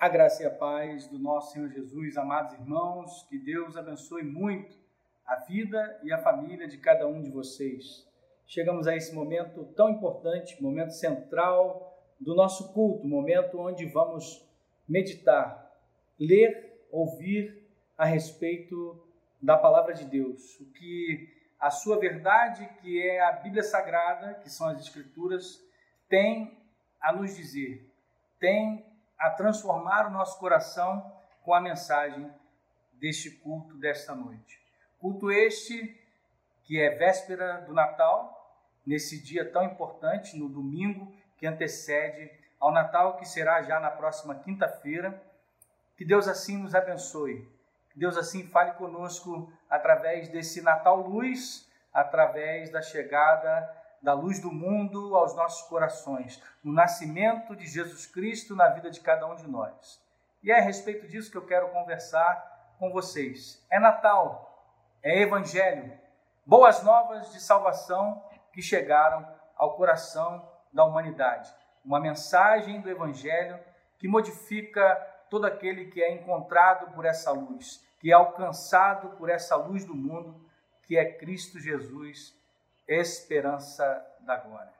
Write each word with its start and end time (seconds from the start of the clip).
A 0.00 0.08
graça 0.08 0.42
e 0.42 0.46
a 0.46 0.50
paz 0.50 1.06
do 1.08 1.18
nosso 1.18 1.52
Senhor 1.52 1.68
Jesus, 1.68 2.16
amados 2.16 2.54
irmãos, 2.54 3.22
que 3.28 3.38
Deus 3.38 3.76
abençoe 3.76 4.22
muito 4.22 4.74
a 5.26 5.36
vida 5.36 6.00
e 6.02 6.10
a 6.10 6.16
família 6.16 6.66
de 6.66 6.78
cada 6.78 7.06
um 7.06 7.20
de 7.20 7.28
vocês. 7.30 8.08
Chegamos 8.46 8.86
a 8.86 8.96
esse 8.96 9.14
momento 9.14 9.62
tão 9.76 9.90
importante, 9.90 10.62
momento 10.62 10.92
central 10.92 12.02
do 12.18 12.34
nosso 12.34 12.72
culto, 12.72 13.06
momento 13.06 13.60
onde 13.60 13.84
vamos 13.84 14.42
meditar, 14.88 15.70
ler, 16.18 16.82
ouvir 16.90 17.70
a 17.98 18.06
respeito 18.06 19.06
da 19.38 19.58
palavra 19.58 19.92
de 19.92 20.06
Deus, 20.06 20.58
o 20.60 20.72
que 20.72 21.28
a 21.58 21.70
sua 21.70 22.00
verdade, 22.00 22.66
que 22.80 23.06
é 23.06 23.20
a 23.20 23.32
Bíblia 23.32 23.62
Sagrada, 23.62 24.32
que 24.32 24.48
são 24.48 24.66
as 24.66 24.80
Escrituras, 24.80 25.62
tem 26.08 26.58
a 26.98 27.12
nos 27.12 27.36
dizer, 27.36 27.86
tem 28.38 28.89
a 29.20 29.28
transformar 29.30 30.06
o 30.06 30.10
nosso 30.10 30.38
coração 30.38 31.14
com 31.42 31.52
a 31.52 31.60
mensagem 31.60 32.32
deste 32.94 33.30
culto 33.30 33.74
desta 33.74 34.14
noite. 34.14 34.58
Culto 34.98 35.30
este 35.30 35.98
que 36.64 36.80
é 36.80 36.90
véspera 36.90 37.60
do 37.62 37.74
Natal, 37.74 38.36
nesse 38.86 39.22
dia 39.22 39.50
tão 39.50 39.64
importante, 39.64 40.38
no 40.38 40.48
domingo 40.48 41.12
que 41.36 41.46
antecede 41.46 42.30
ao 42.58 42.72
Natal, 42.72 43.16
que 43.16 43.26
será 43.26 43.62
já 43.62 43.78
na 43.78 43.90
próxima 43.90 44.34
quinta-feira. 44.36 45.22
Que 45.96 46.04
Deus 46.04 46.26
assim 46.26 46.56
nos 46.56 46.74
abençoe. 46.74 47.46
Que 47.90 47.98
Deus 47.98 48.16
assim 48.16 48.46
fale 48.46 48.72
conosco 48.72 49.52
através 49.68 50.28
desse 50.28 50.62
Natal 50.62 50.96
Luz, 50.96 51.68
através 51.92 52.70
da 52.70 52.80
chegada 52.80 53.79
da 54.02 54.14
luz 54.14 54.40
do 54.40 54.50
mundo 54.50 55.14
aos 55.14 55.34
nossos 55.34 55.68
corações, 55.68 56.42
no 56.64 56.72
nascimento 56.72 57.54
de 57.54 57.66
Jesus 57.66 58.06
Cristo 58.06 58.56
na 58.56 58.68
vida 58.68 58.90
de 58.90 59.00
cada 59.00 59.26
um 59.26 59.34
de 59.34 59.46
nós. 59.46 60.02
E 60.42 60.50
é 60.50 60.58
a 60.58 60.62
respeito 60.62 61.06
disso 61.06 61.30
que 61.30 61.36
eu 61.36 61.46
quero 61.46 61.68
conversar 61.68 62.74
com 62.78 62.90
vocês. 62.90 63.64
É 63.70 63.78
Natal, 63.78 64.64
é 65.02 65.20
Evangelho, 65.20 65.92
boas 66.46 66.82
novas 66.82 67.30
de 67.32 67.40
salvação 67.40 68.24
que 68.52 68.62
chegaram 68.62 69.26
ao 69.54 69.76
coração 69.76 70.48
da 70.72 70.84
humanidade. 70.84 71.52
Uma 71.84 72.00
mensagem 72.00 72.80
do 72.80 72.90
Evangelho 72.90 73.58
que 73.98 74.08
modifica 74.08 74.96
todo 75.28 75.44
aquele 75.44 75.86
que 75.86 76.02
é 76.02 76.12
encontrado 76.12 76.92
por 76.94 77.04
essa 77.04 77.30
luz, 77.30 77.86
que 78.00 78.10
é 78.10 78.14
alcançado 78.14 79.10
por 79.10 79.28
essa 79.28 79.56
luz 79.56 79.84
do 79.84 79.94
mundo, 79.94 80.40
que 80.82 80.96
é 80.96 81.12
Cristo 81.12 81.60
Jesus 81.60 82.34
esperança 82.90 83.84
da 84.20 84.36
glória. 84.36 84.72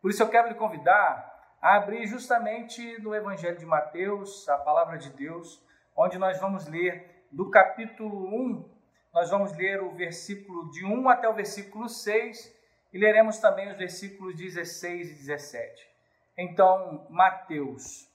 Por 0.00 0.10
isso 0.10 0.22
eu 0.22 0.28
quero 0.28 0.48
lhe 0.48 0.54
convidar 0.54 1.32
a 1.60 1.76
abrir 1.76 2.06
justamente 2.06 3.00
no 3.00 3.14
Evangelho 3.14 3.56
de 3.56 3.64
Mateus, 3.64 4.46
a 4.50 4.58
palavra 4.58 4.98
de 4.98 5.08
Deus, 5.10 5.64
onde 5.96 6.18
nós 6.18 6.38
vamos 6.38 6.66
ler 6.66 7.24
do 7.32 7.50
capítulo 7.50 8.26
1, 8.26 8.70
nós 9.14 9.30
vamos 9.30 9.56
ler 9.56 9.80
o 9.80 9.94
versículo 9.94 10.70
de 10.70 10.84
1 10.84 11.08
até 11.08 11.26
o 11.28 11.32
versículo 11.32 11.88
6 11.88 12.54
e 12.92 12.98
leremos 12.98 13.38
também 13.38 13.70
os 13.70 13.78
versículos 13.78 14.36
16 14.36 15.10
e 15.10 15.14
17. 15.14 15.88
Então, 16.36 17.06
Mateus 17.08 18.08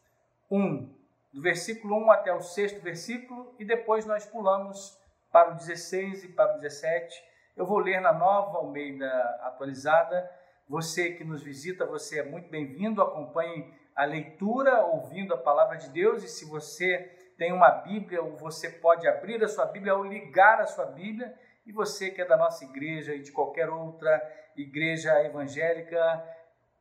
1, 0.51 0.93
do 1.33 1.41
versículo 1.41 1.97
1 2.05 2.11
até 2.11 2.33
o 2.33 2.41
sexto 2.41 2.81
versículo, 2.81 3.55
e 3.57 3.65
depois 3.65 4.05
nós 4.05 4.25
pulamos 4.25 4.97
para 5.31 5.51
o 5.51 5.55
16 5.55 6.25
e 6.25 6.27
para 6.29 6.55
o 6.55 6.59
17 6.59 7.28
eu 7.59 7.65
vou 7.65 7.77
ler 7.77 7.99
na 7.99 8.13
nova 8.13 8.59
Almeida 8.59 9.05
atualizada. 9.41 10.31
Você 10.69 11.11
que 11.11 11.25
nos 11.25 11.43
visita, 11.43 11.85
você 11.85 12.19
é 12.19 12.23
muito 12.23 12.49
bem-vindo. 12.49 13.01
Acompanhe 13.01 13.69
a 13.93 14.05
leitura, 14.05 14.85
ouvindo 14.85 15.33
a 15.33 15.37
palavra 15.37 15.75
de 15.75 15.89
Deus. 15.89 16.23
E 16.23 16.29
se 16.29 16.45
você 16.45 16.97
tem 17.37 17.51
uma 17.51 17.69
Bíblia, 17.69 18.21
você 18.21 18.69
pode 18.69 19.05
abrir 19.09 19.43
a 19.43 19.47
sua 19.49 19.65
Bíblia 19.65 19.93
ou 19.93 20.05
ligar 20.05 20.61
a 20.61 20.67
sua 20.67 20.85
Bíblia. 20.85 21.37
E 21.65 21.73
você 21.73 22.09
que 22.09 22.21
é 22.21 22.25
da 22.25 22.37
nossa 22.37 22.63
igreja 22.63 23.13
e 23.13 23.21
de 23.21 23.33
qualquer 23.33 23.69
outra 23.69 24.09
igreja 24.55 25.21
evangélica, 25.25 26.23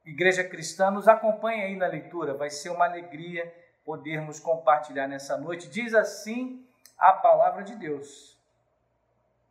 igreja 0.06 0.44
cristã, 0.44 0.93
nos 0.93 1.09
acompanhe 1.09 1.62
aí 1.62 1.77
na 1.77 1.88
leitura. 1.88 2.34
Vai 2.34 2.50
ser 2.50 2.71
uma 2.71 2.84
alegria 2.84 3.53
podermos 3.84 4.38
compartilhar 4.38 5.09
nessa 5.09 5.37
noite. 5.37 5.69
Diz 5.69 5.93
assim 5.93 6.65
a 6.97 7.15
palavra 7.15 7.65
de 7.65 7.75
Deus 7.75 8.38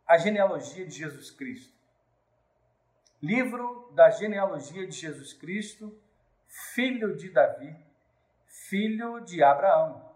a 0.08 0.16
genealogia 0.16 0.86
de 0.86 0.94
Jesus 0.94 1.30
Cristo. 1.30 1.76
Livro 3.22 3.92
da 3.94 4.08
genealogia 4.08 4.86
de 4.86 4.96
Jesus 4.96 5.34
Cristo, 5.34 5.94
filho 6.74 7.14
de 7.14 7.28
Davi, 7.30 7.76
filho 8.46 9.20
de 9.20 9.42
Abraão. 9.42 10.08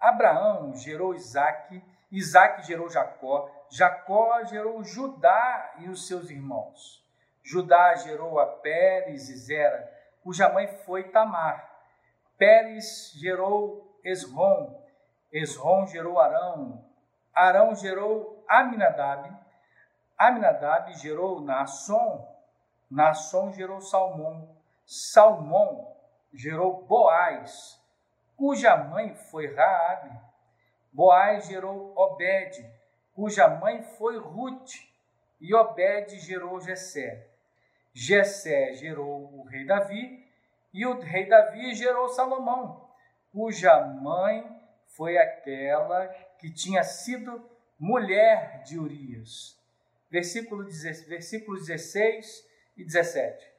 Abraão 0.00 0.74
gerou 0.74 1.14
Isaac, 1.14 1.82
Isaac 2.10 2.66
gerou 2.66 2.88
Jacó, 2.88 3.50
Jacó 3.68 4.42
gerou 4.44 4.82
Judá 4.82 5.74
e 5.80 5.90
os 5.90 6.06
seus 6.06 6.30
irmãos. 6.30 7.04
Judá 7.42 7.94
gerou 7.96 8.38
a 8.38 8.46
Pérez 8.46 9.28
e 9.28 9.36
Zera, 9.36 9.92
cuja 10.22 10.48
mãe 10.48 10.66
foi 10.86 11.10
Tamar. 11.10 11.68
Pérez 12.38 13.12
gerou 13.16 14.00
Esrom, 14.02 14.82
Esrom 15.30 15.86
gerou 15.86 16.18
Arão, 16.18 16.82
Arão 17.34 17.74
gerou 17.74 18.39
Aminadab, 18.50 19.32
Aminadab 20.18 20.92
gerou 20.94 21.40
Naasson, 21.40 22.28
Naasson 22.90 23.52
gerou 23.52 23.80
Salmão, 23.80 24.56
Salmão 24.84 25.96
gerou 26.34 26.82
Boaz, 26.82 27.80
cuja 28.36 28.76
mãe 28.76 29.14
foi 29.14 29.54
Raabe. 29.54 30.18
Boaz 30.92 31.46
gerou 31.46 31.96
Obed, 31.96 32.68
cuja 33.14 33.46
mãe 33.46 33.84
foi 33.84 34.18
Ruth, 34.18 34.72
e 35.40 35.54
Obed 35.54 36.18
gerou 36.18 36.60
Jessé. 36.60 37.28
Jessé 37.94 38.72
gerou 38.72 39.32
o 39.32 39.44
rei 39.44 39.64
Davi, 39.64 40.28
e 40.74 40.84
o 40.84 40.98
rei 40.98 41.28
Davi 41.28 41.72
gerou 41.76 42.08
Salomão, 42.08 42.90
cuja 43.30 43.80
mãe 43.80 44.44
foi 44.96 45.16
aquela 45.16 46.08
que 46.38 46.52
tinha 46.52 46.82
sido 46.82 47.48
mulher 47.80 48.62
de 48.62 48.78
Urias. 48.78 49.58
Versículo, 50.10 50.64
versículos 51.08 51.66
16 51.66 52.46
e 52.76 52.84
17. 52.84 53.50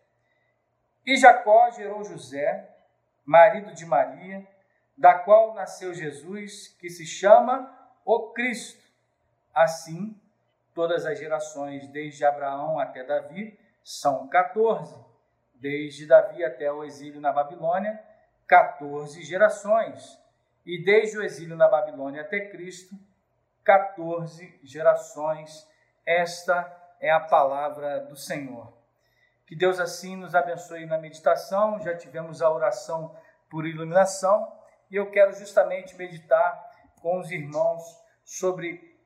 E 1.06 1.18
Jacó 1.18 1.72
gerou 1.72 2.04
José, 2.04 2.70
marido 3.26 3.74
de 3.74 3.86
Maria, 3.86 4.48
da 4.96 5.16
qual 5.16 5.56
nasceu 5.56 5.94
Jesus, 5.94 6.68
que 6.80 6.90
se 6.90 7.06
chama 7.06 7.76
o 8.06 8.32
Cristo. 8.34 8.80
Assim, 9.54 10.16
todas 10.76 11.06
as 11.06 11.18
gerações, 11.18 11.88
desde 11.88 12.24
Abraão 12.24 12.80
até 12.80 13.04
Davi, 13.04 13.58
são 13.84 14.28
14. 14.28 14.96
Desde 15.56 16.06
Davi 16.06 16.44
até 16.44 16.72
o 16.72 16.84
exílio 16.84 17.20
na 17.20 17.34
Babilônia, 17.34 18.00
14 18.48 19.24
gerações 19.24 20.22
e 20.66 20.84
desde 20.84 21.18
o 21.18 21.24
exílio 21.24 21.56
na 21.56 21.68
Babilônia 21.68 22.22
até 22.22 22.40
Cristo, 22.50 22.96
14 23.64 24.60
gerações. 24.64 25.68
Esta 26.06 26.72
é 27.00 27.12
a 27.12 27.20
palavra 27.20 28.02
do 28.02 28.16
Senhor. 28.16 28.72
Que 29.46 29.56
Deus 29.56 29.80
assim 29.80 30.16
nos 30.16 30.34
abençoe 30.34 30.86
na 30.86 30.98
meditação. 30.98 31.80
Já 31.82 31.96
tivemos 31.96 32.42
a 32.42 32.50
oração 32.50 33.16
por 33.50 33.68
iluminação 33.68 34.52
e 34.90 34.96
eu 34.96 35.12
quero 35.12 35.34
justamente 35.34 35.96
meditar 35.96 36.70
com 37.02 37.20
os 37.20 37.32
irmãos 37.32 37.84
sobre 38.24 38.98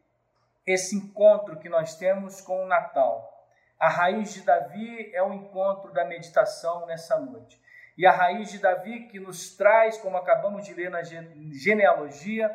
esse 0.65 0.95
encontro 0.95 1.57
que 1.59 1.69
nós 1.69 1.95
temos 1.95 2.41
com 2.41 2.63
o 2.63 2.67
Natal. 2.67 3.31
A 3.79 3.89
raiz 3.89 4.33
de 4.33 4.41
Davi 4.41 5.11
é 5.13 5.21
o 5.21 5.33
encontro 5.33 5.91
da 5.93 6.05
meditação 6.05 6.85
nessa 6.85 7.19
noite. 7.19 7.61
E 7.97 8.05
a 8.05 8.11
raiz 8.11 8.51
de 8.51 8.59
Davi 8.59 9.07
que 9.07 9.19
nos 9.19 9.55
traz, 9.55 9.97
como 9.97 10.17
acabamos 10.17 10.65
de 10.65 10.73
ler 10.73 10.89
na 10.89 11.01
genealogia, 11.03 12.49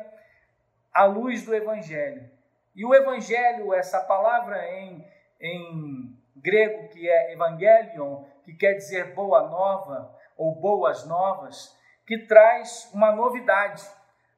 a 0.93 1.05
luz 1.05 1.43
do 1.43 1.55
Evangelho. 1.55 2.29
E 2.75 2.85
o 2.85 2.93
Evangelho, 2.93 3.73
essa 3.73 3.99
palavra 4.01 4.65
em, 4.69 5.05
em 5.39 6.17
grego 6.35 6.89
que 6.89 7.09
é 7.09 7.33
Evangelion, 7.33 8.23
que 8.43 8.53
quer 8.53 8.73
dizer 8.73 9.13
boa 9.13 9.47
nova 9.49 10.17
ou 10.37 10.55
boas 10.55 11.05
novas, 11.05 11.77
que 12.05 12.17
traz 12.19 12.89
uma 12.93 13.11
novidade 13.11 13.85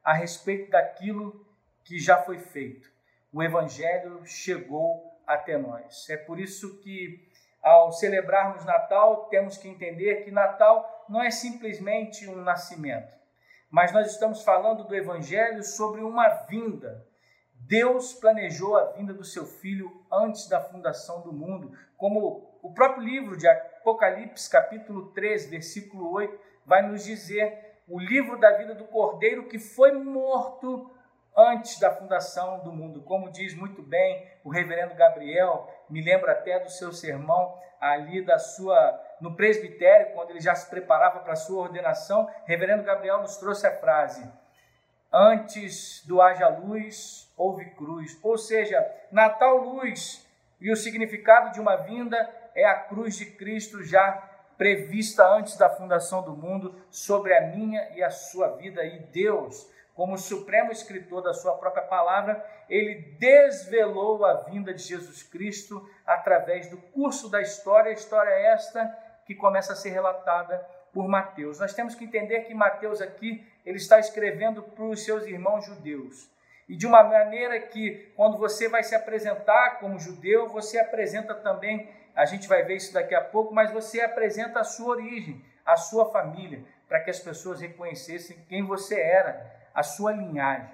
a 0.03 0.13
respeito 0.13 0.69
daquilo 0.71 1.45
que 1.83 1.99
já 1.99 2.17
foi 2.17 2.39
feito. 2.39 2.91
O 3.31 3.41
Evangelho 3.41 4.25
chegou 4.25 5.11
até 5.25 5.57
nós. 5.57 6.09
É 6.09 6.17
por 6.17 6.39
isso 6.39 6.81
que 6.81 7.31
ao 7.63 7.93
celebrarmos 7.93 8.65
Natal, 8.65 9.27
temos 9.29 9.57
que 9.57 9.69
entender 9.69 10.25
que 10.25 10.31
Natal 10.31 11.05
não 11.07 11.23
é 11.23 11.31
simplesmente 11.31 12.27
um 12.27 12.35
nascimento, 12.35 13.15
mas 13.73 13.91
nós 13.91 14.11
estamos 14.11 14.43
falando 14.43 14.83
do 14.83 14.95
Evangelho 14.95 15.63
sobre 15.63 16.01
uma 16.01 16.29
vinda. 16.47 17.03
Deus 17.55 18.13
planejou 18.13 18.77
a 18.77 18.91
vinda 18.91 19.15
do 19.15 19.23
seu 19.23 19.47
filho 19.47 20.05
antes 20.11 20.47
da 20.47 20.61
fundação 20.61 21.21
do 21.21 21.33
mundo, 21.33 21.75
como 21.97 22.59
o 22.61 22.71
próprio 22.71 23.03
livro 23.03 23.35
de 23.35 23.47
Apocalipse, 23.47 24.47
capítulo 24.47 25.07
3, 25.13 25.49
versículo 25.49 26.13
8, 26.13 26.39
vai 26.63 26.83
nos 26.83 27.03
dizer 27.03 27.81
o 27.87 27.99
livro 27.99 28.39
da 28.39 28.55
vida 28.55 28.75
do 28.75 28.83
Cordeiro 28.83 29.47
que 29.47 29.57
foi 29.57 29.91
morto 29.91 30.91
antes 31.35 31.79
da 31.79 31.89
fundação 31.89 32.59
do 32.59 32.71
mundo. 32.71 33.01
Como 33.01 33.31
diz 33.31 33.55
muito 33.55 33.81
bem 33.81 34.29
o 34.43 34.51
reverendo 34.51 34.93
Gabriel, 34.93 35.67
me 35.89 35.99
lembra 35.99 36.33
até 36.33 36.59
do 36.59 36.69
seu 36.69 36.93
sermão 36.93 37.57
ali 37.81 38.23
da 38.23 38.37
sua 38.37 39.02
no 39.23 39.37
presbitério, 39.37 40.13
quando 40.13 40.31
ele 40.31 40.41
já 40.41 40.53
se 40.53 40.69
preparava 40.69 41.21
para 41.21 41.31
a 41.31 41.37
sua 41.37 41.61
ordenação, 41.61 42.29
reverendo 42.45 42.83
Gabriel 42.83 43.21
nos 43.21 43.37
trouxe 43.37 43.65
a 43.65 43.79
frase: 43.79 44.29
Antes 45.09 46.05
do 46.05 46.21
haja 46.21 46.49
luz, 46.49 47.31
houve 47.37 47.63
cruz. 47.69 48.19
Ou 48.21 48.37
seja, 48.37 48.85
na 49.09 49.29
tal 49.29 49.55
luz 49.59 50.27
e 50.59 50.69
o 50.69 50.75
significado 50.75 51.53
de 51.53 51.61
uma 51.61 51.77
vinda 51.77 52.17
é 52.53 52.65
a 52.65 52.75
cruz 52.75 53.15
de 53.15 53.27
Cristo 53.27 53.81
já 53.81 54.11
prevista 54.57 55.25
antes 55.25 55.55
da 55.55 55.69
fundação 55.69 56.21
do 56.21 56.35
mundo 56.35 56.75
sobre 56.91 57.33
a 57.33 57.47
minha 57.47 57.91
e 57.95 58.03
a 58.03 58.09
sua 58.09 58.49
vida. 58.57 58.83
E 58.83 58.99
Deus, 58.99 59.71
como 59.95 60.17
supremo 60.17 60.69
escritor 60.69 61.23
da 61.23 61.33
sua 61.33 61.57
própria 61.57 61.83
palavra, 61.83 62.45
ele 62.69 63.15
desvelou 63.17 64.25
a 64.25 64.41
vinda 64.41 64.73
de 64.73 64.83
Jesus 64.83 65.23
Cristo 65.23 65.89
através 66.05 66.69
do 66.69 66.77
curso 66.77 67.29
da 67.29 67.41
história, 67.41 67.89
história 67.89 68.31
esta 68.31 69.02
que 69.25 69.35
começa 69.35 69.73
a 69.73 69.75
ser 69.75 69.89
relatada 69.89 70.65
por 70.93 71.07
Mateus. 71.07 71.59
Nós 71.59 71.73
temos 71.73 71.95
que 71.95 72.05
entender 72.05 72.41
que 72.41 72.53
Mateus 72.53 73.01
aqui 73.01 73.45
ele 73.65 73.77
está 73.77 73.99
escrevendo 73.99 74.61
para 74.61 74.85
os 74.85 75.03
seus 75.03 75.25
irmãos 75.25 75.65
judeus. 75.65 76.29
E 76.69 76.75
de 76.75 76.85
uma 76.85 77.03
maneira 77.03 77.59
que, 77.59 78.11
quando 78.15 78.37
você 78.37 78.69
vai 78.69 78.83
se 78.83 78.95
apresentar 78.95 79.79
como 79.79 79.99
judeu, 79.99 80.47
você 80.47 80.79
apresenta 80.79 81.33
também, 81.33 81.89
a 82.15 82.25
gente 82.25 82.47
vai 82.47 82.63
ver 82.63 82.75
isso 82.75 82.93
daqui 82.93 83.15
a 83.15 83.21
pouco, 83.21 83.53
mas 83.53 83.71
você 83.71 84.01
apresenta 84.01 84.59
a 84.59 84.63
sua 84.63 84.95
origem, 84.95 85.43
a 85.65 85.75
sua 85.75 86.09
família, 86.11 86.63
para 86.87 86.99
que 87.01 87.09
as 87.09 87.19
pessoas 87.19 87.59
reconhecessem 87.59 88.37
quem 88.47 88.63
você 88.63 88.99
era, 88.99 89.51
a 89.73 89.83
sua 89.83 90.13
linhagem. 90.13 90.69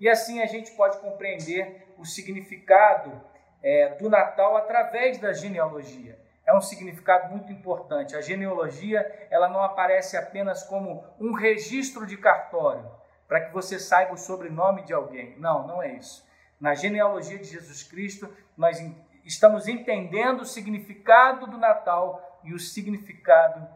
E 0.00 0.08
assim 0.08 0.42
a 0.42 0.46
gente 0.46 0.72
pode 0.72 0.98
compreender 0.98 1.86
o 1.96 2.04
significado 2.04 3.20
é, 3.62 3.90
do 3.94 4.10
Natal 4.10 4.56
através 4.56 5.18
da 5.18 5.32
genealogia 5.32 6.21
é 6.46 6.54
um 6.54 6.60
significado 6.60 7.30
muito 7.30 7.52
importante. 7.52 8.16
A 8.16 8.20
genealogia, 8.20 9.28
ela 9.30 9.48
não 9.48 9.62
aparece 9.62 10.16
apenas 10.16 10.62
como 10.64 11.04
um 11.18 11.32
registro 11.32 12.06
de 12.06 12.16
cartório, 12.16 12.90
para 13.28 13.40
que 13.40 13.52
você 13.52 13.78
saiba 13.78 14.14
o 14.14 14.18
sobrenome 14.18 14.82
de 14.82 14.92
alguém. 14.92 15.38
Não, 15.38 15.66
não 15.66 15.82
é 15.82 15.92
isso. 15.94 16.26
Na 16.60 16.74
genealogia 16.74 17.38
de 17.38 17.44
Jesus 17.44 17.82
Cristo, 17.82 18.28
nós 18.56 18.78
estamos 19.24 19.68
entendendo 19.68 20.40
o 20.40 20.46
significado 20.46 21.46
do 21.46 21.58
Natal 21.58 22.40
e 22.44 22.52
o 22.52 22.58
significado 22.58 23.66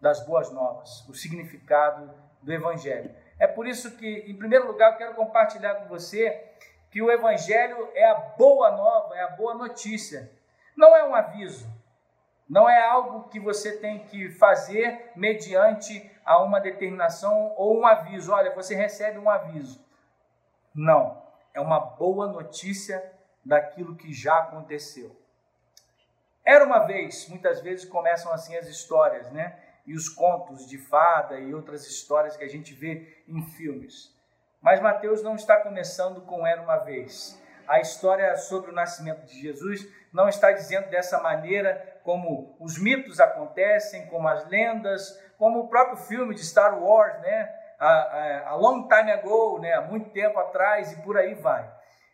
das 0.00 0.24
boas 0.24 0.50
novas, 0.50 1.06
o 1.08 1.14
significado 1.14 2.10
do 2.42 2.52
Evangelho. 2.52 3.14
É 3.38 3.46
por 3.46 3.66
isso 3.66 3.96
que, 3.96 4.24
em 4.26 4.36
primeiro 4.36 4.66
lugar, 4.66 4.92
eu 4.92 4.98
quero 4.98 5.14
compartilhar 5.14 5.74
com 5.76 5.88
você 5.88 6.48
que 6.90 7.00
o 7.00 7.10
Evangelho 7.10 7.88
é 7.94 8.10
a 8.10 8.14
boa 8.14 8.70
nova, 8.72 9.16
é 9.16 9.22
a 9.22 9.28
boa 9.28 9.54
notícia. 9.54 10.30
Não 10.76 10.96
é 10.96 11.04
um 11.04 11.14
aviso, 11.14 11.66
não 12.50 12.68
é 12.68 12.84
algo 12.84 13.28
que 13.28 13.38
você 13.38 13.76
tem 13.76 14.00
que 14.00 14.28
fazer 14.32 15.12
mediante 15.14 16.10
a 16.24 16.42
uma 16.42 16.60
determinação 16.60 17.54
ou 17.56 17.78
um 17.78 17.86
aviso. 17.86 18.32
Olha, 18.32 18.52
você 18.52 18.74
recebe 18.74 19.20
um 19.20 19.30
aviso. 19.30 19.80
Não. 20.74 21.22
É 21.54 21.60
uma 21.60 21.78
boa 21.78 22.26
notícia 22.26 23.00
daquilo 23.44 23.94
que 23.94 24.12
já 24.12 24.36
aconteceu. 24.38 25.16
Era 26.44 26.64
uma 26.64 26.80
vez, 26.80 27.28
muitas 27.28 27.60
vezes 27.60 27.84
começam 27.84 28.32
assim 28.32 28.56
as 28.56 28.66
histórias, 28.66 29.30
né? 29.30 29.56
E 29.86 29.94
os 29.94 30.08
contos 30.08 30.66
de 30.66 30.76
fada 30.76 31.38
e 31.38 31.54
outras 31.54 31.86
histórias 31.86 32.36
que 32.36 32.42
a 32.42 32.48
gente 32.48 32.74
vê 32.74 33.22
em 33.28 33.42
filmes. 33.42 34.12
Mas 34.60 34.80
Mateus 34.80 35.22
não 35.22 35.36
está 35.36 35.58
começando 35.58 36.22
com 36.22 36.44
Era 36.44 36.60
uma 36.60 36.78
vez. 36.78 37.40
A 37.68 37.78
história 37.78 38.36
sobre 38.36 38.72
o 38.72 38.74
nascimento 38.74 39.24
de 39.24 39.40
Jesus 39.40 39.88
não 40.12 40.28
está 40.28 40.50
dizendo 40.50 40.90
dessa 40.90 41.20
maneira 41.20 41.89
como 42.02 42.56
os 42.58 42.78
mitos 42.78 43.20
acontecem, 43.20 44.06
como 44.06 44.28
as 44.28 44.46
lendas, 44.48 45.18
como 45.38 45.60
o 45.60 45.68
próprio 45.68 45.96
filme 45.96 46.34
de 46.34 46.44
Star 46.44 46.82
Wars, 46.82 47.20
né? 47.20 47.54
A, 47.78 47.88
a, 47.88 48.48
a 48.50 48.54
long 48.56 48.86
time 48.88 49.10
ago, 49.10 49.58
né? 49.58 49.72
Há 49.72 49.80
muito 49.80 50.10
tempo 50.10 50.38
atrás 50.38 50.92
e 50.92 51.02
por 51.02 51.16
aí 51.16 51.34
vai. 51.34 51.70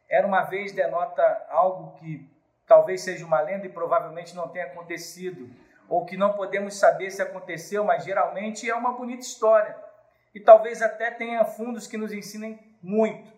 Era 0.08 0.26
uma 0.26 0.42
vez 0.42 0.72
denota 0.72 1.46
algo 1.48 1.98
que 1.98 2.30
talvez 2.66 3.02
seja 3.02 3.24
uma 3.24 3.40
lenda 3.40 3.66
e 3.66 3.72
provavelmente 3.72 4.34
não 4.34 4.48
tenha 4.48 4.66
acontecido, 4.66 5.48
ou 5.88 6.04
que 6.04 6.16
não 6.16 6.32
podemos 6.32 6.78
saber 6.78 7.10
se 7.10 7.22
aconteceu, 7.22 7.84
mas 7.84 8.04
geralmente 8.04 8.68
é 8.68 8.74
uma 8.74 8.92
bonita 8.92 9.22
história. 9.22 9.76
E 10.34 10.40
talvez 10.40 10.82
até 10.82 11.10
tenha 11.10 11.44
fundos 11.44 11.86
que 11.86 11.96
nos 11.96 12.12
ensinem 12.12 12.58
muito. 12.82 13.35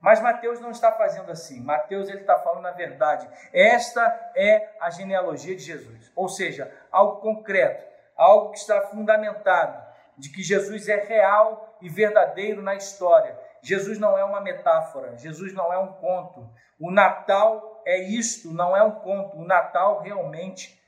Mas 0.00 0.20
Mateus 0.20 0.60
não 0.60 0.70
está 0.70 0.90
fazendo 0.92 1.30
assim. 1.30 1.60
Mateus 1.60 2.08
ele 2.08 2.20
está 2.20 2.38
falando 2.38 2.66
a 2.66 2.72
verdade. 2.72 3.28
Esta 3.52 4.02
é 4.34 4.74
a 4.80 4.88
genealogia 4.88 5.54
de 5.54 5.62
Jesus. 5.62 6.10
Ou 6.16 6.28
seja, 6.28 6.74
algo 6.90 7.20
concreto, 7.20 7.84
algo 8.16 8.50
que 8.52 8.58
está 8.58 8.80
fundamentado 8.82 9.90
de 10.16 10.30
que 10.30 10.42
Jesus 10.42 10.88
é 10.88 10.96
real 11.04 11.76
e 11.80 11.88
verdadeiro 11.88 12.62
na 12.62 12.74
história. 12.74 13.38
Jesus 13.62 13.98
não 13.98 14.16
é 14.16 14.24
uma 14.24 14.40
metáfora, 14.40 15.16
Jesus 15.18 15.52
não 15.52 15.72
é 15.72 15.78
um 15.78 15.92
conto. 15.94 16.48
O 16.78 16.90
Natal 16.90 17.82
é 17.84 17.98
isto, 18.02 18.52
não 18.52 18.74
é 18.76 18.82
um 18.82 18.92
conto. 18.92 19.36
O 19.36 19.44
Natal 19.44 20.00
realmente 20.00 20.80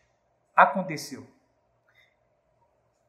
aconteceu. 0.56 1.26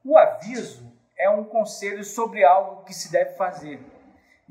O 0.03 0.17
aviso 0.17 0.91
é 1.17 1.29
um 1.29 1.45
conselho 1.45 2.03
sobre 2.03 2.43
algo 2.43 2.83
que 2.83 2.93
se 2.93 3.09
deve 3.09 3.35
fazer. 3.35 3.92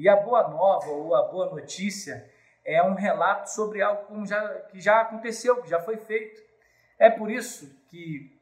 E 0.02 0.08
a 0.08 0.16
boa 0.16 0.48
nova 0.48 0.90
ou 0.90 1.14
a 1.14 1.22
boa 1.28 1.48
notícia 1.48 2.28
é 2.64 2.82
um 2.82 2.94
relato 2.94 3.48
sobre 3.48 3.80
algo 3.80 4.26
já, 4.26 4.48
que 4.62 4.80
já 4.80 5.00
aconteceu, 5.00 5.62
que 5.62 5.70
já 5.70 5.78
foi 5.78 5.96
feito. 5.96 6.42
É 6.98 7.08
por 7.08 7.30
isso 7.30 7.72
que 7.86 8.36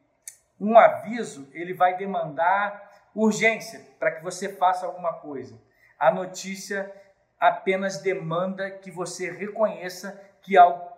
um 0.59 0.75
aviso 0.75 1.47
ele 1.53 1.71
vai 1.75 1.95
demandar 1.95 2.91
urgência 3.13 3.79
para 3.99 4.09
que 4.09 4.23
você 4.23 4.49
faça 4.49 4.87
alguma 4.87 5.13
coisa. 5.19 5.55
A 5.99 6.09
notícia 6.09 6.91
apenas 7.39 8.01
demanda 8.01 8.71
que 8.71 8.89
você 8.89 9.29
reconheça 9.29 10.19
que 10.41 10.57
algo, 10.57 10.91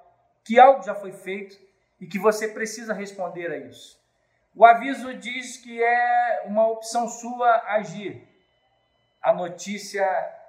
que 0.46 0.58
algo 0.58 0.82
já 0.82 0.96
foi 0.96 1.12
feito 1.12 1.60
e 2.00 2.08
que 2.08 2.18
você 2.18 2.48
precisa 2.48 2.94
responder 2.94 3.52
a 3.52 3.58
isso. 3.58 4.02
O 4.56 4.66
aviso 4.66 5.14
diz 5.16 5.58
que 5.58 5.84
é 5.84 6.44
uma 6.46 6.66
opção 6.70 7.10
sua 7.10 7.50
agir. 7.68 8.26
A 9.22 9.34
notícia 9.34 10.42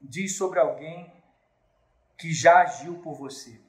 diz 0.00 0.36
sobre 0.36 0.58
alguém 0.58 1.12
que 2.16 2.32
já 2.32 2.62
agiu 2.62 2.98
por 2.98 3.14
você. 3.14 3.60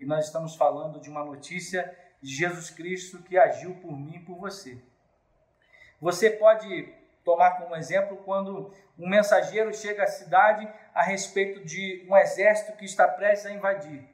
E 0.00 0.06
nós 0.06 0.26
estamos 0.26 0.56
falando 0.56 1.00
de 1.00 1.08
uma 1.08 1.24
notícia 1.24 1.96
de 2.20 2.34
Jesus 2.34 2.70
Cristo 2.70 3.22
que 3.22 3.38
agiu 3.38 3.74
por 3.76 3.92
mim 3.92 4.16
e 4.16 4.20
por 4.20 4.36
você. 4.36 4.78
Você 6.00 6.30
pode 6.30 6.92
tomar 7.24 7.52
como 7.52 7.76
exemplo 7.76 8.16
quando 8.24 8.72
um 8.98 9.08
mensageiro 9.08 9.72
chega 9.74 10.02
à 10.02 10.06
cidade 10.06 10.68
a 10.94 11.02
respeito 11.02 11.64
de 11.64 12.06
um 12.08 12.16
exército 12.16 12.76
que 12.76 12.84
está 12.84 13.06
prestes 13.06 13.46
a 13.46 13.52
invadir. 13.52 14.08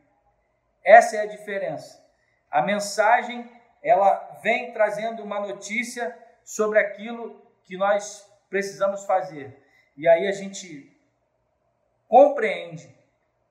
Essa 0.85 1.17
é 1.17 1.21
a 1.21 1.27
diferença. 1.27 2.05
A 2.51 2.63
mensagem, 2.63 3.51
ela 3.83 4.39
vem 4.43 4.73
trazendo 4.73 5.23
uma 5.23 5.41
notícia 5.41 6.17
sobre 6.45 6.79
aquilo 6.79 7.41
que 7.65 7.77
nós 7.77 8.27
precisamos 8.49 9.05
fazer. 9.05 9.63
E 9.97 10.09
aí 10.09 10.27
a 10.27 10.33
gente 10.33 10.98
compreende 12.09 12.93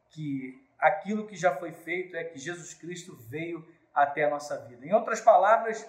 que 0.09 0.67
aquilo 0.79 1.27
que 1.27 1.35
já 1.35 1.55
foi 1.55 1.71
feito 1.71 2.15
é 2.17 2.23
que 2.23 2.39
Jesus 2.39 2.73
Cristo 2.73 3.15
veio 3.29 3.65
até 3.93 4.25
a 4.25 4.29
nossa 4.29 4.57
vida. 4.65 4.85
Em 4.85 4.93
outras 4.93 5.21
palavras, 5.21 5.87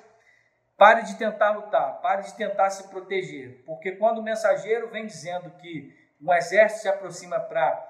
pare 0.76 1.02
de 1.02 1.16
tentar 1.16 1.50
lutar, 1.50 2.00
pare 2.00 2.22
de 2.22 2.36
tentar 2.36 2.70
se 2.70 2.88
proteger, 2.88 3.62
porque 3.66 3.92
quando 3.92 4.18
o 4.18 4.22
mensageiro 4.22 4.88
vem 4.88 5.06
dizendo 5.06 5.50
que 5.58 5.96
um 6.20 6.32
exército 6.32 6.82
se 6.82 6.88
aproxima 6.88 7.40
para 7.40 7.88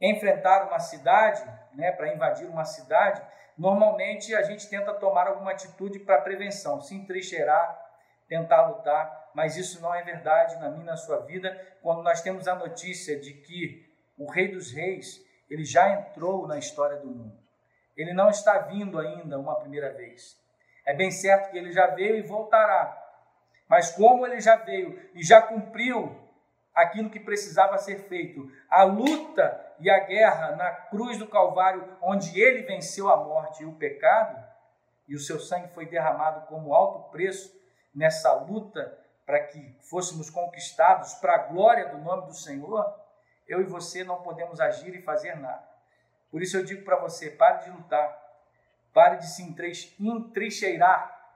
enfrentar 0.00 0.66
uma 0.66 0.78
cidade, 0.78 1.42
né, 1.74 1.92
para 1.92 2.12
invadir 2.12 2.46
uma 2.46 2.64
cidade, 2.64 3.22
normalmente 3.56 4.34
a 4.34 4.42
gente 4.42 4.68
tenta 4.68 4.92
tomar 4.94 5.28
alguma 5.28 5.52
atitude 5.52 5.98
para 6.00 6.20
prevenção, 6.20 6.80
se 6.80 6.94
entrincheirar, 6.94 7.84
tentar 8.28 8.66
lutar, 8.66 9.30
mas 9.34 9.56
isso 9.56 9.80
não 9.80 9.94
é 9.94 10.02
verdade 10.02 10.56
na 10.56 10.68
minha 10.68 10.84
na 10.84 10.96
sua 10.96 11.18
vida, 11.20 11.58
quando 11.82 12.02
nós 12.02 12.20
temos 12.20 12.46
a 12.48 12.54
notícia 12.54 13.18
de 13.18 13.32
que 13.32 13.85
o 14.18 14.30
Rei 14.30 14.48
dos 14.48 14.72
Reis, 14.72 15.24
ele 15.48 15.64
já 15.64 15.88
entrou 15.90 16.46
na 16.46 16.58
história 16.58 16.96
do 16.98 17.06
mundo. 17.06 17.38
Ele 17.96 18.12
não 18.12 18.28
está 18.28 18.58
vindo 18.58 18.98
ainda 18.98 19.38
uma 19.38 19.56
primeira 19.56 19.92
vez. 19.92 20.36
É 20.84 20.94
bem 20.94 21.10
certo 21.10 21.50
que 21.50 21.58
ele 21.58 21.72
já 21.72 21.88
veio 21.88 22.16
e 22.16 22.22
voltará. 22.22 23.02
Mas 23.68 23.90
como 23.90 24.26
ele 24.26 24.40
já 24.40 24.56
veio 24.56 25.00
e 25.14 25.24
já 25.24 25.40
cumpriu 25.42 26.16
aquilo 26.74 27.10
que 27.10 27.18
precisava 27.18 27.78
ser 27.78 28.00
feito, 28.00 28.50
a 28.70 28.84
luta 28.84 29.64
e 29.80 29.90
a 29.90 29.98
guerra 30.00 30.54
na 30.56 30.70
cruz 30.70 31.18
do 31.18 31.26
Calvário, 31.26 31.96
onde 32.02 32.38
ele 32.38 32.62
venceu 32.62 33.08
a 33.08 33.16
morte 33.16 33.62
e 33.62 33.66
o 33.66 33.72
pecado, 33.72 34.44
e 35.08 35.14
o 35.14 35.20
seu 35.20 35.40
sangue 35.40 35.72
foi 35.72 35.86
derramado 35.86 36.46
como 36.46 36.74
alto 36.74 37.10
preço 37.10 37.50
nessa 37.94 38.32
luta 38.34 38.96
para 39.24 39.40
que 39.40 39.76
fôssemos 39.80 40.28
conquistados 40.28 41.14
para 41.14 41.34
a 41.34 41.38
glória 41.38 41.88
do 41.88 41.98
nome 41.98 42.26
do 42.26 42.34
Senhor, 42.34 42.94
eu 43.46 43.60
e 43.60 43.64
você 43.64 44.04
não 44.04 44.22
podemos 44.22 44.60
agir 44.60 44.94
e 44.94 45.02
fazer 45.02 45.36
nada. 45.36 45.66
Por 46.30 46.42
isso 46.42 46.56
eu 46.56 46.64
digo 46.64 46.84
para 46.84 46.96
você: 46.96 47.30
pare 47.30 47.64
de 47.64 47.70
lutar, 47.70 48.22
pare 48.92 49.18
de 49.18 49.26
se 49.26 49.42
entrincheirar, 49.98 51.34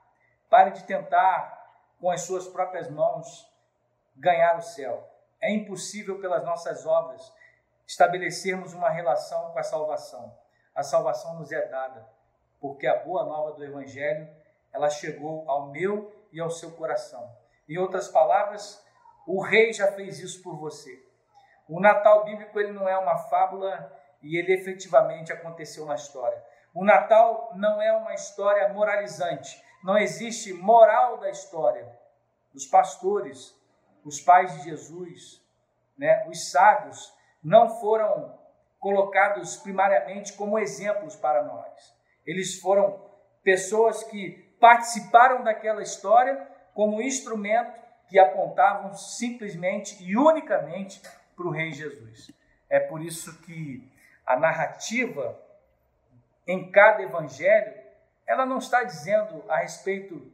pare 0.49 0.73
de 0.73 0.85
tentar 0.85 1.59
com 2.01 2.11
as 2.11 2.23
suas 2.23 2.49
próprias 2.49 2.91
mãos 2.91 3.49
ganhar 4.17 4.57
o 4.57 4.63
céu. 4.63 5.09
É 5.41 5.53
impossível 5.53 6.21
pelas 6.21 6.45
nossas 6.45 6.85
obras 6.85 7.33
estabelecermos 7.87 8.73
uma 8.73 8.91
relação 8.91 9.53
com 9.53 9.59
a 9.59 9.63
salvação. 9.63 10.37
A 10.75 10.83
salvação 10.83 11.39
nos 11.39 11.51
é 11.51 11.67
dada, 11.67 12.07
porque 12.61 12.87
a 12.87 12.99
boa 13.03 13.25
nova 13.25 13.53
do 13.53 13.65
Evangelho 13.65 14.29
ela 14.73 14.89
chegou 14.89 15.49
ao 15.51 15.67
meu 15.67 16.15
e 16.33 16.41
ao 16.41 16.51
seu 16.51 16.71
coração. 16.73 17.35
Em 17.69 17.79
outras 17.79 18.09
palavras, 18.09 18.85
o 19.27 19.41
rei 19.43 19.73
já 19.73 19.91
fez 19.93 20.21
isso 20.21 20.43
por 20.43 20.57
você. 20.57 21.05
O 21.71 21.79
Natal 21.79 22.25
bíblico 22.25 22.59
ele 22.59 22.73
não 22.73 22.89
é 22.89 22.99
uma 22.99 23.17
fábula 23.17 23.97
e 24.21 24.37
ele 24.37 24.53
efetivamente 24.53 25.33
aconteceu 25.33 25.87
na 25.87 25.95
história. 25.95 26.43
O 26.75 26.85
Natal 26.85 27.53
não 27.55 27.81
é 27.81 27.93
uma 27.93 28.13
história 28.13 28.69
moralizante, 28.71 29.63
não 29.85 29.97
existe 29.97 30.53
moral 30.53 31.19
da 31.19 31.31
história. 31.31 31.89
Os 32.53 32.67
pastores, 32.67 33.57
os 34.05 34.21
pais 34.21 34.53
de 34.55 34.65
Jesus, 34.65 35.41
né, 35.97 36.27
os 36.29 36.51
sábios, 36.51 37.15
não 37.41 37.69
foram 37.81 38.37
colocados 38.81 39.57
primariamente 39.57 40.33
como 40.33 40.59
exemplos 40.59 41.15
para 41.15 41.45
nós. 41.45 41.95
Eles 42.27 42.59
foram 42.59 43.01
pessoas 43.45 44.03
que 44.03 44.33
participaram 44.61 45.45
daquela 45.45 45.83
história 45.83 46.49
como 46.75 47.01
instrumento 47.01 47.79
que 48.09 48.19
apontavam 48.19 48.93
simplesmente 48.93 50.03
e 50.03 50.17
unicamente 50.17 51.01
para 51.41 51.49
o 51.49 51.53
Rei 51.53 51.73
Jesus. 51.73 52.31
É 52.69 52.79
por 52.79 53.01
isso 53.01 53.41
que 53.43 53.91
a 54.27 54.39
narrativa 54.39 55.41
em 56.47 56.71
cada 56.71 57.03
evangelho, 57.03 57.75
ela 58.27 58.45
não 58.45 58.59
está 58.59 58.85
dizendo 58.85 59.43
a 59.49 59.57
respeito 59.57 60.31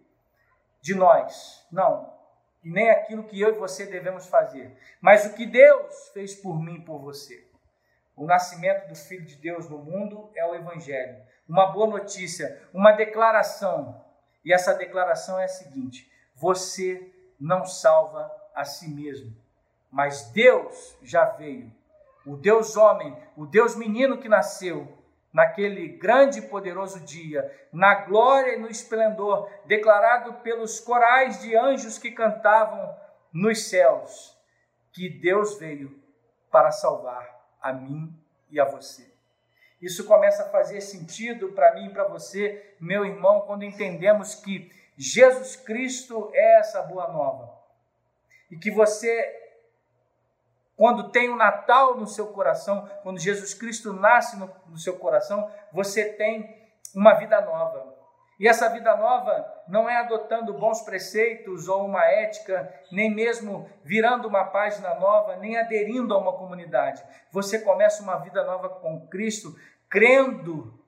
de 0.81 0.95
nós, 0.95 1.65
não, 1.71 2.13
e 2.65 2.71
nem 2.71 2.91
aquilo 2.91 3.25
que 3.25 3.41
eu 3.41 3.51
e 3.51 3.59
você 3.59 3.87
devemos 3.87 4.27
fazer, 4.27 4.77
mas 5.01 5.25
o 5.27 5.35
que 5.35 5.47
Deus 5.47 6.09
fez 6.09 6.35
por 6.35 6.61
mim 6.61 6.77
e 6.77 6.85
por 6.85 6.99
você. 6.99 7.47
O 8.17 8.25
nascimento 8.25 8.89
do 8.89 8.97
Filho 8.97 9.25
de 9.25 9.37
Deus 9.37 9.69
no 9.69 9.79
mundo 9.79 10.31
é 10.35 10.45
o 10.47 10.55
Evangelho. 10.55 11.23
Uma 11.47 11.67
boa 11.67 11.87
notícia, 11.87 12.63
uma 12.73 12.93
declaração 12.93 14.03
e 14.43 14.53
essa 14.53 14.73
declaração 14.73 15.39
é 15.41 15.45
a 15.45 15.49
seguinte: 15.49 16.11
você 16.35 17.13
não 17.39 17.67
salva 17.67 18.33
a 18.55 18.65
si 18.65 18.89
mesmo, 18.89 19.37
mas 19.97 20.31
Deus 20.31 20.95
já 21.03 21.25
veio. 21.25 21.73
O 22.27 22.37
Deus 22.37 22.77
homem, 22.77 23.17
o 23.35 23.47
Deus 23.47 23.75
menino 23.75 24.19
que 24.19 24.29
nasceu 24.29 24.87
naquele 25.33 25.89
grande 25.89 26.41
e 26.41 26.49
poderoso 26.49 27.01
dia, 27.01 27.51
na 27.73 27.95
glória 27.95 28.57
e 28.57 28.59
no 28.59 28.69
esplendor, 28.69 29.51
declarado 29.65 30.35
pelos 30.43 30.81
corais 30.81 31.41
de 31.41 31.57
anjos 31.57 31.97
que 31.97 32.11
cantavam 32.11 32.95
nos 33.33 33.71
céus, 33.71 34.37
que 34.93 35.09
Deus 35.09 35.59
veio 35.59 35.99
para 36.51 36.71
salvar 36.73 37.49
a 37.59 37.73
mim 37.73 38.15
e 38.51 38.61
a 38.61 38.67
você. 38.67 39.11
Isso 39.81 40.05
começa 40.05 40.43
a 40.43 40.51
fazer 40.51 40.83
sentido 40.83 41.53
para 41.53 41.73
mim 41.75 41.87
e 41.87 41.93
para 41.95 42.05
você, 42.05 42.75
meu 42.79 43.07
irmão, 43.07 43.41
quando 43.47 43.65
entendemos 43.65 44.35
que 44.35 44.71
Jesus 44.95 45.57
Cristo 45.57 46.31
é 46.35 46.59
essa 46.59 46.83
boa 46.83 47.11
nova. 47.11 47.57
E 48.51 48.59
que 48.59 48.71
você, 48.71 49.46
quando 50.77 51.11
tem 51.11 51.31
o 51.31 51.37
Natal 51.37 51.97
no 51.97 52.07
seu 52.07 52.27
coração, 52.29 52.89
quando 53.03 53.19
Jesus 53.19 53.55
Cristo 53.55 53.93
nasce 53.93 54.39
no, 54.39 54.51
no 54.69 54.77
seu 54.77 54.99
coração, 54.99 55.51
você 55.73 56.13
tem 56.13 56.55
uma 56.95 57.15
vida 57.15 57.41
nova. 57.41 57.97
E 58.39 58.47
essa 58.47 58.69
vida 58.69 58.95
nova 58.95 59.51
não 59.67 59.89
é 59.89 59.97
adotando 59.97 60.53
bons 60.53 60.83
preceitos 60.83 61.69
ou 61.69 61.87
uma 61.87 62.05
ética, 62.05 62.71
nem 62.93 63.13
mesmo 63.13 63.69
virando 63.83 64.29
uma 64.29 64.45
página 64.45 64.95
nova, 64.97 65.37
nem 65.37 65.57
aderindo 65.57 66.13
a 66.13 66.19
uma 66.19 66.35
comunidade. 66.35 67.03
Você 67.33 67.61
começa 67.61 68.03
uma 68.03 68.19
vida 68.19 68.45
nova 68.45 68.69
com 68.69 69.07
Cristo, 69.09 69.57
crendo 69.89 70.79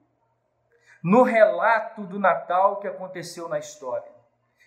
no 1.02 1.22
relato 1.22 2.04
do 2.04 2.18
Natal 2.18 2.80
que 2.80 2.86
aconteceu 2.86 3.48
na 3.48 3.58
história. 3.58 4.10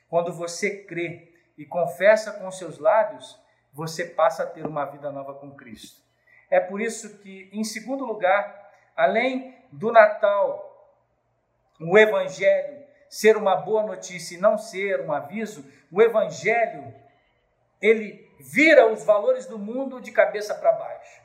Quando 0.09 0.33
você 0.33 0.83
crê 0.85 1.31
e 1.55 1.65
confessa 1.65 2.31
com 2.31 2.49
seus 2.49 2.79
lábios, 2.79 3.39
você 3.73 4.05
passa 4.05 4.43
a 4.43 4.47
ter 4.47 4.65
uma 4.65 4.85
vida 4.85 5.11
nova 5.11 5.33
com 5.33 5.51
Cristo. 5.51 6.01
É 6.49 6.59
por 6.59 6.81
isso 6.81 7.17
que, 7.19 7.49
em 7.53 7.63
segundo 7.63 8.05
lugar, 8.05 8.71
além 8.95 9.55
do 9.71 9.91
Natal 9.91 10.71
o 11.79 11.97
evangelho 11.97 12.81
ser 13.09 13.35
uma 13.35 13.55
boa 13.55 13.83
notícia 13.83 14.35
e 14.35 14.39
não 14.39 14.57
ser 14.57 15.01
um 15.01 15.11
aviso, 15.11 15.65
o 15.91 16.01
evangelho 16.01 16.93
ele 17.81 18.29
vira 18.39 18.87
os 18.87 19.03
valores 19.03 19.45
do 19.47 19.57
mundo 19.57 19.99
de 19.99 20.11
cabeça 20.11 20.55
para 20.55 20.71
baixo. 20.71 21.21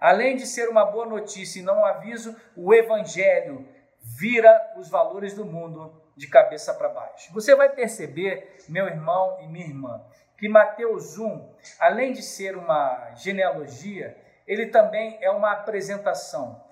Além 0.00 0.36
de 0.36 0.46
ser 0.46 0.68
uma 0.68 0.84
boa 0.84 1.06
notícia 1.06 1.60
e 1.60 1.62
não 1.62 1.80
um 1.80 1.84
aviso, 1.84 2.34
o 2.56 2.72
evangelho 2.72 3.68
vira 4.00 4.74
os 4.76 4.88
valores 4.88 5.34
do 5.34 5.44
mundo 5.44 6.02
de 6.16 6.26
cabeça 6.26 6.72
para 6.74 6.88
baixo. 6.88 7.32
Você 7.32 7.54
vai 7.54 7.68
perceber, 7.68 8.56
meu 8.68 8.86
irmão 8.86 9.38
e 9.40 9.46
minha 9.46 9.66
irmã, 9.66 10.02
que 10.38 10.48
Mateus 10.48 11.18
1, 11.18 11.54
além 11.80 12.12
de 12.12 12.22
ser 12.22 12.56
uma 12.56 13.12
genealogia, 13.16 14.16
ele 14.46 14.66
também 14.66 15.18
é 15.20 15.30
uma 15.30 15.52
apresentação 15.52 16.68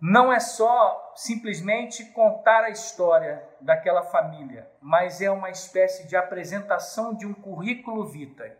não 0.00 0.32
é 0.32 0.40
só 0.40 1.12
simplesmente 1.14 2.06
contar 2.06 2.64
a 2.64 2.70
história 2.70 3.44
daquela 3.60 4.02
família, 4.02 4.66
mas 4.80 5.20
é 5.20 5.30
uma 5.30 5.50
espécie 5.50 6.08
de 6.08 6.16
apresentação 6.16 7.14
de 7.14 7.26
um 7.26 7.34
currículo 7.34 8.06
vitae. 8.06 8.56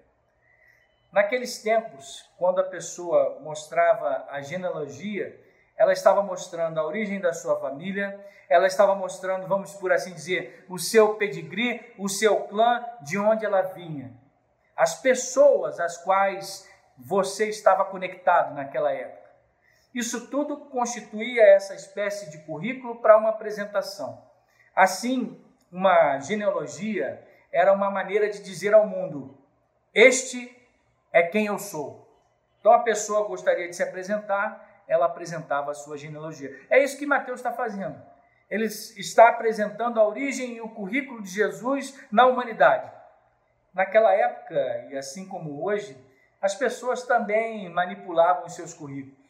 Naqueles 1.11 1.63
tempos, 1.63 2.29
quando 2.37 2.61
a 2.61 2.69
pessoa 2.69 3.41
mostrava 3.41 4.27
a 4.29 4.43
genealogia, 4.43 5.41
ela 5.81 5.95
estava 5.95 6.23
mostrando 6.23 6.79
a 6.79 6.85
origem 6.85 7.19
da 7.19 7.33
sua 7.33 7.59
família, 7.59 8.23
ela 8.51 8.67
estava 8.67 8.95
mostrando, 8.95 9.47
vamos 9.47 9.73
por 9.73 9.91
assim 9.91 10.13
dizer, 10.13 10.67
o 10.69 10.79
seu 10.79 11.15
pedigree, 11.15 11.95
o 11.97 12.07
seu 12.07 12.43
clã, 12.49 12.85
de 13.01 13.17
onde 13.19 13.47
ela 13.47 13.63
vinha. 13.63 14.13
As 14.77 15.01
pessoas 15.01 15.81
às 15.81 15.97
quais 15.97 16.69
você 16.99 17.49
estava 17.49 17.83
conectado 17.87 18.55
naquela 18.55 18.93
época. 18.93 19.31
Isso 19.95 20.27
tudo 20.27 20.67
constituía 20.67 21.45
essa 21.45 21.75
espécie 21.75 22.31
de 22.31 22.45
currículo 22.45 22.97
para 22.97 23.17
uma 23.17 23.31
apresentação. 23.31 24.23
Assim, 24.77 25.43
uma 25.73 26.19
genealogia 26.19 27.27
era 27.51 27.73
uma 27.73 27.91
maneira 27.91 28.29
de 28.29 28.43
dizer 28.43 28.75
ao 28.75 28.87
mundo: 28.87 29.35
Este 29.95 30.55
é 31.11 31.23
quem 31.23 31.47
eu 31.47 31.59
sou. 31.59 32.07
Então 32.61 32.71
a 32.71 32.81
pessoa 32.81 33.27
gostaria 33.27 33.67
de 33.67 33.75
se 33.75 33.83
apresentar, 33.83 34.70
ela 34.91 35.07
apresentava 35.07 35.71
a 35.71 35.75
sua 35.75 35.97
genealogia. 35.97 36.61
É 36.69 36.83
isso 36.83 36.99
que 36.99 37.07
Mateus 37.07 37.39
está 37.39 37.53
fazendo. 37.53 37.97
Ele 38.51 38.67
está 38.67 39.29
apresentando 39.29 40.01
a 40.01 40.07
origem 40.07 40.57
e 40.57 40.61
o 40.61 40.69
currículo 40.69 41.23
de 41.23 41.31
Jesus 41.31 41.97
na 42.11 42.27
humanidade. 42.27 42.91
Naquela 43.73 44.13
época, 44.13 44.89
e 44.91 44.99
assim 44.99 45.29
como 45.29 45.65
hoje, 45.65 45.97
as 46.43 46.57
pessoas 46.57 47.05
também 47.05 47.69
manipulavam 47.69 48.47
os 48.47 48.55
seus 48.55 48.75
currículos 48.75 49.21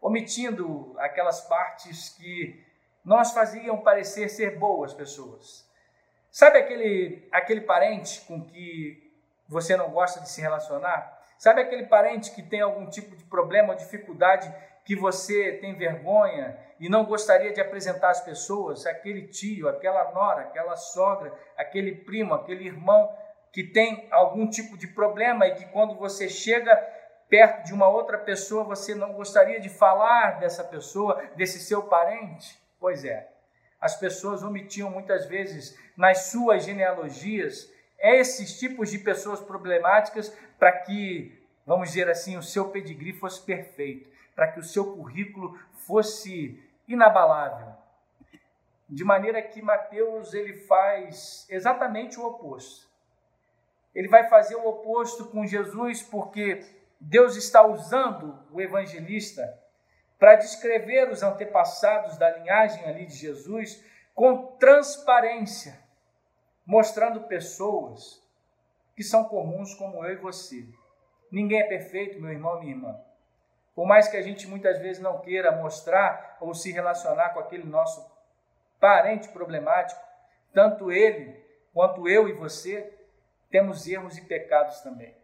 omitindo 0.00 0.94
aquelas 0.98 1.40
partes 1.40 2.10
que 2.10 2.64
nós 3.04 3.32
faziam 3.32 3.78
parecer 3.78 4.28
ser 4.28 4.58
boas 4.58 4.92
pessoas. 4.92 5.66
Sabe 6.30 6.58
aquele, 6.58 7.26
aquele 7.32 7.62
parente 7.62 8.20
com 8.20 8.44
que 8.44 9.12
você 9.48 9.76
não 9.76 9.90
gosta 9.90 10.20
de 10.20 10.28
se 10.28 10.40
relacionar? 10.40 11.16
Sabe 11.38 11.60
aquele 11.60 11.86
parente 11.86 12.30
que 12.32 12.42
tem 12.42 12.60
algum 12.60 12.86
tipo 12.88 13.16
de 13.16 13.24
problema 13.24 13.70
ou 13.70 13.74
dificuldade 13.76 14.52
que 14.86 14.94
você 14.94 15.58
tem 15.60 15.74
vergonha 15.74 16.56
e 16.78 16.88
não 16.88 17.04
gostaria 17.04 17.52
de 17.52 17.60
apresentar 17.60 18.10
às 18.10 18.20
pessoas? 18.20 18.86
Aquele 18.86 19.26
tio, 19.26 19.68
aquela 19.68 20.12
nora, 20.12 20.42
aquela 20.42 20.76
sogra, 20.76 21.34
aquele 21.58 21.92
primo, 21.92 22.32
aquele 22.32 22.64
irmão 22.64 23.12
que 23.52 23.64
tem 23.64 24.06
algum 24.12 24.48
tipo 24.48 24.78
de 24.78 24.86
problema 24.86 25.46
e 25.46 25.56
que 25.56 25.64
quando 25.66 25.96
você 25.96 26.28
chega 26.28 26.74
perto 27.28 27.64
de 27.64 27.74
uma 27.74 27.88
outra 27.88 28.16
pessoa, 28.16 28.62
você 28.62 28.94
não 28.94 29.12
gostaria 29.12 29.60
de 29.60 29.68
falar 29.68 30.38
dessa 30.38 30.62
pessoa, 30.62 31.20
desse 31.34 31.58
seu 31.58 31.82
parente? 31.82 32.56
Pois 32.78 33.04
é. 33.04 33.28
As 33.80 33.96
pessoas 33.98 34.44
omitiam 34.44 34.88
muitas 34.88 35.26
vezes 35.26 35.76
nas 35.96 36.26
suas 36.26 36.64
genealogias 36.64 37.68
esses 37.98 38.56
tipos 38.58 38.90
de 38.90 38.98
pessoas 38.98 39.40
problemáticas 39.40 40.28
para 40.58 40.70
que, 40.70 41.42
vamos 41.66 41.88
dizer 41.88 42.08
assim, 42.08 42.36
o 42.36 42.42
seu 42.42 42.68
pedigree 42.68 43.12
fosse 43.12 43.42
perfeito, 43.44 44.08
para 44.36 44.52
que 44.52 44.60
o 44.60 44.64
seu 44.64 44.94
currículo 44.94 45.58
fosse 45.86 46.62
inabalável. 46.86 47.74
De 48.88 49.02
maneira 49.02 49.42
que 49.42 49.62
Mateus 49.62 50.34
ele 50.34 50.52
faz 50.66 51.46
exatamente 51.48 52.20
o 52.20 52.26
oposto. 52.26 52.86
ele 53.94 54.08
vai 54.08 54.28
fazer 54.28 54.54
o 54.56 54.68
oposto 54.68 55.24
com 55.30 55.46
Jesus, 55.46 56.02
porque 56.02 56.62
Deus 57.00 57.34
está 57.34 57.66
usando 57.66 58.38
o 58.52 58.60
evangelista 58.60 59.58
para 60.18 60.36
descrever 60.36 61.10
os 61.10 61.22
antepassados 61.22 62.18
da 62.18 62.30
linhagem 62.36 62.84
ali 62.84 63.06
de 63.06 63.14
Jesus 63.14 63.82
com 64.14 64.56
transparência, 64.58 65.80
mostrando 66.64 67.22
pessoas 67.22 68.22
que 68.94 69.02
são 69.02 69.24
comuns 69.24 69.74
como 69.74 70.04
eu 70.04 70.12
e 70.12 70.16
você. 70.16 70.68
Ninguém 71.30 71.60
é 71.60 71.64
perfeito, 71.64 72.20
meu 72.20 72.30
irmão, 72.30 72.60
minha 72.60 72.72
irmã. 72.72 73.05
Por 73.76 73.86
mais 73.86 74.08
que 74.08 74.16
a 74.16 74.22
gente 74.22 74.48
muitas 74.48 74.78
vezes 74.78 75.02
não 75.02 75.20
queira 75.20 75.52
mostrar 75.52 76.38
ou 76.40 76.54
se 76.54 76.72
relacionar 76.72 77.30
com 77.30 77.40
aquele 77.40 77.64
nosso 77.64 78.10
parente 78.80 79.28
problemático, 79.28 80.00
tanto 80.54 80.90
ele 80.90 81.38
quanto 81.74 82.08
eu 82.08 82.26
e 82.26 82.32
você 82.32 82.90
temos 83.50 83.86
erros 83.86 84.16
e 84.16 84.22
pecados 84.22 84.80
também. 84.80 85.14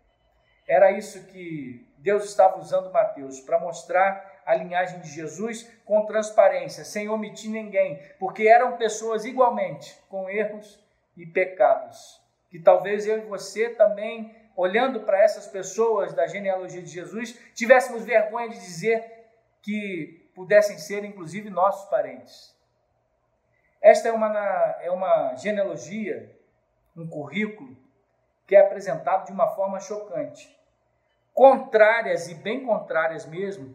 Era 0.68 0.92
isso 0.92 1.24
que 1.28 1.90
Deus 1.96 2.24
estava 2.24 2.58
usando 2.58 2.92
Mateus 2.92 3.40
para 3.40 3.58
mostrar 3.58 4.42
a 4.44 4.54
linhagem 4.54 5.00
de 5.00 5.08
Jesus 5.08 5.66
com 5.86 6.04
transparência, 6.04 6.84
sem 6.84 7.08
omitir 7.08 7.50
ninguém, 7.50 8.02
porque 8.18 8.46
eram 8.46 8.76
pessoas 8.76 9.24
igualmente 9.24 9.98
com 10.10 10.28
erros 10.28 10.78
e 11.16 11.24
pecados, 11.24 12.20
que 12.50 12.58
talvez 12.58 13.06
eu 13.06 13.16
e 13.16 13.22
você 13.22 13.70
também 13.70 14.36
olhando 14.56 15.00
para 15.00 15.22
essas 15.22 15.46
pessoas 15.46 16.12
da 16.12 16.26
genealogia 16.26 16.82
de 16.82 16.90
Jesus, 16.90 17.38
tivéssemos 17.54 18.04
vergonha 18.04 18.48
de 18.48 18.58
dizer 18.58 19.04
que 19.62 20.30
pudessem 20.34 20.78
ser, 20.78 21.04
inclusive, 21.04 21.50
nossos 21.50 21.88
parentes. 21.88 22.54
Esta 23.80 24.08
é 24.08 24.12
uma, 24.12 24.76
é 24.80 24.90
uma 24.90 25.34
genealogia, 25.34 26.30
um 26.96 27.06
currículo, 27.06 27.76
que 28.46 28.56
é 28.56 28.60
apresentado 28.60 29.26
de 29.26 29.32
uma 29.32 29.48
forma 29.48 29.80
chocante, 29.80 30.56
contrárias 31.34 32.28
e 32.28 32.34
bem 32.34 32.64
contrárias 32.64 33.24
mesmo 33.26 33.74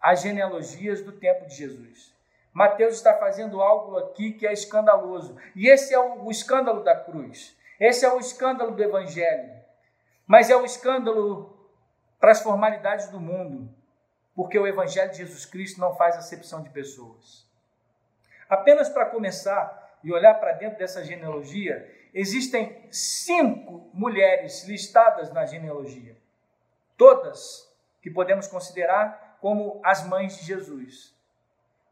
às 0.00 0.20
genealogias 0.20 1.02
do 1.02 1.12
tempo 1.12 1.46
de 1.46 1.54
Jesus. 1.54 2.14
Mateus 2.52 2.94
está 2.94 3.14
fazendo 3.14 3.60
algo 3.60 3.98
aqui 3.98 4.32
que 4.32 4.46
é 4.46 4.52
escandaloso, 4.52 5.36
e 5.54 5.68
esse 5.68 5.92
é 5.92 5.98
o, 5.98 6.30
escândalo 6.30 6.82
da 6.82 6.94
cruz, 6.94 7.56
esse 7.78 8.04
é 8.04 8.12
o 8.12 8.18
escândalo 8.18 8.72
do 8.72 8.82
Evangelho. 8.82 9.55
Mas 10.26 10.50
é 10.50 10.56
um 10.56 10.64
escândalo 10.64 11.56
para 12.18 12.32
as 12.32 12.42
formalidades 12.42 13.08
do 13.08 13.20
mundo, 13.20 13.72
porque 14.34 14.58
o 14.58 14.66
Evangelho 14.66 15.10
de 15.12 15.18
Jesus 15.18 15.46
Cristo 15.46 15.80
não 15.80 15.94
faz 15.94 16.16
acepção 16.16 16.62
de 16.62 16.70
pessoas. 16.70 17.46
Apenas 18.48 18.88
para 18.88 19.06
começar 19.06 19.98
e 20.02 20.12
olhar 20.12 20.34
para 20.34 20.52
dentro 20.52 20.78
dessa 20.78 21.04
genealogia, 21.04 21.90
existem 22.12 22.86
cinco 22.90 23.90
mulheres 23.92 24.64
listadas 24.64 25.32
na 25.32 25.46
genealogia, 25.46 26.16
todas 26.96 27.66
que 28.00 28.10
podemos 28.10 28.46
considerar 28.46 29.38
como 29.40 29.80
as 29.84 30.06
mães 30.06 30.38
de 30.38 30.44
Jesus. 30.44 31.14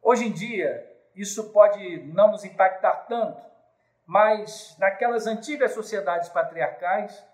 Hoje 0.03 0.27
em 0.27 0.33
dia, 0.33 0.91
isso 1.15 1.51
pode 1.51 1.99
não 2.13 2.31
nos 2.31 2.45
impactar 2.45 3.07
tanto, 3.07 3.43
mas 4.07 4.77
naquelas 4.79 5.27
antigas 5.27 5.73
sociedades 5.73 6.29
patriarcais, 6.29 7.25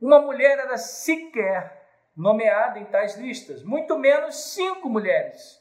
uma 0.00 0.20
mulher 0.20 0.58
era 0.58 0.76
sequer 0.76 1.86
nomeada 2.16 2.78
em 2.78 2.84
tais 2.84 3.16
listas, 3.16 3.62
muito 3.62 3.98
menos 3.98 4.52
cinco 4.52 4.88
mulheres. 4.88 5.60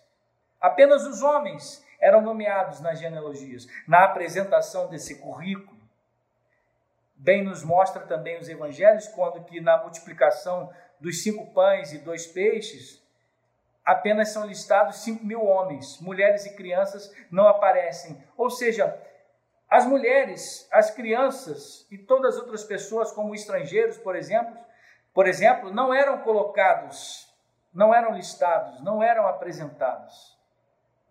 Apenas 0.59 1.05
os 1.05 1.21
homens 1.21 1.85
eram 1.99 2.21
nomeados 2.21 2.79
nas 2.79 2.99
genealogias. 2.99 3.67
Na 3.87 4.03
apresentação 4.03 4.87
desse 4.87 5.19
currículo, 5.19 5.77
bem 7.15 7.43
nos 7.43 7.63
mostra 7.63 8.03
também 8.03 8.39
os 8.39 8.49
evangelhos, 8.49 9.07
quando 9.07 9.43
que 9.43 9.59
na 9.59 9.77
multiplicação 9.77 10.71
dos 10.99 11.23
cinco 11.23 11.53
pães 11.53 11.93
e 11.93 11.99
dois 11.99 12.25
peixes, 12.25 13.03
apenas 13.85 14.29
são 14.29 14.45
listados 14.45 14.97
cinco 14.97 15.25
mil 15.25 15.43
homens, 15.43 15.99
mulheres 16.01 16.45
e 16.45 16.55
crianças 16.55 17.13
não 17.31 17.47
aparecem. 17.47 18.21
Ou 18.35 18.49
seja, 18.49 18.99
as 19.69 19.85
mulheres, 19.85 20.67
as 20.71 20.91
crianças 20.91 21.85
e 21.91 21.97
todas 21.97 22.35
as 22.35 22.41
outras 22.41 22.63
pessoas, 22.63 23.11
como 23.11 23.35
estrangeiros, 23.35 23.97
por 23.97 24.15
exemplo, 24.15 24.57
por 25.13 25.27
exemplo, 25.27 25.73
não 25.73 25.93
eram 25.93 26.19
colocados, 26.19 27.27
não 27.73 27.93
eram 27.93 28.13
listados, 28.13 28.81
não 28.81 29.03
eram 29.03 29.27
apresentados. 29.27 30.37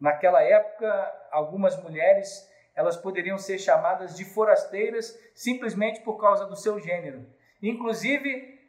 Naquela 0.00 0.42
época, 0.42 1.12
algumas 1.30 1.76
mulheres, 1.82 2.48
elas 2.74 2.96
poderiam 2.96 3.36
ser 3.36 3.58
chamadas 3.58 4.16
de 4.16 4.24
forasteiras 4.24 5.18
simplesmente 5.34 6.00
por 6.00 6.18
causa 6.18 6.46
do 6.46 6.56
seu 6.56 6.78
gênero. 6.78 7.26
Inclusive, 7.62 8.60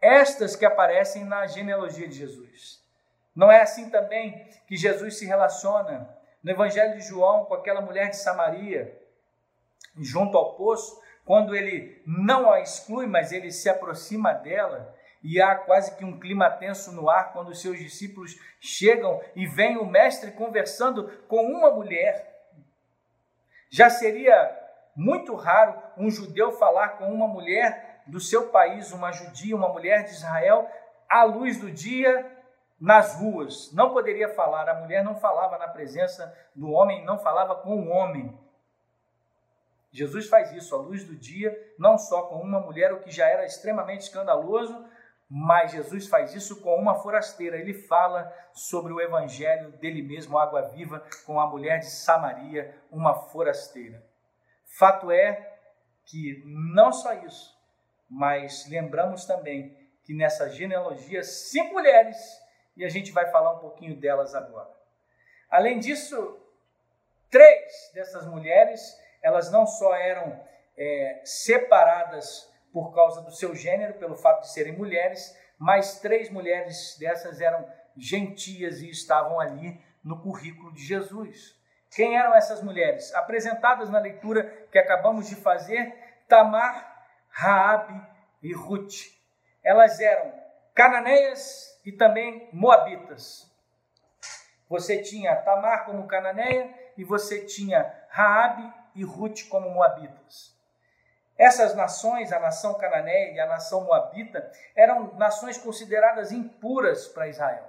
estas 0.00 0.54
que 0.54 0.64
aparecem 0.64 1.24
na 1.24 1.46
genealogia 1.46 2.06
de 2.06 2.14
Jesus. 2.14 2.82
Não 3.34 3.50
é 3.50 3.60
assim 3.60 3.90
também 3.90 4.48
que 4.66 4.76
Jesus 4.76 5.18
se 5.18 5.26
relaciona 5.26 6.16
no 6.42 6.50
Evangelho 6.50 6.96
de 6.96 7.04
João 7.04 7.44
com 7.44 7.54
aquela 7.54 7.80
mulher 7.80 8.10
de 8.10 8.16
Samaria, 8.16 8.96
junto 9.96 10.36
ao 10.36 10.54
poço, 10.54 11.00
quando 11.24 11.54
ele 11.54 12.02
não 12.06 12.50
a 12.50 12.60
exclui, 12.60 13.06
mas 13.06 13.32
ele 13.32 13.50
se 13.50 13.68
aproxima 13.68 14.32
dela, 14.32 14.94
e 15.22 15.40
há 15.40 15.54
quase 15.56 15.96
que 15.96 16.04
um 16.04 16.18
clima 16.18 16.48
tenso 16.48 16.92
no 16.92 17.10
ar 17.10 17.32
quando 17.32 17.48
os 17.48 17.60
seus 17.60 17.78
discípulos 17.78 18.36
chegam 18.60 19.20
e 19.34 19.46
vem 19.46 19.76
o 19.76 19.84
mestre 19.84 20.30
conversando 20.30 21.08
com 21.26 21.44
uma 21.44 21.70
mulher. 21.70 22.36
Já 23.68 23.90
seria 23.90 24.56
muito 24.94 25.34
raro 25.34 25.80
um 25.96 26.10
judeu 26.10 26.52
falar 26.52 26.98
com 26.98 27.12
uma 27.12 27.28
mulher 27.28 28.02
do 28.06 28.20
seu 28.20 28.48
país, 28.48 28.92
uma 28.92 29.12
judia, 29.12 29.54
uma 29.54 29.68
mulher 29.68 30.04
de 30.04 30.10
Israel, 30.10 30.68
à 31.08 31.24
luz 31.24 31.58
do 31.58 31.70
dia, 31.70 32.38
nas 32.80 33.16
ruas. 33.16 33.72
Não 33.72 33.92
poderia 33.92 34.28
falar, 34.30 34.68
a 34.68 34.80
mulher 34.80 35.04
não 35.04 35.16
falava 35.16 35.58
na 35.58 35.68
presença 35.68 36.34
do 36.54 36.70
homem, 36.70 37.04
não 37.04 37.18
falava 37.18 37.56
com 37.56 37.76
o 37.76 37.88
homem. 37.88 38.36
Jesus 39.90 40.28
faz 40.28 40.52
isso 40.52 40.74
à 40.74 40.78
luz 40.78 41.04
do 41.04 41.16
dia, 41.16 41.56
não 41.78 41.96
só 41.96 42.22
com 42.22 42.36
uma 42.36 42.60
mulher, 42.60 42.92
o 42.92 43.00
que 43.00 43.10
já 43.10 43.26
era 43.26 43.44
extremamente 43.44 44.02
escandaloso, 44.02 44.86
mas 45.28 45.72
Jesus 45.72 46.06
faz 46.06 46.34
isso 46.34 46.60
com 46.62 46.74
uma 46.74 46.94
forasteira. 46.94 47.58
Ele 47.58 47.74
fala 47.74 48.32
sobre 48.52 48.92
o 48.92 49.00
evangelho 49.00 49.72
dele 49.72 50.02
mesmo, 50.02 50.38
água 50.38 50.62
viva, 50.62 51.02
com 51.26 51.40
a 51.40 51.46
mulher 51.46 51.80
de 51.80 51.90
Samaria, 51.90 52.74
uma 52.90 53.14
forasteira. 53.14 54.02
Fato 54.78 55.10
é 55.10 55.58
que 56.04 56.42
não 56.46 56.92
só 56.92 57.12
isso, 57.14 57.54
mas 58.08 58.66
lembramos 58.68 59.26
também 59.26 59.76
que 60.04 60.14
nessa 60.14 60.48
genealogia, 60.48 61.22
cinco 61.22 61.74
mulheres, 61.74 62.16
e 62.74 62.84
a 62.84 62.88
gente 62.88 63.12
vai 63.12 63.30
falar 63.30 63.54
um 63.54 63.58
pouquinho 63.58 63.98
delas 63.98 64.34
agora. 64.34 64.70
Além 65.50 65.78
disso, 65.78 66.38
três 67.30 67.90
dessas 67.92 68.26
mulheres 68.26 68.80
elas 69.22 69.50
não 69.50 69.66
só 69.66 69.94
eram 69.94 70.40
é, 70.76 71.20
separadas 71.24 72.48
por 72.72 72.94
causa 72.94 73.22
do 73.22 73.32
seu 73.32 73.54
gênero, 73.54 73.94
pelo 73.94 74.16
fato 74.16 74.42
de 74.42 74.52
serem 74.52 74.76
mulheres, 74.76 75.36
mas 75.58 75.98
três 76.00 76.30
mulheres 76.30 76.96
dessas 76.98 77.40
eram 77.40 77.66
gentias 77.96 78.80
e 78.80 78.88
estavam 78.90 79.40
ali 79.40 79.80
no 80.04 80.20
currículo 80.22 80.72
de 80.72 80.84
Jesus. 80.84 81.58
Quem 81.90 82.16
eram 82.16 82.34
essas 82.34 82.62
mulheres? 82.62 83.14
Apresentadas 83.14 83.90
na 83.90 83.98
leitura 83.98 84.44
que 84.70 84.78
acabamos 84.78 85.28
de 85.28 85.34
fazer, 85.34 85.92
Tamar, 86.28 87.06
Raabe 87.30 88.00
e 88.42 88.52
Ruth. 88.52 88.94
Elas 89.64 89.98
eram 89.98 90.32
cananeias 90.74 91.80
e 91.84 91.90
também 91.90 92.48
moabitas. 92.52 93.50
Você 94.68 95.02
tinha 95.02 95.34
Tamar 95.36 95.86
como 95.86 96.06
cananeia 96.06 96.72
e 96.96 97.02
você 97.04 97.44
tinha 97.46 97.90
Raabe 98.10 98.77
e 98.98 99.04
Ruth 99.04 99.48
como 99.48 99.70
moabitas. 99.70 100.52
Essas 101.38 101.72
nações, 101.72 102.32
a 102.32 102.40
nação 102.40 102.74
cananeia 102.74 103.32
e 103.32 103.38
a 103.38 103.46
nação 103.46 103.84
moabita, 103.84 104.50
eram 104.74 105.14
nações 105.14 105.56
consideradas 105.56 106.32
impuras 106.32 107.06
para 107.06 107.28
Israel. 107.28 107.64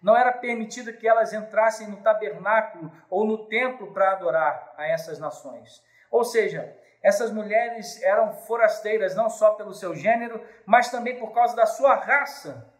Não 0.00 0.16
era 0.16 0.30
permitido 0.30 0.92
que 0.92 1.08
elas 1.08 1.32
entrassem 1.32 1.88
no 1.88 1.96
tabernáculo 2.02 2.92
ou 3.10 3.26
no 3.26 3.48
templo 3.48 3.92
para 3.92 4.12
adorar 4.12 4.72
a 4.76 4.86
essas 4.86 5.18
nações. 5.18 5.82
Ou 6.08 6.22
seja, 6.22 6.78
essas 7.02 7.32
mulheres 7.32 8.00
eram 8.00 8.32
forasteiras 8.32 9.16
não 9.16 9.28
só 9.28 9.54
pelo 9.54 9.74
seu 9.74 9.96
gênero, 9.96 10.40
mas 10.64 10.88
também 10.88 11.18
por 11.18 11.32
causa 11.32 11.56
da 11.56 11.66
sua 11.66 11.96
raça. 11.96 12.72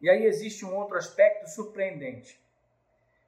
E 0.00 0.10
aí 0.10 0.26
existe 0.26 0.64
um 0.64 0.74
outro 0.74 0.98
aspecto 0.98 1.48
surpreendente. 1.48 2.42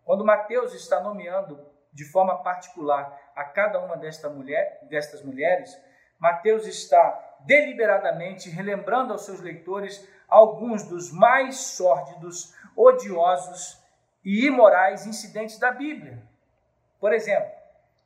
Quando 0.05 0.25
Mateus 0.25 0.75
está 0.75 1.01
nomeando 1.01 1.65
de 1.93 2.05
forma 2.05 2.43
particular 2.43 3.19
a 3.37 3.45
cada 3.45 3.79
uma 3.79 3.97
desta 3.97 4.31
mulher, 4.31 4.81
destas 4.89 5.23
mulheres, 5.23 5.79
Mateus 6.19 6.67
está 6.67 7.37
deliberadamente 7.41 8.49
relembrando 8.49 9.13
aos 9.13 9.27
seus 9.27 9.41
leitores 9.41 10.09
alguns 10.27 10.85
dos 10.85 11.13
mais 11.13 11.57
sórdidos, 11.57 12.55
odiosos 12.75 13.79
e 14.25 14.47
imorais 14.47 15.07
incidentes 15.07 15.59
da 15.59 15.71
Bíblia. 15.71 16.19
Por 16.99 17.13
exemplo, 17.13 17.53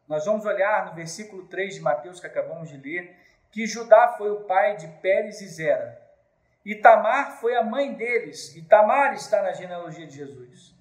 nós 0.08 0.26
vamos 0.26 0.44
olhar 0.44 0.86
no 0.86 0.94
versículo 0.94 1.46
3 1.46 1.76
de 1.76 1.80
Mateus 1.80 2.18
que 2.18 2.26
acabamos 2.26 2.68
de 2.68 2.76
ler, 2.76 3.16
que 3.52 3.66
Judá 3.66 4.08
foi 4.18 4.30
o 4.30 4.40
pai 4.40 4.76
de 4.76 4.88
Pérez 5.00 5.40
e 5.40 5.46
Zera. 5.46 6.00
E 6.64 6.74
Tamar 6.74 7.40
foi 7.40 7.56
a 7.56 7.62
mãe 7.62 7.94
deles. 7.94 8.54
E 8.56 8.62
Tamar 8.62 9.14
está 9.14 9.40
na 9.42 9.52
genealogia 9.52 10.06
de 10.06 10.16
Jesus. 10.16 10.74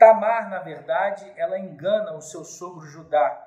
Tamar, 0.00 0.48
na 0.48 0.60
verdade, 0.60 1.30
ela 1.36 1.58
engana 1.58 2.14
o 2.14 2.22
seu 2.22 2.42
sogro 2.42 2.86
Judá, 2.86 3.46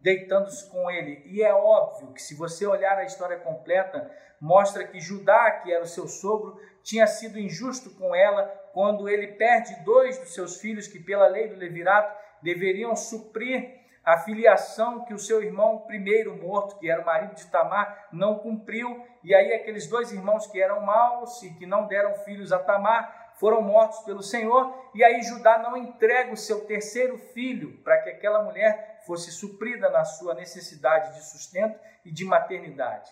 deitando-se 0.00 0.68
com 0.68 0.90
ele. 0.90 1.22
E 1.26 1.44
é 1.44 1.54
óbvio 1.54 2.12
que, 2.12 2.20
se 2.20 2.34
você 2.34 2.66
olhar 2.66 2.98
a 2.98 3.04
história 3.04 3.38
completa, 3.38 4.10
mostra 4.40 4.84
que 4.84 4.98
Judá, 4.98 5.48
que 5.62 5.72
era 5.72 5.84
o 5.84 5.86
seu 5.86 6.08
sogro, 6.08 6.60
tinha 6.82 7.06
sido 7.06 7.38
injusto 7.38 7.88
com 7.90 8.12
ela 8.12 8.42
quando 8.72 9.08
ele 9.08 9.28
perde 9.28 9.76
dois 9.84 10.18
dos 10.18 10.34
seus 10.34 10.60
filhos 10.60 10.88
que, 10.88 10.98
pela 10.98 11.28
lei 11.28 11.46
do 11.46 11.54
levirato, 11.54 12.20
deveriam 12.42 12.96
suprir 12.96 13.80
a 14.04 14.18
filiação 14.18 15.04
que 15.04 15.14
o 15.14 15.18
seu 15.18 15.40
irmão 15.40 15.82
primeiro 15.86 16.36
morto, 16.36 16.80
que 16.80 16.90
era 16.90 17.00
o 17.00 17.06
marido 17.06 17.36
de 17.36 17.46
Tamar, 17.46 18.08
não 18.12 18.40
cumpriu. 18.40 19.06
E 19.22 19.32
aí 19.32 19.52
aqueles 19.52 19.86
dois 19.86 20.10
irmãos 20.10 20.48
que 20.48 20.60
eram 20.60 20.80
maus 20.80 21.40
e 21.44 21.54
que 21.54 21.64
não 21.64 21.86
deram 21.86 22.12
filhos 22.24 22.50
a 22.50 22.58
Tamar 22.58 23.21
foram 23.38 23.62
mortos 23.62 24.00
pelo 24.00 24.22
Senhor. 24.22 24.90
E 24.94 25.02
aí 25.02 25.22
Judá 25.22 25.58
não 25.58 25.76
entrega 25.76 26.32
o 26.32 26.36
seu 26.36 26.64
terceiro 26.64 27.18
filho 27.18 27.78
para 27.84 28.00
que 28.02 28.10
aquela 28.10 28.42
mulher 28.42 29.00
fosse 29.06 29.30
suprida 29.30 29.90
na 29.90 30.04
sua 30.04 30.34
necessidade 30.34 31.14
de 31.14 31.24
sustento 31.24 31.78
e 32.04 32.10
de 32.10 32.24
maternidade. 32.24 33.10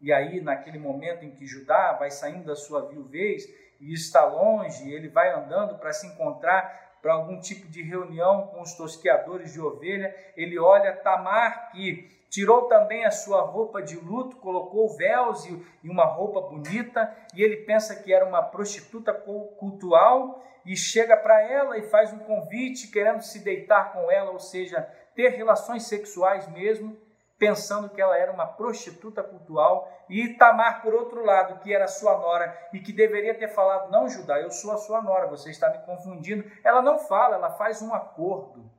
E 0.00 0.12
aí, 0.12 0.40
naquele 0.40 0.78
momento 0.78 1.24
em 1.24 1.30
que 1.30 1.46
Judá 1.46 1.92
vai 1.92 2.10
saindo 2.10 2.46
da 2.46 2.56
sua 2.56 2.88
viuvez 2.88 3.48
e 3.80 3.92
está 3.92 4.24
longe, 4.24 4.90
ele 4.92 5.08
vai 5.08 5.32
andando 5.32 5.78
para 5.78 5.92
se 5.92 6.06
encontrar 6.08 6.81
para 7.02 7.14
algum 7.14 7.40
tipo 7.40 7.66
de 7.66 7.82
reunião 7.82 8.46
com 8.46 8.62
os 8.62 8.74
tosqueadores 8.74 9.52
de 9.52 9.60
ovelha, 9.60 10.14
ele 10.36 10.56
olha 10.56 10.94
Tamar, 10.94 11.72
que 11.72 12.08
tirou 12.30 12.62
também 12.68 13.04
a 13.04 13.10
sua 13.10 13.42
roupa 13.42 13.82
de 13.82 13.96
luto, 13.96 14.36
colocou 14.36 14.96
véus 14.96 15.44
e 15.44 15.90
uma 15.90 16.04
roupa 16.04 16.40
bonita, 16.40 17.12
e 17.34 17.42
ele 17.42 17.56
pensa 17.58 17.96
que 17.96 18.14
era 18.14 18.24
uma 18.24 18.40
prostituta 18.40 19.12
cultual, 19.12 20.40
e 20.64 20.76
chega 20.76 21.16
para 21.16 21.42
ela 21.42 21.76
e 21.76 21.82
faz 21.82 22.12
um 22.12 22.20
convite, 22.20 22.86
querendo 22.86 23.20
se 23.20 23.40
deitar 23.40 23.92
com 23.92 24.08
ela, 24.08 24.30
ou 24.30 24.38
seja, 24.38 24.88
ter 25.14 25.30
relações 25.30 25.82
sexuais 25.82 26.48
mesmo 26.52 26.96
pensando 27.42 27.90
que 27.90 28.00
ela 28.00 28.16
era 28.16 28.30
uma 28.30 28.46
prostituta 28.46 29.20
cultural, 29.20 29.90
e 30.08 30.34
Tamar, 30.34 30.80
por 30.80 30.94
outro 30.94 31.24
lado, 31.24 31.58
que 31.58 31.74
era 31.74 31.88
sua 31.88 32.16
nora 32.16 32.56
e 32.72 32.78
que 32.78 32.92
deveria 32.92 33.36
ter 33.36 33.48
falado: 33.48 33.90
Não, 33.90 34.08
Judá, 34.08 34.40
eu 34.40 34.48
sou 34.52 34.70
a 34.70 34.76
sua 34.76 35.02
nora, 35.02 35.26
você 35.26 35.50
está 35.50 35.68
me 35.68 35.78
confundindo. 35.78 36.48
Ela 36.62 36.80
não 36.80 37.00
fala, 37.00 37.34
ela 37.34 37.50
faz 37.50 37.82
um 37.82 37.92
acordo. 37.92 38.70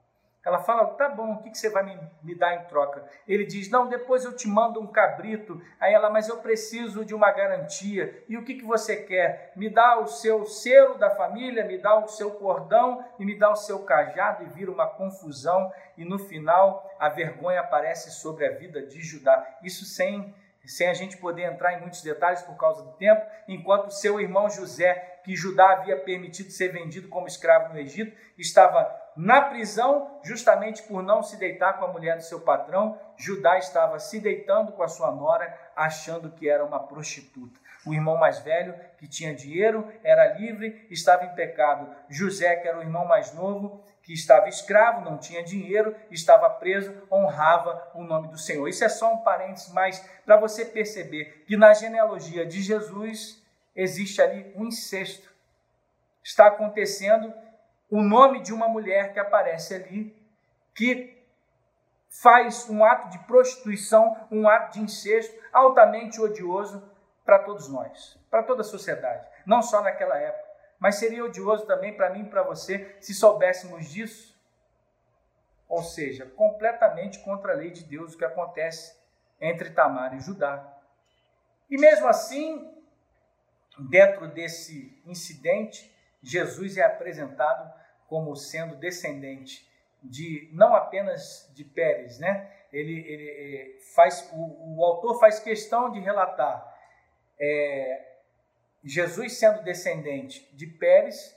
Ela 0.45 0.59
fala, 0.59 0.85
tá 0.87 1.07
bom, 1.07 1.33
o 1.33 1.41
que, 1.41 1.57
você 1.57 1.69
vai 1.69 1.83
me, 1.83 1.97
me 2.21 2.35
dar 2.35 2.55
em 2.55 2.65
troca? 2.65 3.05
Ele 3.25 3.45
diz, 3.45 3.69
não, 3.69 3.87
depois 3.87 4.25
eu 4.25 4.35
te 4.35 4.45
mando 4.45 4.81
um 4.81 4.87
cabrito. 4.87 5.61
Aí 5.79 5.93
ela, 5.93 6.09
mas 6.09 6.27
eu 6.27 6.37
preciso 6.37 7.05
de 7.05 7.15
uma 7.15 7.31
garantia. 7.31 8.23
E 8.27 8.37
o 8.37 8.43
que, 8.43 8.55
que 8.55 8.65
você 8.65 8.97
quer? 8.97 9.53
Me 9.55 9.69
dá 9.69 9.97
o 9.99 10.07
seu 10.07 10.45
selo 10.45 10.97
da 10.97 11.09
família, 11.09 11.63
me 11.65 11.77
dá 11.77 11.97
o 11.97 12.09
seu 12.09 12.31
cordão 12.31 13.05
e 13.17 13.25
me 13.25 13.39
dá 13.39 13.51
o 13.51 13.55
seu 13.55 13.83
cajado 13.83 14.43
e 14.43 14.47
vira 14.47 14.69
uma 14.69 14.87
confusão. 14.87 15.71
E 15.97 16.03
no 16.03 16.19
final 16.19 16.91
a 16.99 17.07
vergonha 17.07 17.61
aparece 17.61 18.11
sobre 18.11 18.45
a 18.45 18.51
vida 18.51 18.85
de 18.85 19.01
Judá. 19.01 19.57
Isso 19.63 19.85
sem 19.85 20.35
sem 20.65 20.87
a 20.87 20.93
gente 20.93 21.17
poder 21.17 21.43
entrar 21.43 21.73
em 21.73 21.81
muitos 21.81 22.01
detalhes 22.01 22.41
por 22.41 22.55
causa 22.55 22.81
do 22.83 22.93
tempo, 22.93 23.21
enquanto 23.49 23.91
seu 23.91 24.19
irmão 24.19 24.49
José, 24.49 25.19
que 25.23 25.35
Judá 25.35 25.73
havia 25.73 25.97
permitido 25.97 26.51
ser 26.51 26.69
vendido 26.69 27.09
como 27.09 27.27
escravo 27.27 27.73
no 27.73 27.79
Egito, 27.79 28.15
estava 28.37 29.02
na 29.15 29.41
prisão 29.41 30.19
justamente 30.23 30.83
por 30.83 31.03
não 31.03 31.21
se 31.21 31.37
deitar 31.37 31.73
com 31.73 31.85
a 31.85 31.87
mulher 31.87 32.17
do 32.17 32.23
seu 32.23 32.41
patrão. 32.41 32.97
Judá 33.17 33.57
estava 33.57 33.99
se 33.99 34.19
deitando 34.19 34.71
com 34.71 34.83
a 34.83 34.87
sua 34.87 35.11
nora, 35.11 35.55
achando 35.75 36.31
que 36.31 36.49
era 36.49 36.65
uma 36.65 36.79
prostituta. 36.79 37.59
O 37.85 37.93
irmão 37.93 38.17
mais 38.17 38.39
velho, 38.39 38.73
que 38.97 39.07
tinha 39.07 39.35
dinheiro, 39.35 39.91
era 40.03 40.33
livre, 40.33 40.87
estava 40.89 41.25
em 41.25 41.35
pecado. 41.35 41.93
José, 42.09 42.55
que 42.55 42.67
era 42.67 42.79
o 42.79 42.81
irmão 42.81 43.05
mais 43.05 43.33
novo, 43.33 43.83
que 44.01 44.13
estava 44.13 44.47
escravo, 44.47 45.01
não 45.01 45.17
tinha 45.17 45.43
dinheiro, 45.43 45.95
estava 46.09 46.49
preso, 46.49 46.95
honrava 47.11 47.91
o 47.93 48.03
nome 48.03 48.29
do 48.29 48.37
Senhor. 48.37 48.67
Isso 48.67 48.83
é 48.83 48.89
só 48.89 49.13
um 49.13 49.17
parênteses, 49.17 49.71
mas 49.73 49.99
para 50.25 50.37
você 50.37 50.65
perceber 50.65 51.43
que 51.45 51.57
na 51.57 51.73
genealogia 51.73 52.45
de 52.45 52.61
Jesus 52.61 53.41
existe 53.75 54.21
ali 54.21 54.53
um 54.55 54.65
incesto. 54.65 55.31
Está 56.23 56.47
acontecendo 56.47 57.33
o 57.93 58.01
nome 58.01 58.41
de 58.41 58.51
uma 58.51 58.67
mulher 58.67 59.13
que 59.13 59.19
aparece 59.19 59.75
ali, 59.75 60.17
que 60.73 61.15
faz 62.09 62.67
um 62.67 62.83
ato 62.83 63.07
de 63.09 63.19
prostituição, 63.27 64.27
um 64.31 64.49
ato 64.49 64.73
de 64.73 64.79
incesto 64.79 65.39
altamente 65.53 66.19
odioso 66.19 66.91
para 67.23 67.37
todos 67.37 67.69
nós, 67.69 68.19
para 68.31 68.41
toda 68.41 68.61
a 68.61 68.65
sociedade, 68.65 69.29
não 69.45 69.61
só 69.61 69.83
naquela 69.83 70.17
época, 70.17 70.43
mas 70.79 70.95
seria 70.95 71.23
odioso 71.23 71.67
também 71.67 71.95
para 71.95 72.09
mim 72.09 72.21
e 72.21 72.29
para 72.31 72.41
você 72.41 72.97
se 72.99 73.13
soubéssemos 73.13 73.87
disso. 73.87 74.35
Ou 75.69 75.83
seja, 75.83 76.25
completamente 76.35 77.19
contra 77.19 77.53
a 77.53 77.55
lei 77.55 77.69
de 77.69 77.83
Deus 77.83 78.15
o 78.15 78.17
que 78.17 78.25
acontece 78.25 78.99
entre 79.39 79.69
Tamar 79.69 80.15
e 80.15 80.19
Judá. 80.19 80.67
E 81.69 81.77
mesmo 81.77 82.07
assim, 82.07 82.75
dentro 83.77 84.27
desse 84.27 84.99
incidente, 85.05 85.95
Jesus 86.23 86.75
é 86.77 86.81
apresentado 86.81 87.82
como 88.13 88.35
sendo 88.35 88.75
descendente 88.75 89.67
de 90.03 90.47
não 90.53 90.75
apenas 90.75 91.51
de 91.55 91.63
Pérez, 91.63 92.19
né? 92.19 92.47
Ele, 92.71 92.99
ele, 93.07 93.23
ele 93.23 93.79
faz 93.95 94.29
o, 94.31 94.77
o, 94.77 94.85
autor 94.85 95.19
faz 95.19 95.39
questão 95.39 95.91
de 95.91 95.99
relatar 95.99 96.63
é, 97.39 98.17
Jesus 98.83 99.39
sendo 99.39 99.63
descendente 99.63 100.47
de 100.55 100.67
Pérez 100.67 101.35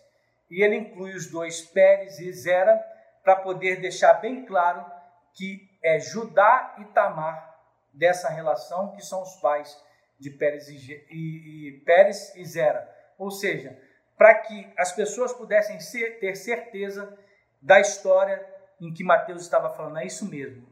e 0.51 0.63
ele 0.63 0.77
inclui 0.77 1.15
os 1.15 1.31
dois 1.31 1.63
Pérez 1.63 2.19
e 2.19 2.31
Zera 2.31 2.77
para 3.25 3.37
poder 3.37 3.81
deixar 3.81 4.13
bem 4.21 4.45
claro 4.45 4.85
que 5.33 5.67
é 5.83 5.99
Judá 5.99 6.77
e 6.79 6.85
Tamar 6.93 7.59
dessa 7.91 8.29
relação 8.29 8.95
que 8.95 9.01
são 9.01 9.23
os 9.23 9.35
pais 9.37 9.83
de 10.21 10.29
Pérez 10.29 10.69
e, 10.69 11.07
e, 11.11 11.69
e 11.69 11.73
Pérez 11.87 12.37
e 12.37 12.45
Zera. 12.45 12.87
Ou 13.17 13.31
seja, 13.31 13.81
para 14.17 14.35
que 14.35 14.73
as 14.77 14.93
pessoas 14.93 15.33
pudessem 15.33 15.79
ser, 15.81 16.19
ter 16.19 16.35
certeza 16.37 17.17
da 17.61 17.81
história 17.81 18.45
em 18.81 18.93
que 18.93 19.05
Mateus 19.05 19.43
estava 19.43 19.71
falando. 19.71 19.99
É 19.99 20.07
isso 20.07 20.29
mesmo. 20.29 20.67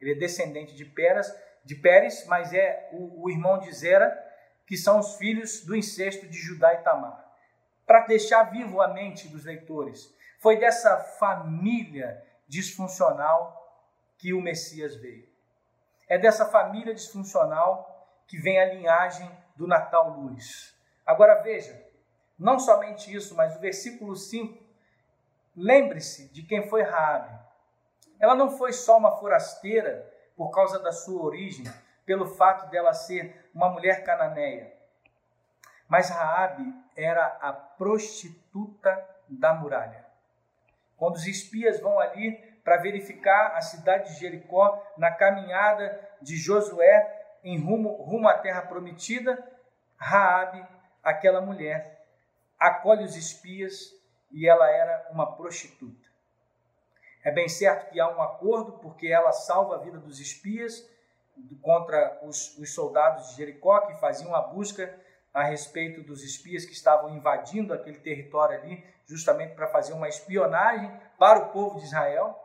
Ele 0.00 0.12
é 0.12 0.14
descendente 0.14 0.74
de 0.74 0.84
Pérez, 0.84 1.32
de 1.64 1.74
Pérez 1.74 2.24
mas 2.26 2.52
é 2.52 2.88
o, 2.92 3.24
o 3.24 3.30
irmão 3.30 3.58
de 3.58 3.72
Zera, 3.72 4.24
que 4.66 4.76
são 4.76 4.98
os 4.98 5.16
filhos 5.16 5.64
do 5.64 5.74
incesto 5.74 6.26
de 6.26 6.38
Judá 6.38 6.74
e 6.74 6.78
Tamar. 6.78 7.24
Para 7.86 8.06
deixar 8.06 8.44
vivo 8.44 8.80
a 8.80 8.88
mente 8.88 9.28
dos 9.28 9.44
leitores, 9.44 10.14
foi 10.38 10.58
dessa 10.58 10.96
família 10.98 12.22
disfuncional 12.46 13.56
que 14.18 14.32
o 14.32 14.40
Messias 14.40 14.94
veio. 14.96 15.26
É 16.08 16.18
dessa 16.18 16.44
família 16.46 16.94
disfuncional 16.94 18.06
que 18.26 18.38
vem 18.38 18.60
a 18.60 18.74
linhagem 18.74 19.30
do 19.56 19.66
Natal 19.66 20.10
Luz. 20.10 20.74
Agora 21.06 21.42
veja, 21.42 21.87
não 22.38 22.58
somente 22.58 23.14
isso, 23.14 23.34
mas 23.34 23.56
o 23.56 23.58
versículo 23.58 24.14
5, 24.14 24.62
lembre-se 25.56 26.28
de 26.28 26.42
quem 26.42 26.68
foi 26.68 26.82
Raabe. 26.82 27.36
Ela 28.20 28.34
não 28.34 28.50
foi 28.50 28.72
só 28.72 28.96
uma 28.96 29.16
forasteira 29.16 30.08
por 30.36 30.50
causa 30.50 30.78
da 30.78 30.92
sua 30.92 31.22
origem, 31.22 31.66
pelo 32.06 32.26
fato 32.26 32.70
dela 32.70 32.94
ser 32.94 33.50
uma 33.52 33.68
mulher 33.68 34.04
cananeia. 34.04 34.72
Mas 35.88 36.10
Raabe 36.10 36.72
era 36.96 37.26
a 37.40 37.52
prostituta 37.52 39.04
da 39.28 39.52
muralha. 39.54 40.06
Quando 40.96 41.16
os 41.16 41.26
espias 41.26 41.80
vão 41.80 41.98
ali 41.98 42.36
para 42.62 42.76
verificar 42.76 43.56
a 43.56 43.60
cidade 43.60 44.12
de 44.12 44.20
Jericó 44.20 44.82
na 44.96 45.10
caminhada 45.10 46.00
de 46.20 46.36
Josué 46.36 47.14
em 47.42 47.58
rumo, 47.58 48.02
rumo 48.02 48.28
à 48.28 48.34
terra 48.34 48.62
prometida, 48.62 49.42
Raabe, 49.96 50.64
aquela 51.02 51.40
mulher, 51.40 51.97
acolhe 52.58 53.04
os 53.04 53.16
espias 53.16 53.94
e 54.30 54.48
ela 54.48 54.68
era 54.70 55.08
uma 55.10 55.36
prostituta. 55.36 56.08
É 57.24 57.30
bem 57.30 57.48
certo 57.48 57.90
que 57.90 58.00
há 58.00 58.08
um 58.08 58.22
acordo, 58.22 58.72
porque 58.78 59.08
ela 59.08 59.32
salva 59.32 59.76
a 59.76 59.78
vida 59.78 59.98
dos 59.98 60.20
espias 60.20 60.88
contra 61.60 62.18
os, 62.22 62.56
os 62.58 62.74
soldados 62.74 63.30
de 63.30 63.36
Jericó, 63.36 63.80
que 63.82 63.94
faziam 63.94 64.34
a 64.34 64.40
busca 64.40 64.98
a 65.32 65.44
respeito 65.44 66.02
dos 66.02 66.22
espias 66.22 66.64
que 66.64 66.72
estavam 66.72 67.14
invadindo 67.14 67.74
aquele 67.74 67.98
território 67.98 68.58
ali, 68.58 68.84
justamente 69.06 69.54
para 69.54 69.68
fazer 69.68 69.92
uma 69.92 70.08
espionagem 70.08 70.90
para 71.18 71.38
o 71.40 71.48
povo 71.50 71.78
de 71.78 71.84
Israel. 71.84 72.36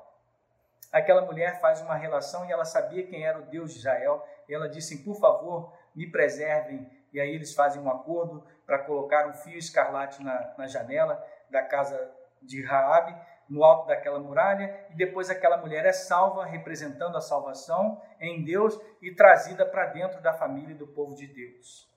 Aquela 0.92 1.22
mulher 1.22 1.60
faz 1.60 1.82
uma 1.82 1.96
relação 1.96 2.46
e 2.46 2.52
ela 2.52 2.66
sabia 2.66 3.08
quem 3.08 3.26
era 3.26 3.40
o 3.40 3.46
Deus 3.46 3.72
de 3.74 3.80
Israel. 3.80 4.28
Ela 4.48 4.70
disse: 4.70 5.04
Por 5.04 5.20
favor, 5.20 5.74
me 5.96 6.10
preservem 6.10 6.88
e 7.14 7.20
aí 7.20 7.34
eles 7.34 7.54
fazem 7.54 7.82
um 7.82 7.90
acordo 7.90 8.44
para 8.66 8.80
colocar 8.80 9.28
um 9.28 9.34
fio 9.34 9.58
escarlate 9.58 10.24
na, 10.24 10.54
na 10.58 10.68
janela 10.68 11.24
da 11.50 11.62
casa 11.62 12.12
de 12.42 12.64
Raabe, 12.64 13.16
no 13.48 13.64
alto 13.64 13.88
daquela 13.88 14.20
muralha, 14.20 14.88
e 14.90 14.96
depois 14.96 15.30
aquela 15.30 15.58
mulher 15.58 15.86
é 15.86 15.92
salva, 15.92 16.46
representando 16.46 17.16
a 17.16 17.22
salvação 17.22 18.02
em 18.20 18.44
Deus 18.44 18.80
e 19.02 19.14
trazida 19.14 19.66
para 19.66 19.88
dentro 19.88 20.22
da 20.22 20.34
família 20.34 20.76
do 20.76 20.88
povo 20.88 21.14
de 21.14 21.28
Deus. 21.28 21.88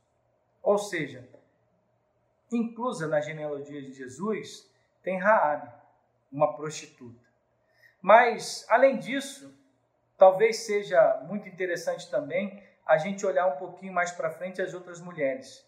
Ou 0.62 0.76
seja, 0.76 1.26
inclusa 2.52 3.07
na 3.07 3.20
genealogia 3.20 3.81
de 3.81 3.92
Jesus, 3.92 4.70
tem 5.02 5.18
Raabe, 5.18 5.72
uma 6.31 6.55
prostituta. 6.55 7.24
Mas, 8.02 8.66
além 8.68 8.98
disso, 8.98 9.57
talvez 10.18 10.66
seja 10.66 11.22
muito 11.26 11.48
interessante 11.48 12.11
também 12.11 12.62
a 12.87 12.96
gente 12.96 13.27
olhar 13.27 13.46
um 13.46 13.57
pouquinho 13.57 13.92
mais 13.92 14.12
para 14.12 14.31
frente 14.31 14.62
as 14.62 14.72
outras 14.72 15.01
mulheres. 15.01 15.64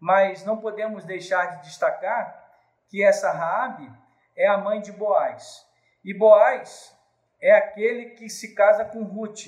Mas 0.00 0.44
não 0.44 0.58
podemos 0.58 1.04
deixar 1.04 1.56
de 1.56 1.68
destacar 1.68 2.50
que 2.88 3.04
essa 3.04 3.30
Raabe 3.30 3.90
é 4.36 4.48
a 4.48 4.58
mãe 4.58 4.80
de 4.80 4.90
Boaz. 4.90 5.66
E 6.04 6.16
Boaz 6.16 6.96
é 7.40 7.52
aquele 7.52 8.10
que 8.10 8.28
se 8.28 8.54
casa 8.54 8.84
com 8.84 9.02
Ruth. 9.02 9.46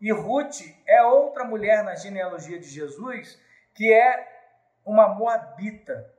E 0.00 0.12
Ruth 0.12 0.60
é 0.86 1.02
outra 1.02 1.44
mulher 1.44 1.82
na 1.82 1.94
genealogia 1.94 2.58
de 2.58 2.68
Jesus 2.68 3.40
que 3.74 3.92
é 3.92 4.26
uma 4.84 5.08
moabita, 5.08 6.10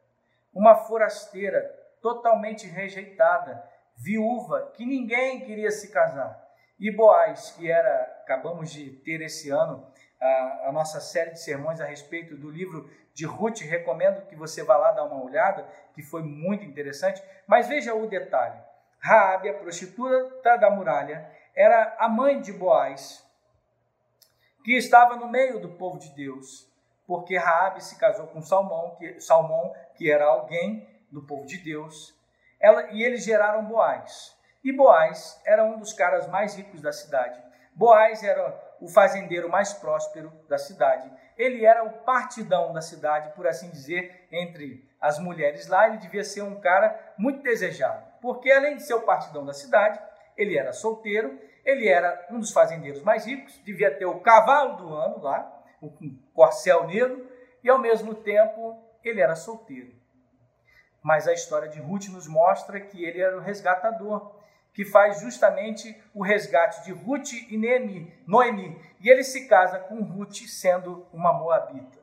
uma 0.54 0.76
forasteira, 0.76 1.63
totalmente 2.02 2.67
rejeitada, 2.67 3.63
viúva, 3.96 4.72
que 4.76 4.86
ninguém 4.86 5.43
queria 5.43 5.72
se 5.72 5.91
casar. 5.91 6.39
E 6.80 6.91
Boaz, 6.91 7.52
que 7.52 7.72
era, 7.72 8.04
acabamos 8.22 8.72
de 8.72 8.91
ter 8.98 9.22
esse 9.22 9.50
ano 9.50 9.91
a, 10.19 10.67
a, 10.67 10.71
nossa 10.71 10.99
série 10.99 11.32
de 11.32 11.41
sermões 11.41 11.80
a 11.80 11.86
respeito 11.86 12.36
do 12.36 12.49
livro 12.49 12.89
de 13.13 13.25
Ruth, 13.25 13.60
recomendo 13.62 14.25
que 14.27 14.36
você 14.36 14.63
vá 14.63 14.77
lá 14.77 14.91
dar 14.91 15.06
uma 15.06 15.23
olhada, 15.23 15.67
que 15.93 16.01
foi 16.01 16.21
muito 16.21 16.65
interessante. 16.65 17.21
Mas 17.45 17.67
veja 17.67 17.93
o 17.93 18.08
detalhe: 18.08 18.60
Raabe, 18.99 19.49
a 19.49 19.53
prostituta 19.53 20.58
da 20.58 20.69
muralha, 20.69 21.30
era 21.56 21.95
a 21.99 22.08
mãe 22.08 22.41
de 22.41 22.53
Boaz, 22.53 23.25
que 24.63 24.75
estava 24.75 25.15
no 25.15 25.27
meio 25.27 25.60
do 25.60 25.69
povo 25.69 25.97
de 25.97 26.10
Deus, 26.12 26.67
porque 27.06 27.38
Raabe 27.38 27.84
se 27.84 27.97
casou 27.97 28.27
com 28.27 28.41
Salmão, 28.41 28.95
que, 28.97 29.19
Salmão, 29.19 29.73
que 29.95 30.12
era 30.12 30.25
alguém 30.25 30.88
do 31.12 31.21
povo 31.21 31.45
de 31.45 31.58
Deus, 31.58 32.13
ela, 32.60 32.91
e 32.91 33.03
eles 33.03 33.23
geraram 33.23 33.65
Boaz. 33.65 34.36
E 34.63 34.71
Boaz 34.71 35.39
era 35.45 35.63
um 35.63 35.80
dos 35.80 35.93
caras 35.93 36.27
mais 36.27 36.56
ricos 36.56 36.82
da 36.82 36.91
cidade. 36.91 37.41
Boaz 37.73 38.23
era 38.23 38.66
o 38.82 38.88
fazendeiro 38.88 39.50
mais 39.50 39.74
próspero 39.74 40.32
da 40.48 40.58
cidade. 40.58 41.12
Ele 41.38 41.66
era 41.66 41.84
o 41.84 41.92
partidão 42.04 42.74
da 42.74 42.82
cidade, 42.82 43.34
por 43.36 43.48
assim 43.48 43.70
dizer, 43.70 44.28
entre 44.32 44.88
as 45.00 45.20
mulheres 45.20 45.68
lá. 45.68 45.88
Ele 45.88 45.98
devia 45.98 46.24
ser 46.24 46.42
um 46.42 46.60
cara 46.60 47.13
muito 47.18 47.44
desejado, 47.44 48.04
porque 48.22 48.52
além 48.52 48.76
de 48.76 48.84
ser 48.84 48.94
o 48.94 49.02
partidão 49.02 49.46
da 49.46 49.54
cidade, 49.54 50.00
ele 50.36 50.58
era 50.58 50.72
solteiro, 50.72 51.40
ele 51.66 51.88
era 51.88 52.28
um 52.30 52.40
dos 52.40 52.52
fazendeiros 52.52 53.02
mais 53.04 53.26
ricos, 53.26 53.60
devia 53.63 53.94
ter 53.96 54.06
o 54.06 54.20
cavalo 54.20 54.78
do 54.78 54.94
ano 54.94 55.20
lá, 55.20 55.63
o 55.82 55.92
corcel 56.34 56.88
negro, 56.88 57.30
e 57.63 57.70
ao 57.70 57.80
mesmo 57.80 58.16
tempo 58.16 58.82
ele 59.04 59.22
era 59.22 59.36
solteiro. 59.36 59.94
Mas 61.04 61.28
a 61.28 61.34
história 61.34 61.70
de 61.70 61.80
Ruth 61.80 62.08
nos 62.08 62.28
mostra 62.28 62.80
que 62.80 63.04
ele 63.04 63.22
era 63.22 63.38
o 63.38 63.42
resgatador, 63.42 64.37
que 64.78 64.86
faz 64.86 65.22
justamente 65.22 66.00
o 66.13 66.22
resgate 66.22 66.84
de 66.84 66.92
Ruth 66.92 67.34
e 67.34 67.58
Noemi. 68.28 68.80
E 69.02 69.10
ele 69.10 69.24
se 69.24 69.48
casa 69.48 69.80
com 69.80 70.04
Ruth 70.04 70.44
sendo 70.48 71.08
uma 71.12 71.34
moabita. 71.34 71.98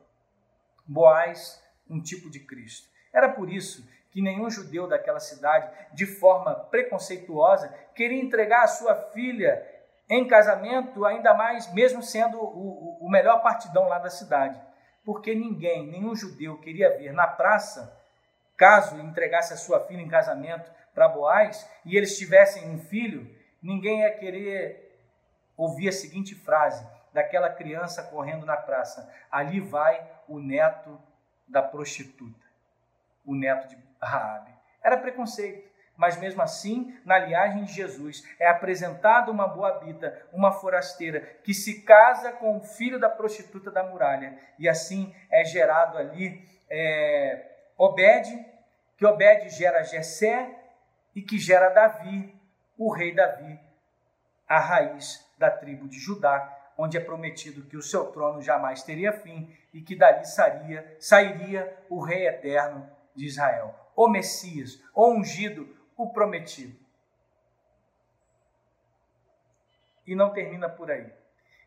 Boaz, 0.85 1.63
um 1.89 2.01
tipo 2.01 2.29
de 2.29 2.41
Cristo. 2.41 2.89
Era 3.13 3.29
por 3.29 3.49
isso 3.49 3.89
que 4.11 4.21
nenhum 4.21 4.49
judeu 4.49 4.89
daquela 4.89 5.21
cidade, 5.21 5.71
de 5.93 6.05
forma 6.05 6.53
preconceituosa, 6.53 7.69
queria 7.95 8.21
entregar 8.21 8.65
a 8.65 8.67
sua 8.67 8.93
filha 9.13 9.65
em 10.09 10.27
casamento, 10.27 11.05
ainda 11.05 11.33
mais, 11.33 11.73
mesmo 11.73 12.03
sendo 12.03 12.37
o, 12.41 12.97
o 12.99 13.09
melhor 13.09 13.41
partidão 13.41 13.87
lá 13.87 13.99
da 13.99 14.09
cidade. 14.09 14.61
Porque 15.05 15.33
ninguém, 15.33 15.87
nenhum 15.87 16.13
judeu 16.13 16.59
queria 16.59 16.97
ver 16.97 17.13
na 17.13 17.25
praça, 17.25 17.97
caso 18.57 18.99
entregasse 18.99 19.53
a 19.53 19.57
sua 19.57 19.79
filha 19.79 20.01
em 20.01 20.09
casamento, 20.09 20.69
para 20.95 21.09
Boaz 21.09 21.69
e 21.85 21.95
eles 21.97 22.17
tivessem 22.17 22.71
um 22.71 22.79
filho, 22.79 23.29
ninguém 23.61 23.99
ia 23.99 24.17
querer 24.17 24.97
ouvir 25.57 25.89
a 25.89 25.91
seguinte 25.91 26.33
frase 26.33 26.87
daquela 27.13 27.49
criança 27.49 28.01
correndo 28.03 28.45
na 28.45 28.57
praça: 28.57 29.13
Ali 29.29 29.59
vai 29.59 30.09
o 30.27 30.39
neto 30.39 30.99
da 31.47 31.61
prostituta, 31.61 32.45
o 33.25 33.35
neto 33.35 33.67
de 33.67 33.77
Raabe. 34.01 34.51
Era 34.81 34.97
preconceito, 34.97 35.69
mas 35.97 36.17
mesmo 36.17 36.41
assim, 36.41 36.97
na 37.05 37.17
linhagem 37.17 37.63
de 37.63 37.73
Jesus, 37.73 38.23
é 38.39 38.47
apresentada 38.47 39.31
uma 39.31 39.47
boabita, 39.47 40.27
uma 40.31 40.51
forasteira, 40.51 41.21
que 41.43 41.53
se 41.53 41.81
casa 41.81 42.31
com 42.31 42.57
o 42.57 42.61
filho 42.61 42.99
da 42.99 43.09
prostituta 43.09 43.69
da 43.69 43.83
muralha, 43.83 44.37
e 44.57 44.67
assim 44.67 45.13
é 45.31 45.43
gerado 45.43 45.97
ali 45.97 46.47
é, 46.69 47.51
Obed, 47.77 48.45
que 48.97 49.05
Obed 49.05 49.49
gera 49.49 49.83
Jessé, 49.83 50.64
e 51.15 51.21
que 51.21 51.39
gera 51.39 51.69
Davi, 51.69 52.35
o 52.77 52.91
rei 52.91 53.15
Davi, 53.15 53.57
a 54.47 54.59
raiz 54.59 55.25
da 55.37 55.49
tribo 55.49 55.87
de 55.87 55.97
Judá, 55.97 56.73
onde 56.77 56.97
é 56.97 56.99
prometido 56.99 57.65
que 57.65 57.77
o 57.77 57.81
seu 57.81 58.11
trono 58.11 58.41
jamais 58.41 58.83
teria 58.83 59.13
fim 59.13 59.49
e 59.73 59.81
que 59.81 59.95
dali 59.95 60.25
sairia, 60.25 60.95
sairia 60.99 61.77
o 61.89 62.01
rei 62.03 62.27
eterno 62.27 62.89
de 63.15 63.25
Israel, 63.25 63.73
o 63.95 64.09
Messias, 64.09 64.83
o 64.93 65.09
ungido, 65.09 65.73
o 65.95 66.11
prometido. 66.11 66.77
E 70.05 70.13
não 70.13 70.33
termina 70.33 70.69
por 70.69 70.91
aí. 70.91 71.09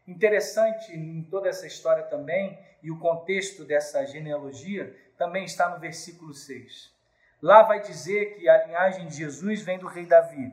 Interessante 0.07 0.95
em 0.95 1.23
toda 1.25 1.49
essa 1.49 1.67
história 1.67 2.05
também, 2.05 2.59
e 2.83 2.91
o 2.91 2.99
contexto 2.99 3.65
dessa 3.65 4.07
genealogia, 4.07 4.97
também 5.17 5.45
está 5.45 5.69
no 5.69 5.81
versículo 5.81 6.33
6. 6.33 6.98
Lá 7.41 7.63
vai 7.63 7.81
dizer 7.81 8.35
que 8.35 8.49
a 8.49 8.67
linhagem 8.67 9.07
de 9.07 9.17
Jesus 9.17 9.63
vem 9.63 9.79
do 9.79 9.87
rei 9.87 10.07
Davi. 10.07 10.53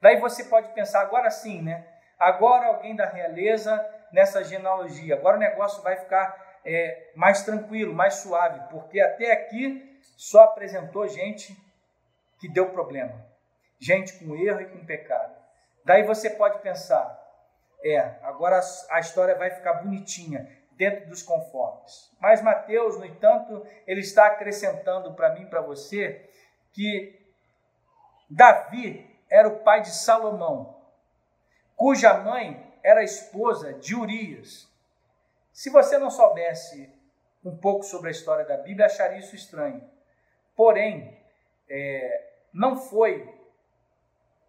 Daí 0.00 0.18
você 0.20 0.44
pode 0.44 0.68
pensar, 0.74 1.00
agora 1.00 1.30
sim, 1.30 1.62
né? 1.62 1.86
Agora 2.18 2.66
alguém 2.66 2.96
da 2.96 3.06
realeza 3.06 3.84
nessa 4.12 4.42
genealogia. 4.42 5.14
Agora 5.14 5.36
o 5.36 5.40
negócio 5.40 5.82
vai 5.82 5.96
ficar 5.96 6.60
é, 6.64 7.10
mais 7.14 7.42
tranquilo, 7.42 7.94
mais 7.94 8.14
suave, 8.14 8.60
porque 8.70 9.00
até 9.00 9.32
aqui 9.32 10.00
só 10.16 10.44
apresentou 10.44 11.06
gente 11.08 11.56
que 12.38 12.48
deu 12.48 12.70
problema, 12.70 13.24
gente 13.78 14.12
com 14.14 14.34
erro 14.36 14.60
e 14.60 14.66
com 14.66 14.84
pecado. 14.84 15.34
Daí 15.84 16.02
você 16.02 16.30
pode 16.30 16.58
pensar, 16.60 17.20
é, 17.82 17.98
agora 18.22 18.60
a 18.90 19.00
história 19.00 19.34
vai 19.34 19.50
ficar 19.50 19.74
bonitinha 19.74 20.48
dentro 20.76 21.06
dos 21.08 21.22
conformes. 21.22 22.10
Mas 22.20 22.42
Mateus, 22.42 22.98
no 22.98 23.04
entanto, 23.04 23.66
ele 23.86 24.00
está 24.00 24.26
acrescentando 24.26 25.14
para 25.14 25.34
mim 25.34 25.46
para 25.46 25.60
você 25.60 26.28
que 26.72 27.20
Davi 28.28 29.08
era 29.30 29.48
o 29.48 29.60
pai 29.60 29.82
de 29.82 29.90
Salomão, 29.90 30.76
cuja 31.76 32.14
mãe 32.14 32.72
era 32.82 33.02
esposa 33.02 33.72
de 33.74 33.94
Urias. 33.94 34.68
Se 35.52 35.70
você 35.70 35.98
não 35.98 36.10
soubesse 36.10 36.92
um 37.44 37.56
pouco 37.56 37.84
sobre 37.84 38.08
a 38.08 38.10
história 38.10 38.44
da 38.44 38.56
Bíblia, 38.56 38.86
acharia 38.86 39.18
isso 39.18 39.34
estranho. 39.34 39.82
Porém, 40.56 41.16
é, 41.68 42.32
não 42.52 42.76
foi 42.76 43.32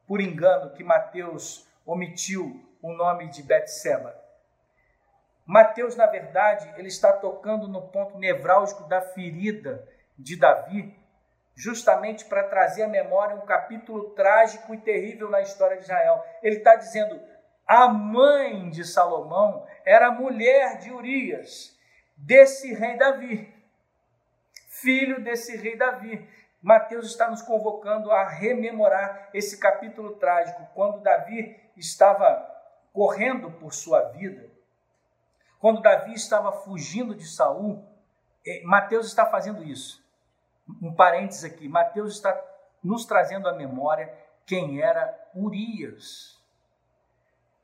por 0.07 0.21
engano 0.21 0.73
que 0.73 0.83
Mateus 0.83 1.67
omitiu 1.85 2.63
o 2.81 2.93
nome 2.93 3.29
de 3.29 3.41
Betseba. 3.41 4.24
Mateus, 5.45 5.95
na 5.95 6.08
verdade, 6.08 6.73
ele 6.75 6.88
está 6.88 7.13
tocando 7.13 7.67
no 7.67 7.84
ponto 7.89 8.17
nevrálgico 8.17 8.84
da 8.86 8.99
ferida 8.99 9.88
de 10.17 10.36
Davi, 10.36 10.97
justamente 11.55 12.25
para 12.25 12.47
trazer 12.47 12.84
à 12.84 12.88
memória 12.88 13.36
um 13.36 13.45
capítulo 13.45 14.10
trágico 14.15 14.73
e 14.73 14.79
terrível 14.79 15.29
na 15.29 15.41
história 15.41 15.77
de 15.77 15.84
Israel. 15.84 16.25
Ele 16.41 16.58
está 16.58 16.75
dizendo: 16.75 17.21
a 17.67 17.88
mãe 17.88 18.71
de 18.71 18.84
Salomão 18.84 19.67
era 19.86 20.10
mulher 20.10 20.79
de 20.79 20.91
Urias, 20.91 21.77
desse 22.17 22.73
rei 22.73 22.97
Davi, 22.97 23.53
filho 24.67 25.23
desse 25.23 25.55
rei 25.55 25.77
Davi. 25.77 26.27
Mateus 26.60 27.05
está 27.05 27.29
nos 27.29 27.43
convocando 27.43 28.12
a 28.12 28.27
rememorar 28.27 29.29
esse 29.31 29.60
capítulo 29.60 30.15
trágico, 30.15 30.67
quando 30.73 31.03
Davi 31.03 31.55
estava 31.77 32.51
correndo 32.91 33.51
por 33.51 33.71
sua 33.71 34.01
vida 34.10 34.55
quando 35.65 35.82
Davi 35.82 36.13
estava 36.13 36.51
fugindo 36.51 37.15
de 37.15 37.25
Saul, 37.25 37.84
é, 38.45 38.62
Mateus 38.65 39.08
está 39.08 39.25
fazendo 39.25 39.63
isso. 39.63 39.99
Um 40.80 40.93
parênteses 40.93 41.43
aqui, 41.43 41.67
Mateus 41.67 42.13
está 42.13 42.39
nos 42.84 43.04
trazendo 43.04 43.49
à 43.49 43.54
memória 43.54 44.13
quem 44.45 44.80
era 44.80 45.28
Urias. 45.34 46.39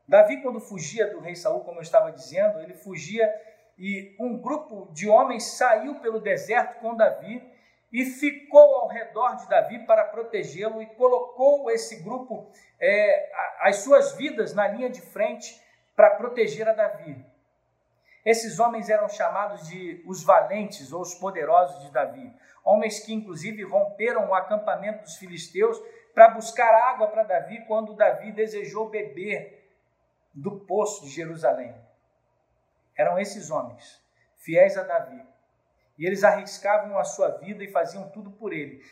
Davi, 0.08 0.42
quando 0.42 0.60
fugia 0.60 1.12
do 1.12 1.20
rei 1.20 1.36
Saul, 1.36 1.64
como 1.64 1.78
eu 1.78 1.84
estava 1.84 2.12
dizendo, 2.12 2.60
ele 2.62 2.74
fugia 2.74 3.32
e 3.78 4.16
um 4.20 4.36
grupo 4.36 4.92
de 4.92 5.08
homens 5.08 5.44
saiu 5.44 6.00
pelo 6.00 6.20
deserto 6.20 6.80
com 6.80 6.98
Davi 6.98 7.48
e 7.94 8.04
ficou 8.04 8.78
ao 8.78 8.88
redor 8.88 9.36
de 9.36 9.48
Davi 9.48 9.86
para 9.86 10.06
protegê-lo 10.06 10.82
e 10.82 10.88
colocou 10.88 11.70
esse 11.70 11.98
grupo, 11.98 12.52
é, 12.80 13.32
as 13.60 13.76
suas 13.84 14.16
vidas 14.16 14.56
na 14.56 14.68
linha 14.68 14.90
de 14.90 15.02
frente 15.02 15.62
para 15.96 16.10
proteger 16.16 16.68
a 16.68 16.74
Davi. 16.74 17.30
Esses 18.24 18.60
homens 18.60 18.90
eram 18.90 19.10
chamados 19.10 19.68
de 19.68 20.04
os 20.06 20.24
valentes 20.24 20.92
ou 20.92 21.02
os 21.02 21.16
poderosos 21.16 21.84
de 21.84 21.92
Davi, 21.92 22.32
homens 22.64 23.00
que 23.00 23.14
inclusive 23.14 23.64
romperam 23.64 24.30
o 24.30 24.36
acampamento 24.36 25.04
dos 25.04 25.16
filisteus 25.16 25.82
para 26.14 26.30
buscar 26.30 26.72
água 26.74 27.08
para 27.08 27.24
Davi 27.24 27.66
quando 27.66 27.96
Davi 27.96 28.32
desejou 28.32 28.90
beber 28.90 29.62
do 30.34 30.60
poço 30.60 31.04
de 31.06 31.10
Jerusalém. 31.10 31.76
Eram 32.96 33.18
esses 33.18 33.50
homens, 33.50 34.02
fiéis 34.38 34.78
a 34.78 34.84
Davi, 34.84 35.26
e 35.98 36.06
eles 36.06 36.24
arriscavam 36.24 36.98
a 37.00 37.04
sua 37.04 37.30
vida 37.38 37.64
e 37.64 37.72
faziam 37.72 38.10
tudo 38.10 38.32
por 38.32 38.54
ele. 38.54 38.84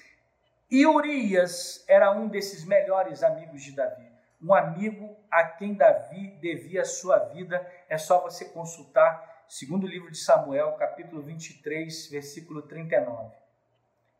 E 0.72 0.86
Urias 0.86 1.84
era 1.88 2.12
um 2.12 2.28
desses 2.28 2.64
melhores 2.66 3.24
amigos 3.24 3.62
de 3.64 3.76
Davi, 3.76 4.09
um 4.42 4.54
amigo 4.54 5.16
a 5.30 5.44
quem 5.44 5.74
Davi 5.74 6.32
devia 6.42 6.82
a 6.82 6.86
sua 6.86 7.18
vida. 7.18 7.66
É 7.88 7.98
só 7.98 8.22
você 8.22 8.46
consultar 8.46 9.44
segundo 9.48 9.88
livro 9.88 10.12
de 10.12 10.18
Samuel, 10.18 10.74
capítulo 10.74 11.22
23, 11.22 12.08
versículo 12.08 12.62
39. 12.62 13.36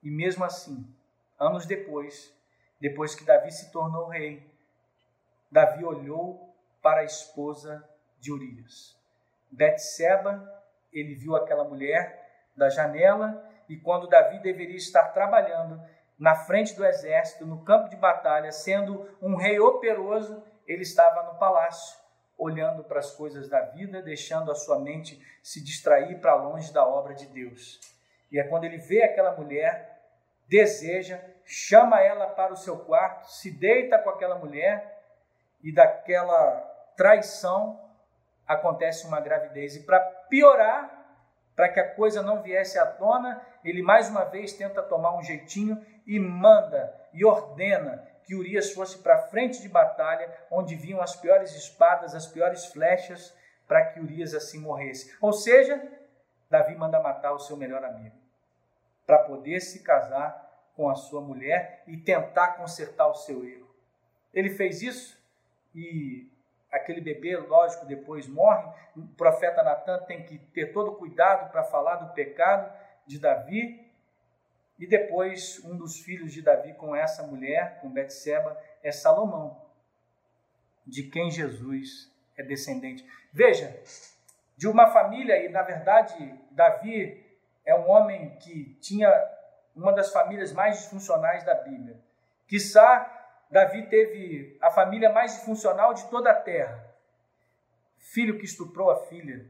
E 0.04 0.10
mesmo 0.10 0.44
assim, 0.44 0.86
anos 1.40 1.66
depois, 1.66 2.34
depois 2.80 3.16
que 3.16 3.24
Davi 3.24 3.52
se 3.52 3.72
tornou 3.72 4.08
rei, 4.08 4.50
Davi 5.52 5.84
olhou 5.84 6.54
para 6.82 7.02
a 7.02 7.06
esposa 7.06 7.88
de 8.20 8.32
Urias. 8.32 8.98
Betseba, 9.52 10.64
ele 10.92 11.14
viu 11.16 11.36
aquela 11.36 11.64
mulher 11.64 12.50
da 12.56 12.70
janela 12.70 13.48
e 13.68 13.78
quando 13.78 14.08
Davi 14.08 14.40
deveria 14.40 14.76
estar 14.76 15.10
trabalhando 15.10 15.82
na 16.20 16.36
frente 16.36 16.76
do 16.76 16.86
exército, 16.86 17.46
no 17.46 17.64
campo 17.64 17.90
de 17.90 17.96
batalha, 17.96 18.52
sendo 18.52 19.10
um 19.22 19.36
rei 19.36 19.58
operoso, 19.60 20.44
ele 20.68 20.84
estava 20.84 21.24
no 21.24 21.40
palácio, 21.40 21.98
olhando 22.38 22.84
para 22.84 23.00
as 23.00 23.12
coisas 23.12 23.48
da 23.48 23.62
vida, 23.62 24.02
deixando 24.02 24.52
a 24.52 24.56
sua 24.56 24.80
mente 24.80 25.20
se 25.42 25.64
distrair 25.64 26.20
para 26.20 26.36
longe 26.36 26.74
da 26.74 26.86
obra 26.86 27.14
de 27.14 27.26
Deus. 27.28 27.80
E 28.32 28.40
é 28.40 28.44
quando 28.44 28.66
ele 28.66 28.78
vê 28.78 29.04
aquela 29.04 29.32
mulher, 29.32 29.98
deseja, 30.48 31.20
chama 31.46 32.02
ela 32.02 32.28
para 32.28 32.54
o 32.54 32.58
seu 32.58 32.78
quarto, 32.80 33.32
se 33.32 33.50
deita 33.50 33.98
com 33.98 34.10
aquela 34.10 34.36
mulher 34.36 35.02
e 35.64 35.74
daquela 35.74 36.52
traição 36.96 37.80
acontece 38.46 39.08
uma 39.08 39.22
gravidez. 39.22 39.76
E 39.76 39.84
para 39.84 40.00
piorar, 40.30 41.00
para 41.56 41.70
que 41.70 41.80
a 41.80 41.96
coisa 41.96 42.22
não 42.22 42.42
viesse 42.42 42.78
à 42.78 42.86
tona, 42.86 43.42
ele 43.64 43.82
mais 43.82 44.10
uma 44.10 44.26
vez 44.26 44.54
tenta 44.54 44.82
tomar 44.82 45.18
um 45.18 45.24
jeitinho 45.24 45.84
e 46.06 46.20
manda 46.20 46.94
e 47.14 47.26
ordena 47.26 48.08
que 48.24 48.36
Urias 48.36 48.72
fosse 48.72 49.00
para 49.00 49.16
a 49.16 49.22
frente 49.28 49.62
de 49.62 49.68
batalha, 49.68 50.32
onde 50.52 50.76
vinham 50.76 51.02
as 51.02 51.16
piores 51.16 51.56
espadas, 51.56 52.14
as 52.14 52.28
piores 52.28 52.66
flechas, 52.66 53.36
para 53.68 53.86
que 53.88 54.00
Urias 54.00 54.34
assim 54.34 54.60
morresse. 54.60 55.16
Ou 55.20 55.34
seja, 55.34 55.82
Davi 56.50 56.76
manda 56.76 57.02
matar 57.02 57.34
o 57.34 57.40
seu 57.40 57.58
melhor 57.58 57.84
amigo, 57.84 58.16
para 59.06 59.20
poder 59.20 59.60
se 59.60 59.84
casar 59.84 60.48
com 60.76 60.90
a 60.90 60.96
sua 60.96 61.22
mulher 61.22 61.84
e 61.88 61.98
tentar 61.98 62.54
consertar 62.54 63.08
o 63.08 63.16
seu 63.16 63.44
erro. 63.44 63.68
Ele 64.34 64.52
fez 64.52 64.82
isso 64.82 65.18
e 65.74 66.32
aquele 66.72 67.02
bebê, 67.02 67.36
lógico, 67.36 67.86
depois 67.86 68.28
morre. 68.28 68.72
O 68.96 69.08
profeta 69.16 69.64
Natan 69.64 70.04
tem 70.04 70.24
que 70.24 70.38
ter 70.38 70.72
todo 70.72 70.96
cuidado 70.96 71.52
para 71.52 71.64
falar 71.64 71.96
do 71.96 72.14
pecado 72.14 72.72
de 73.10 73.18
Davi. 73.18 73.92
E 74.78 74.86
depois, 74.86 75.60
um 75.66 75.76
dos 75.76 76.00
filhos 76.00 76.32
de 76.32 76.44
Davi 76.44 76.74
com 76.76 76.96
essa 76.96 77.24
mulher, 77.24 77.82
com 77.82 77.92
Betseba, 77.92 78.56
é 78.84 78.92
Salomão, 78.92 79.60
de 80.86 81.04
quem 81.04 81.32
Jesus 81.32 82.10
é 82.38 82.44
descendente. 82.44 83.04
Veja, 83.34 83.82
de 84.56 84.68
uma 84.68 84.92
família, 84.92 85.44
e 85.44 85.50
na 85.50 85.64
verdade, 85.64 86.16
Davi 86.52 87.26
é 87.66 87.76
um 87.76 87.90
homem 87.90 88.38
que 88.38 88.76
tinha 88.76 89.12
uma 89.76 89.92
das 89.92 90.14
famílias 90.14 90.54
mais 90.54 90.78
disfuncionais 90.78 91.44
da 91.44 91.56
Bíblia. 91.56 92.00
Quissá 92.48 93.16
Davi 93.50 93.88
teve 93.88 94.56
a 94.62 94.70
família 94.70 95.12
mais 95.12 95.34
disfuncional 95.34 95.96
de 95.96 96.08
toda 96.10 96.30
a 96.30 96.36
terra. 96.36 96.86
Filho 97.98 98.38
que 98.38 98.46
estuprou 98.46 98.92
a 98.92 99.08
filha, 99.08 99.50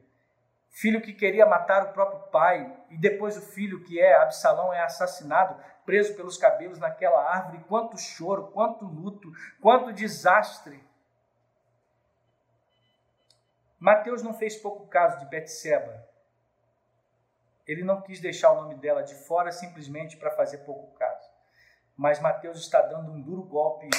filho 0.69 1.01
que 1.01 1.13
queria 1.13 1.45
matar 1.45 1.84
o 1.84 1.93
próprio 1.93 2.32
pai, 2.32 2.77
e 2.89 2.97
depois 2.97 3.38
o 3.38 3.41
filho 3.41 3.84
que 3.84 3.99
é 3.99 4.15
Absalão 4.15 4.73
é 4.73 4.82
assassinado, 4.82 5.62
preso 5.86 6.15
pelos 6.15 6.38
cabelos 6.38 6.79
naquela 6.79 7.21
árvore. 7.21 7.63
Quanto 7.67 7.97
choro, 7.97 8.47
quanto 8.51 8.86
luto, 8.86 9.32
quanto 9.62 9.91
desastre. 9.91 10.84
Mateus 13.79 14.21
não 14.21 14.34
fez 14.34 14.55
pouco 14.55 14.88
caso 14.88 15.19
de 15.19 15.25
Betseba. 15.25 16.08
Ele 17.65 17.84
não 17.84 18.01
quis 18.01 18.19
deixar 18.19 18.51
o 18.51 18.62
nome 18.62 18.75
dela 18.75 19.03
de 19.03 19.15
fora 19.15 19.51
simplesmente 19.51 20.17
para 20.17 20.32
fazer 20.32 20.60
pouco 20.60 20.93
caso 20.97 21.29
mas 21.99 22.21
Mateus 22.21 22.60
está 22.60 22.82
dando 22.82 23.12
um 23.12 23.21
duro 23.21 23.43
golpe 23.43 23.89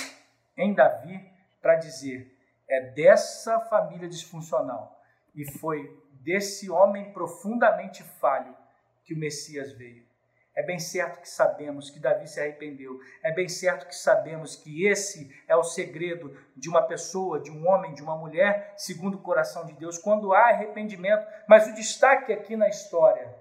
em 0.56 0.72
Davi 0.72 1.30
para 1.60 1.76
dizer: 1.76 2.34
é 2.66 2.80
dessa 2.92 3.60
família 3.60 4.08
disfuncional 4.08 4.98
e 5.34 5.44
foi 5.58 5.86
desse 6.20 6.70
homem 6.70 7.12
profundamente 7.12 8.02
falho 8.02 8.56
que 9.04 9.14
o 9.14 9.18
Messias 9.18 9.72
veio. 9.72 10.08
É 10.54 10.62
bem 10.62 10.78
certo 10.78 11.20
que 11.20 11.28
sabemos 11.28 11.90
que 11.90 11.98
Davi 11.98 12.28
se 12.28 12.40
arrependeu. 12.40 13.00
É 13.22 13.32
bem 13.32 13.48
certo 13.48 13.86
que 13.86 13.94
sabemos 13.94 14.56
que 14.56 14.86
esse 14.86 15.34
é 15.48 15.56
o 15.56 15.62
segredo 15.62 16.36
de 16.54 16.68
uma 16.68 16.82
pessoa, 16.82 17.40
de 17.40 17.50
um 17.50 17.66
homem, 17.66 17.94
de 17.94 18.02
uma 18.02 18.16
mulher, 18.16 18.74
segundo 18.76 19.14
o 19.14 19.22
coração 19.22 19.64
de 19.64 19.72
Deus, 19.72 19.96
quando 19.96 20.32
há 20.32 20.48
arrependimento. 20.48 21.26
Mas 21.48 21.66
o 21.66 21.74
destaque 21.74 22.32
aqui 22.32 22.56
na 22.56 22.68
história 22.68 23.34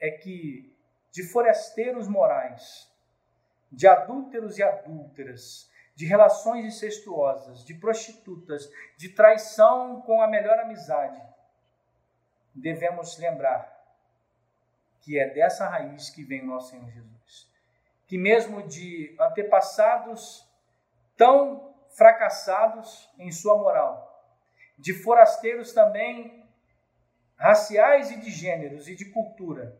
é 0.00 0.10
que 0.10 0.74
de 1.12 1.22
forasteiros 1.22 2.08
morais, 2.08 2.90
de 3.70 3.86
adúlteros 3.86 4.58
e 4.58 4.62
adúlteras, 4.62 5.70
de 5.94 6.06
relações 6.06 6.64
incestuosas, 6.64 7.64
de 7.64 7.74
prostitutas, 7.74 8.70
de 8.96 9.10
traição 9.10 10.00
com 10.02 10.22
a 10.22 10.28
melhor 10.28 10.58
amizade, 10.60 11.20
devemos 12.60 13.18
lembrar 13.18 13.76
que 15.00 15.18
é 15.18 15.28
dessa 15.30 15.68
raiz 15.68 16.10
que 16.10 16.22
vem 16.22 16.42
o 16.42 16.46
nosso 16.46 16.70
Senhor 16.70 16.90
Jesus. 16.90 17.48
Que 18.06 18.18
mesmo 18.18 18.62
de 18.66 19.16
antepassados 19.20 20.46
tão 21.16 21.74
fracassados 21.90 23.08
em 23.18 23.32
sua 23.32 23.56
moral, 23.56 24.06
de 24.78 24.94
forasteiros 24.94 25.72
também 25.72 26.46
raciais 27.36 28.10
e 28.10 28.16
de 28.18 28.30
gêneros 28.30 28.88
e 28.88 28.94
de 28.94 29.06
cultura, 29.06 29.76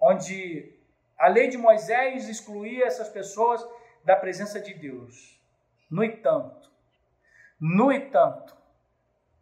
onde 0.00 0.76
a 1.16 1.28
lei 1.28 1.48
de 1.48 1.56
Moisés 1.56 2.28
excluía 2.28 2.86
essas 2.86 3.08
pessoas 3.08 3.64
da 4.04 4.16
presença 4.16 4.60
de 4.60 4.74
Deus. 4.74 5.40
No 5.90 6.02
entanto, 6.02 6.70
no 7.60 7.92
entanto, 7.92 8.56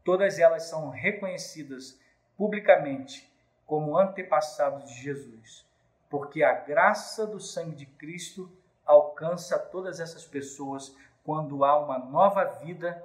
todas 0.04 0.38
elas 0.38 0.64
são 0.64 0.90
reconhecidas 0.90 1.98
publicamente 2.40 3.30
como 3.66 3.98
antepassados 3.98 4.86
de 4.86 5.02
Jesus, 5.02 5.62
porque 6.08 6.42
a 6.42 6.54
graça 6.54 7.26
do 7.26 7.38
sangue 7.38 7.76
de 7.76 7.84
Cristo 7.84 8.50
alcança 8.86 9.58
todas 9.58 10.00
essas 10.00 10.24
pessoas 10.24 10.96
quando 11.22 11.66
há 11.66 11.78
uma 11.78 11.98
nova 11.98 12.44
vida 12.44 13.04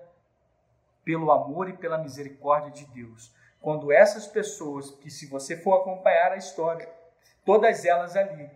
pelo 1.03 1.33
amor 1.33 1.67
e 1.67 1.73
pela 1.73 1.97
misericórdia 1.97 2.71
de 2.71 2.85
Deus. 2.85 3.29
Quando 3.59 3.91
essas 3.91 4.25
pessoas, 4.25 4.91
que 4.91 5.09
se 5.09 5.25
você 5.25 5.57
for 5.57 5.81
acompanhar 5.81 6.31
a 6.31 6.37
história, 6.37 6.89
todas 7.43 7.83
elas 7.83 8.15
ali 8.15 8.49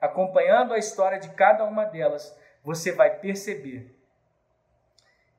acompanhando 0.00 0.74
a 0.74 0.78
história 0.78 1.20
de 1.20 1.28
cada 1.28 1.64
uma 1.64 1.84
delas, 1.84 2.36
você 2.64 2.90
vai 2.90 3.20
perceber 3.20 3.96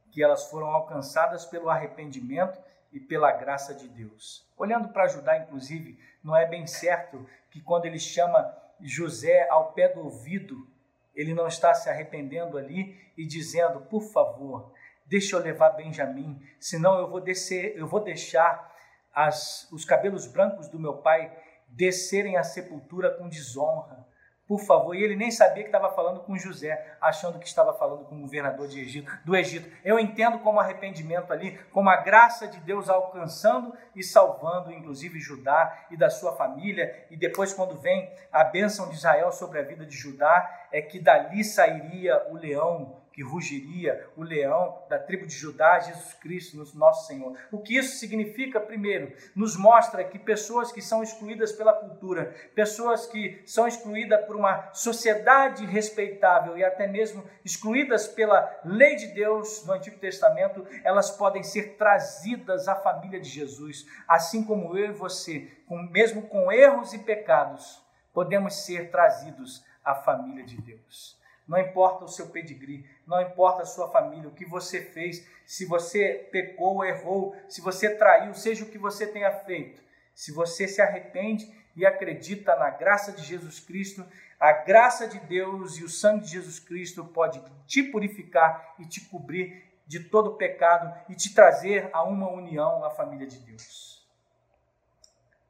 que 0.10 0.24
elas 0.24 0.50
foram 0.50 0.68
alcançadas 0.68 1.46
pelo 1.46 1.70
arrependimento 1.70 2.58
e 2.92 3.00
pela 3.00 3.32
graça 3.32 3.74
de 3.74 3.88
Deus. 3.88 4.48
Olhando 4.58 4.90
para 4.90 5.08
Judá, 5.08 5.38
inclusive, 5.38 6.00
não 6.24 6.36
é 6.36 6.46
bem 6.46 6.66
certo 6.66 7.26
que 7.52 7.62
quando 7.62 7.86
ele 7.86 8.00
chama 8.00 8.56
José 8.80 9.48
ao 9.50 9.74
pé 9.74 9.90
do 9.90 10.04
ouvido, 10.04 10.68
ele 11.16 11.34
não 11.34 11.48
está 11.48 11.74
se 11.74 11.90
arrependendo 11.90 12.58
ali 12.58 13.00
e 13.18 13.26
dizendo: 13.26 13.82
"Por 13.82 14.02
favor, 14.02 14.74
deixa 15.06 15.36
eu 15.36 15.40
levar 15.40 15.72
Benjamim, 15.72 16.42
senão 16.60 17.00
eu 17.00 17.10
vou 17.10 17.22
descer, 17.22 17.78
eu 17.78 17.88
vou 17.88 18.02
deixar 18.02 18.74
as, 19.14 19.72
os 19.72 19.86
cabelos 19.86 20.28
brancos 20.28 20.68
do 20.68 20.80
meu 20.80 20.98
pai 20.98 21.32
descerem 21.70 22.38
à 22.38 22.44
sepultura 22.44 23.10
com 23.12 23.30
desonra 23.30 24.05
por 24.48 24.60
favor. 24.60 24.96
E 24.96 25.04
ele 25.04 25.16
nem 25.16 25.32
sabia 25.32 25.64
que 25.64 25.70
estava 25.70 25.92
falando 25.94 26.22
com 26.22 26.38
José, 26.38 26.96
achando 27.02 27.40
que 27.40 27.48
estava 27.48 27.74
falando 27.74 28.06
com 28.06 28.16
o 28.16 28.22
governador 28.22 28.68
de 28.68 28.80
Egito, 28.80 29.12
do 29.26 29.36
Egito. 29.36 29.70
Eu 29.84 30.00
entendo 30.00 30.40
como 30.40 30.60
arrependimento 30.60 31.32
ali, 31.32 31.58
como 31.72 31.90
a 31.90 31.98
graça 31.98 32.48
de 32.48 32.60
Deus 32.60 32.90
alcançando 32.90 33.74
e 33.96 34.04
salvando, 34.04 34.72
inclusive 34.72 35.20
Judá 35.20 35.86
e 35.90 35.98
da 35.98 36.10
sua 36.10 36.36
família. 36.36 37.06
E 37.10 37.18
depois, 37.18 37.54
quando 37.54 37.76
vem 37.80 38.12
a 38.32 38.44
bênção 38.44 38.90
de 38.90 38.96
Israel 38.96 39.32
sobre 39.32 39.60
a 39.60 39.64
vida 39.64 39.86
de 39.86 39.96
Judá, 39.96 40.68
é 40.72 40.82
que 40.82 41.00
dali 41.00 41.44
sairia 41.44 42.28
o 42.30 42.36
leão 42.36 43.05
que 43.16 43.24
rugiria 43.24 44.10
o 44.18 44.24
leão 44.24 44.84
da 44.90 45.00
tribo 45.00 45.26
de 45.26 45.34
Judá, 45.34 45.80
Jesus 45.80 46.14
Cristo, 46.16 46.58
nosso 46.78 47.08
Senhor. 47.08 47.34
O 47.50 47.60
que 47.60 47.78
isso 47.78 47.96
significa, 47.98 48.60
primeiro, 48.60 49.16
nos 49.34 49.56
mostra 49.56 50.04
que 50.04 50.20
pessoas 50.20 50.70
que 50.70 50.82
são 50.82 51.02
excluídas 51.02 51.54
pela 51.54 51.72
cultura, 51.72 52.36
pessoas 52.54 53.08
que 53.08 53.42
são 53.46 53.70
excluídas 53.70 54.26
por 54.26 54.36
uma 54.36 54.70
sociedade 54.74 55.66
respeitável 55.66 56.58
e 56.58 56.64
até 56.66 56.88
mesmo 56.88 57.24
excluídas 57.46 58.06
pela 58.06 58.54
lei 58.66 58.98
de 58.98 59.08
Deus 59.08 59.66
no 59.66 59.72
Antigo 59.72 59.98
Testamento, 59.98 60.68
elas 60.84 61.10
podem 61.10 61.42
ser 61.42 61.78
trazidas 61.78 62.68
à 62.68 62.76
família 62.76 63.22
de 63.22 63.30
Jesus, 63.30 63.86
assim 64.10 64.44
como 64.44 64.78
eu 64.78 64.90
e 64.90 64.94
você, 64.94 65.50
mesmo 65.90 66.24
com 66.24 66.52
erros 66.52 66.94
e 66.94 67.00
pecados, 67.00 67.82
podemos 68.14 68.66
ser 68.66 68.92
trazidos 68.92 69.64
à 69.86 69.96
família 69.96 70.44
de 70.44 70.62
Deus 70.62 71.16
não 71.48 71.60
importa 71.60 72.06
o 72.06 72.08
seu 72.08 72.30
pedigree, 72.30 72.86
não 73.06 73.22
importa 73.22 73.62
a 73.62 73.66
sua 73.66 73.88
família, 73.90 74.28
o 74.28 74.34
que 74.34 74.46
você 74.46 74.82
fez, 74.82 75.26
se 75.46 75.66
você 75.66 76.28
pecou, 76.32 76.84
errou, 76.84 77.36
se 77.48 77.62
você 77.62 77.96
traiu, 77.96 78.34
seja 78.34 78.66
o 78.66 78.70
que 78.70 78.78
você 78.78 79.06
tenha 79.06 79.32
feito. 79.32 79.82
Se 80.14 80.32
você 80.32 80.68
se 80.68 80.82
arrepende 80.82 81.54
e 81.76 81.86
acredita 81.86 82.56
na 82.56 82.70
graça 82.70 83.12
de 83.12 83.24
Jesus 83.24 83.60
Cristo, 83.60 84.06
a 84.40 84.52
graça 84.52 85.08
de 85.08 85.20
Deus 85.20 85.78
e 85.78 85.84
o 85.84 85.90
sangue 85.90 86.26
de 86.26 86.32
Jesus 86.32 86.60
Cristo 86.60 87.06
pode 87.06 87.42
te 87.68 87.84
purificar 87.84 88.76
e 88.80 88.86
te 88.86 89.02
cobrir 89.02 89.64
de 89.86 90.00
todo 90.00 90.36
pecado 90.36 90.92
e 91.08 91.16
te 91.16 91.34
trazer 91.34 91.90
a 91.94 92.04
uma 92.04 92.30
união 92.30 92.84
à 92.84 92.90
família 92.90 93.28
de 93.28 93.40
Deus. 93.40 94.04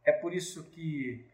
É 0.03 0.11
por 0.11 0.33
isso 0.33 0.63
que 0.71 1.25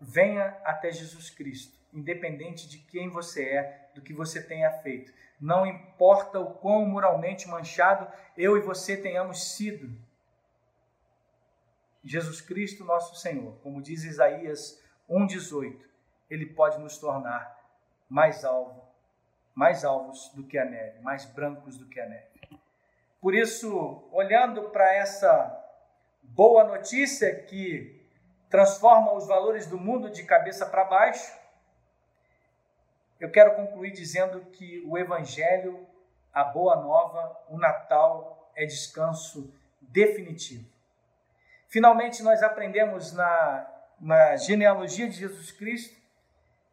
venha 0.00 0.56
até 0.64 0.92
Jesus 0.92 1.28
Cristo 1.28 1.77
independente 1.92 2.68
de 2.68 2.78
quem 2.78 3.08
você 3.08 3.44
é, 3.44 3.90
do 3.94 4.02
que 4.02 4.12
você 4.12 4.42
tenha 4.42 4.70
feito. 4.82 5.12
Não 5.40 5.66
importa 5.66 6.40
o 6.40 6.54
quão 6.54 6.84
moralmente 6.84 7.48
manchado 7.48 8.10
eu 8.36 8.56
e 8.56 8.60
você 8.60 8.96
tenhamos 8.96 9.54
sido. 9.54 9.90
Jesus 12.04 12.40
Cristo, 12.40 12.84
nosso 12.84 13.16
Senhor, 13.16 13.56
como 13.62 13.82
diz 13.82 14.04
Isaías 14.04 14.82
1,18, 15.08 15.78
ele 16.30 16.46
pode 16.46 16.78
nos 16.78 16.98
tornar 16.98 17.56
mais 18.08 18.44
alvo, 18.44 18.82
mais 19.54 19.84
alvos 19.84 20.30
do 20.34 20.44
que 20.44 20.58
a 20.58 20.64
neve, 20.64 21.00
mais 21.00 21.24
brancos 21.24 21.76
do 21.76 21.86
que 21.86 22.00
a 22.00 22.06
neve. 22.06 22.28
Por 23.20 23.34
isso, 23.34 24.08
olhando 24.12 24.70
para 24.70 24.94
essa 24.94 25.64
boa 26.22 26.64
notícia 26.64 27.34
que 27.42 27.98
transforma 28.48 29.12
os 29.12 29.26
valores 29.26 29.66
do 29.66 29.78
mundo 29.78 30.10
de 30.10 30.22
cabeça 30.22 30.64
para 30.64 30.84
baixo, 30.84 31.37
eu 33.20 33.30
quero 33.30 33.56
concluir 33.56 33.90
dizendo 33.90 34.40
que 34.52 34.82
o 34.86 34.96
Evangelho, 34.96 35.86
a 36.32 36.44
Boa 36.44 36.76
Nova, 36.76 37.36
o 37.48 37.58
Natal 37.58 38.50
é 38.54 38.64
descanso 38.64 39.52
definitivo. 39.80 40.68
Finalmente, 41.68 42.22
nós 42.22 42.42
aprendemos 42.42 43.12
na, 43.12 43.66
na 44.00 44.36
genealogia 44.36 45.08
de 45.08 45.16
Jesus 45.16 45.50
Cristo 45.50 45.96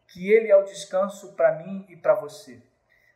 que 0.07 0.31
Ele 0.31 0.49
é 0.49 0.55
o 0.55 0.63
descanso 0.63 1.33
para 1.33 1.55
mim 1.55 1.85
e 1.89 1.97
para 1.97 2.15
você. 2.15 2.61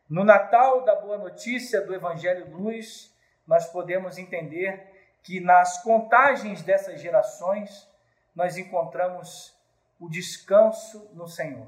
No 0.09 0.23
Natal 0.23 0.83
da 0.83 0.95
Boa 0.95 1.17
Notícia 1.17 1.81
do 1.81 1.93
Evangelho 1.93 2.49
Luz, 2.49 3.15
nós 3.45 3.67
podemos 3.67 4.17
entender 4.17 5.17
que 5.23 5.39
nas 5.39 5.83
contagens 5.83 6.63
dessas 6.63 6.99
gerações, 6.99 7.87
nós 8.35 8.57
encontramos 8.57 9.55
o 9.99 10.09
descanso 10.09 11.09
no 11.13 11.27
Senhor. 11.27 11.67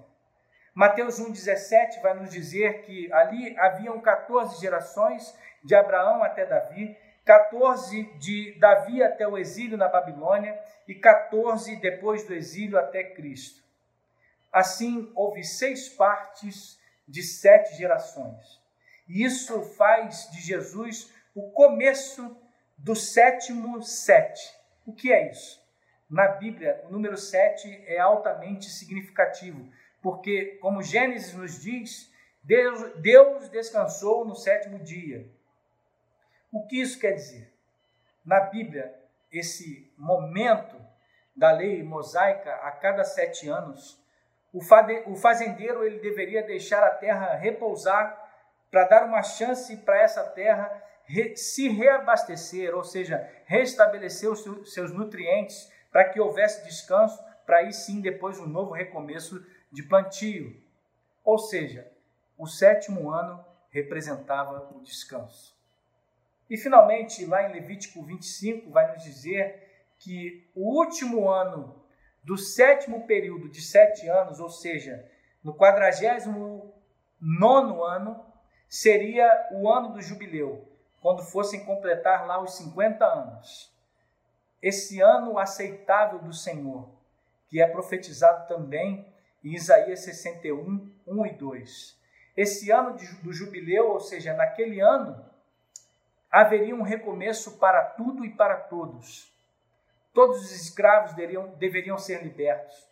Mateus 0.74 1.20
1,17 1.20 2.02
vai 2.02 2.14
nos 2.14 2.32
dizer 2.32 2.84
que 2.84 3.12
ali 3.12 3.58
haviam 3.60 4.00
14 4.00 4.60
gerações, 4.62 5.36
de 5.64 5.76
Abraão 5.76 6.24
até 6.24 6.46
Davi, 6.46 6.98
14 7.26 8.04
de 8.18 8.58
Davi 8.58 9.04
até 9.04 9.28
o 9.28 9.38
exílio 9.38 9.78
na 9.78 9.88
Babilônia 9.88 10.58
e 10.88 10.96
14 10.96 11.76
depois 11.76 12.24
do 12.24 12.34
exílio 12.34 12.80
até 12.80 13.04
Cristo. 13.04 13.62
Assim, 14.52 15.12
houve 15.16 15.44
seis 15.44 15.88
partes 15.88 16.80
de 17.08 17.22
sete 17.22 17.76
gerações. 17.76 18.60
E 19.08 19.24
isso 19.24 19.62
faz 19.76 20.30
de 20.32 20.42
Jesus 20.42 21.14
o 21.36 21.52
começo 21.52 22.36
do 22.78 22.96
sétimo 22.96 23.84
sete. 23.84 24.54
O 24.86 24.94
que 24.94 25.12
é 25.12 25.30
isso? 25.30 25.62
Na 26.10 26.28
Bíblia, 26.28 26.82
o 26.86 26.92
número 26.92 27.18
sete 27.18 27.84
é 27.86 28.00
altamente 28.00 28.70
significativo 28.70 29.72
porque, 30.02 30.58
como 30.62 30.82
Gênesis 30.82 31.34
nos 31.34 31.62
diz, 31.62 32.12
Deus, 32.44 32.96
Deus 32.98 33.50
descansou 33.50 34.26
no 34.26 34.36
sétimo 34.36 34.80
dia. 34.80 35.30
O 36.52 36.66
que 36.66 36.82
isso 36.82 37.00
quer 37.00 37.14
dizer? 37.14 37.54
Na 38.26 38.40
Bíblia, 38.40 38.94
esse 39.32 39.92
momento 39.98 40.76
da 41.36 41.52
lei 41.52 41.82
mosaica, 41.84 42.54
a 42.56 42.72
cada 42.72 43.04
sete 43.04 43.48
anos, 43.48 44.02
o 44.54 45.16
fazendeiro 45.16 45.86
ele 45.86 46.00
deveria 46.00 46.44
deixar 46.44 46.84
a 46.84 46.96
terra 46.96 47.36
repousar 47.36 48.20
para 48.70 48.86
dar 48.86 49.06
uma 49.06 49.24
chance 49.24 49.78
para 49.78 50.02
essa 50.02 50.24
terra 50.24 50.84
se 51.36 51.68
reabastecer, 51.70 52.76
ou 52.76 52.84
seja, 52.84 53.30
restabelecer 53.46 54.30
os 54.30 54.74
seus 54.74 54.92
nutrientes, 54.94 55.72
para 55.92 56.06
que 56.06 56.20
houvesse 56.20 56.64
descanso, 56.64 57.22
para 57.46 57.58
aí 57.58 57.74
sim 57.74 58.00
depois 58.02 58.40
um 58.40 58.48
novo 58.48 58.72
recomeço 58.72 59.46
de 59.72 59.84
plantio. 59.84 60.62
Ou 61.24 61.38
seja, 61.38 61.90
o 62.38 62.48
sétimo 62.48 63.12
ano 63.12 63.44
representava 63.70 64.70
o 64.76 64.82
descanso. 64.82 65.56
E 66.50 66.58
finalmente, 66.58 67.26
lá 67.26 67.48
em 67.48 67.54
Levítico 67.54 68.04
25, 68.04 68.70
vai 68.72 68.94
nos 68.94 69.04
dizer 69.04 69.88
que 69.98 70.50
o 70.54 70.78
último 70.78 71.30
ano 71.30 71.82
do 72.24 72.38
sétimo 72.38 73.08
período 73.08 73.50
de 73.50 73.62
sete 73.62 74.08
anos, 74.10 74.40
ou 74.40 74.50
seja, 74.50 75.10
no 75.44 75.56
quadragésimo 75.56 76.74
nono 77.20 77.84
ano, 77.84 78.26
seria 78.68 79.50
o 79.52 79.70
ano 79.70 79.94
do 79.94 80.02
jubileu, 80.02 80.68
quando 81.02 81.24
fossem 81.24 81.66
completar 81.66 82.28
lá 82.28 82.42
os 82.42 82.56
50 82.56 83.06
anos. 83.06 83.72
Esse 84.62 85.02
ano 85.02 85.40
aceitável 85.40 86.20
do 86.20 86.34
Senhor, 86.34 86.90
que 87.48 87.62
é 87.62 87.68
profetizado 87.68 88.48
também 88.48 89.11
em 89.44 89.54
Isaías 89.54 90.02
61, 90.02 90.92
1 91.06 91.26
e 91.26 91.34
2. 91.34 92.00
Esse 92.38 92.72
ano 92.72 92.96
do 93.24 93.34
jubileu, 93.34 93.90
ou 93.90 94.00
seja, 94.00 94.34
naquele 94.34 94.80
ano, 94.80 95.24
haveria 96.30 96.76
um 96.76 96.82
recomeço 96.82 97.58
para 97.58 97.84
tudo 97.84 98.24
e 98.24 98.30
para 98.30 98.56
todos. 98.56 99.32
Todos 100.14 100.42
os 100.42 100.52
escravos 100.52 101.14
deveriam, 101.14 101.48
deveriam 101.56 101.98
ser 101.98 102.24
libertos, 102.24 102.88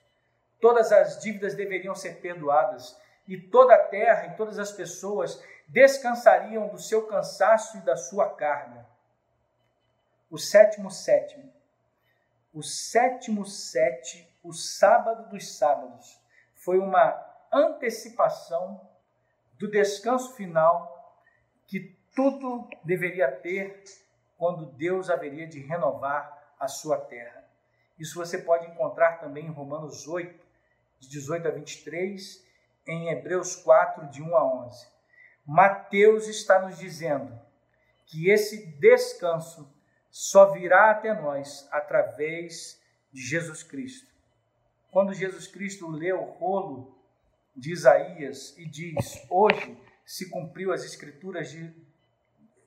todas 0.61 0.91
as 0.91 1.19
dívidas 1.19 1.55
deveriam 1.55 1.95
ser 1.95 2.15
perdoadas, 2.21 2.97
e 3.27 3.39
toda 3.39 3.75
a 3.75 3.83
terra 3.83 4.25
e 4.25 4.35
todas 4.35 4.57
as 4.57 4.71
pessoas 4.71 5.41
descansariam 5.67 6.67
do 6.67 6.79
seu 6.79 7.05
cansaço 7.05 7.77
e 7.77 7.81
da 7.81 7.95
sua 7.95 8.27
carga. 8.33 8.85
O 10.31 10.37
sétimo 10.37 10.89
sétimo, 10.89 11.53
o 12.51 12.63
sétimo 12.63 13.45
sete, 13.45 14.27
o 14.43 14.51
sábado 14.51 15.29
dos 15.29 15.57
sábados, 15.57 16.18
foi 16.59 16.77
uma 16.77 17.25
antecipação 17.51 18.79
do 19.57 19.69
descanso 19.69 20.35
final 20.35 21.17
que 21.67 21.97
tudo 22.15 22.69
deveria 22.83 23.31
ter 23.31 23.83
quando 24.37 24.65
Deus 24.73 25.09
haveria 25.09 25.47
de 25.47 25.59
renovar 25.59 26.53
a 26.59 26.67
sua 26.67 26.97
terra. 26.97 27.43
Isso 27.97 28.15
você 28.15 28.37
pode 28.37 28.65
encontrar 28.67 29.19
também 29.19 29.45
em 29.45 29.51
Romanos 29.51 30.07
8, 30.07 30.47
de 30.99 31.09
18 31.09 31.47
a 31.47 31.51
23, 31.51 32.45
em 32.87 33.09
Hebreus 33.09 33.55
4, 33.57 34.07
de 34.09 34.21
1 34.21 34.35
a 34.35 34.65
11. 34.65 34.87
Mateus 35.45 36.27
está 36.27 36.59
nos 36.59 36.77
dizendo 36.77 37.39
que 38.05 38.29
esse 38.29 38.65
descanso 38.77 39.71
só 40.09 40.51
virá 40.51 40.91
até 40.91 41.13
nós 41.13 41.67
através 41.71 42.81
de 43.11 43.21
Jesus 43.21 43.63
Cristo. 43.63 44.08
Quando 44.91 45.13
Jesus 45.13 45.47
Cristo 45.47 45.87
lê 45.89 46.11
o 46.11 46.23
rolo 46.23 46.97
de 47.55 47.71
Isaías 47.71 48.57
e 48.57 48.65
diz: 48.65 49.25
Hoje 49.29 49.77
se 50.05 50.29
cumpriu 50.29 50.71
as 50.73 50.83
escrituras 50.83 51.51
de, 51.51 51.71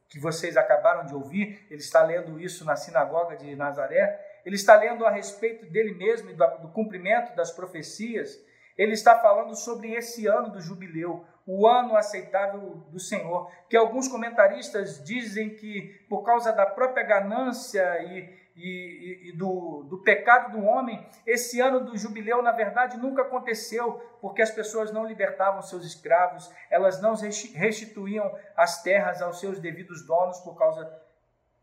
que 0.08 0.20
vocês 0.20 0.56
acabaram 0.56 1.06
de 1.06 1.14
ouvir, 1.14 1.66
ele 1.68 1.80
está 1.80 2.02
lendo 2.02 2.40
isso 2.40 2.64
na 2.64 2.76
sinagoga 2.76 3.36
de 3.36 3.56
Nazaré, 3.56 4.40
ele 4.44 4.56
está 4.56 4.76
lendo 4.76 5.04
a 5.04 5.10
respeito 5.10 5.66
dele 5.66 5.94
mesmo 5.94 6.30
e 6.30 6.34
do, 6.34 6.46
do 6.58 6.68
cumprimento 6.68 7.34
das 7.34 7.50
profecias. 7.50 8.38
Ele 8.76 8.92
está 8.92 9.18
falando 9.18 9.54
sobre 9.54 9.92
esse 9.92 10.26
ano 10.26 10.50
do 10.50 10.60
jubileu, 10.60 11.26
o 11.46 11.66
ano 11.66 11.96
aceitável 11.96 12.86
do 12.90 13.00
Senhor, 13.00 13.50
que 13.68 13.76
alguns 13.76 14.08
comentaristas 14.08 15.02
dizem 15.04 15.50
que 15.50 16.06
por 16.08 16.22
causa 16.22 16.52
da 16.52 16.66
própria 16.66 17.04
ganância 17.04 17.82
e, 18.04 18.41
e, 18.56 19.30
e 19.30 19.36
do, 19.36 19.84
do 19.84 19.98
pecado 19.98 20.52
do 20.52 20.64
homem, 20.64 21.06
esse 21.26 21.60
ano 21.60 21.80
do 21.80 21.96
jubileu, 21.96 22.42
na 22.42 22.52
verdade, 22.52 22.96
nunca 22.96 23.22
aconteceu, 23.22 23.94
porque 24.20 24.42
as 24.42 24.50
pessoas 24.50 24.92
não 24.92 25.06
libertavam 25.06 25.62
seus 25.62 25.84
escravos, 25.84 26.50
elas 26.70 27.00
não 27.00 27.14
restituíam 27.14 28.34
as 28.56 28.82
terras 28.82 29.22
aos 29.22 29.40
seus 29.40 29.58
devidos 29.58 30.06
donos 30.06 30.38
por 30.40 30.56
causa 30.56 30.90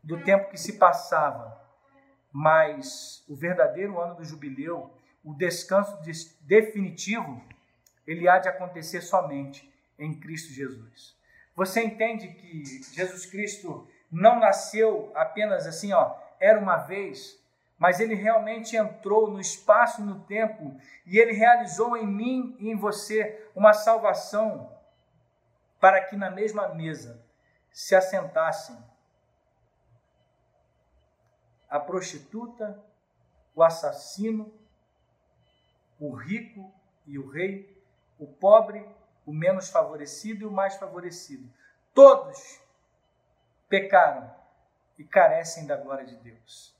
do 0.02 0.22
tempo 0.24 0.50
que 0.50 0.58
se 0.58 0.78
passava. 0.78 1.60
Mas 2.32 3.24
o 3.28 3.34
verdadeiro 3.34 4.00
ano 4.00 4.16
do 4.16 4.24
jubileu, 4.24 4.90
o 5.24 5.34
descanso 5.34 5.98
definitivo, 6.40 7.42
ele 8.06 8.28
há 8.28 8.38
de 8.38 8.48
acontecer 8.48 9.00
somente 9.00 9.72
em 9.98 10.18
Cristo 10.18 10.52
Jesus. 10.52 11.16
Você 11.54 11.82
entende 11.82 12.28
que 12.28 12.64
Jesus 12.94 13.26
Cristo 13.26 13.86
não 14.10 14.40
nasceu 14.40 15.12
apenas 15.14 15.66
assim, 15.66 15.92
ó, 15.92 16.16
era 16.40 16.58
uma 16.58 16.78
vez, 16.78 17.38
mas 17.78 18.00
ele 18.00 18.14
realmente 18.14 18.76
entrou 18.76 19.30
no 19.30 19.38
espaço 19.38 20.00
e 20.00 20.04
no 20.04 20.20
tempo 20.24 20.76
e 21.06 21.18
ele 21.18 21.32
realizou 21.32 21.96
em 21.96 22.06
mim 22.06 22.56
e 22.58 22.70
em 22.70 22.76
você 22.76 23.48
uma 23.54 23.72
salvação 23.72 24.76
para 25.78 26.02
que 26.04 26.16
na 26.16 26.30
mesma 26.30 26.68
mesa 26.68 27.22
se 27.70 27.94
assentassem 27.94 28.76
a 31.68 31.78
prostituta, 31.78 32.82
o 33.54 33.62
assassino, 33.62 34.52
o 35.98 36.12
rico 36.12 36.72
e 37.06 37.18
o 37.18 37.28
rei, 37.28 37.80
o 38.18 38.26
pobre 38.26 38.84
o 39.24 39.32
menos 39.32 39.70
favorecido 39.70 40.42
e 40.42 40.46
o 40.46 40.50
mais 40.50 40.74
favorecido. 40.76 41.48
Todos 41.94 42.60
pecaram 43.68 44.39
e 45.00 45.04
carecem 45.04 45.66
da 45.66 45.76
glória 45.76 46.04
de 46.04 46.16
Deus. 46.16 46.74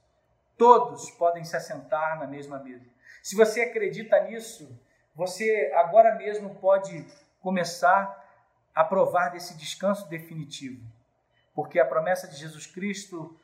Todos 0.56 1.10
podem 1.12 1.44
se 1.44 1.56
assentar 1.56 2.18
na 2.18 2.26
mesma 2.26 2.58
mesa. 2.58 2.86
Se 3.22 3.34
você 3.34 3.62
acredita 3.62 4.20
nisso, 4.20 4.78
você 5.14 5.72
agora 5.74 6.14
mesmo 6.14 6.54
pode 6.56 7.06
começar 7.40 8.18
a 8.74 8.84
provar 8.84 9.30
desse 9.30 9.56
descanso 9.56 10.08
definitivo. 10.08 10.84
Porque 11.54 11.80
a 11.80 11.86
promessa 11.86 12.28
de 12.28 12.36
Jesus 12.36 12.66
Cristo, 12.66 13.38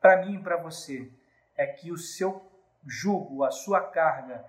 para 0.00 0.24
mim 0.24 0.36
e 0.36 0.42
para 0.42 0.56
você, 0.56 1.10
é 1.56 1.66
que 1.66 1.90
o 1.90 1.96
seu 1.96 2.46
jugo, 2.86 3.42
a 3.42 3.50
sua 3.50 3.80
carga 3.80 4.44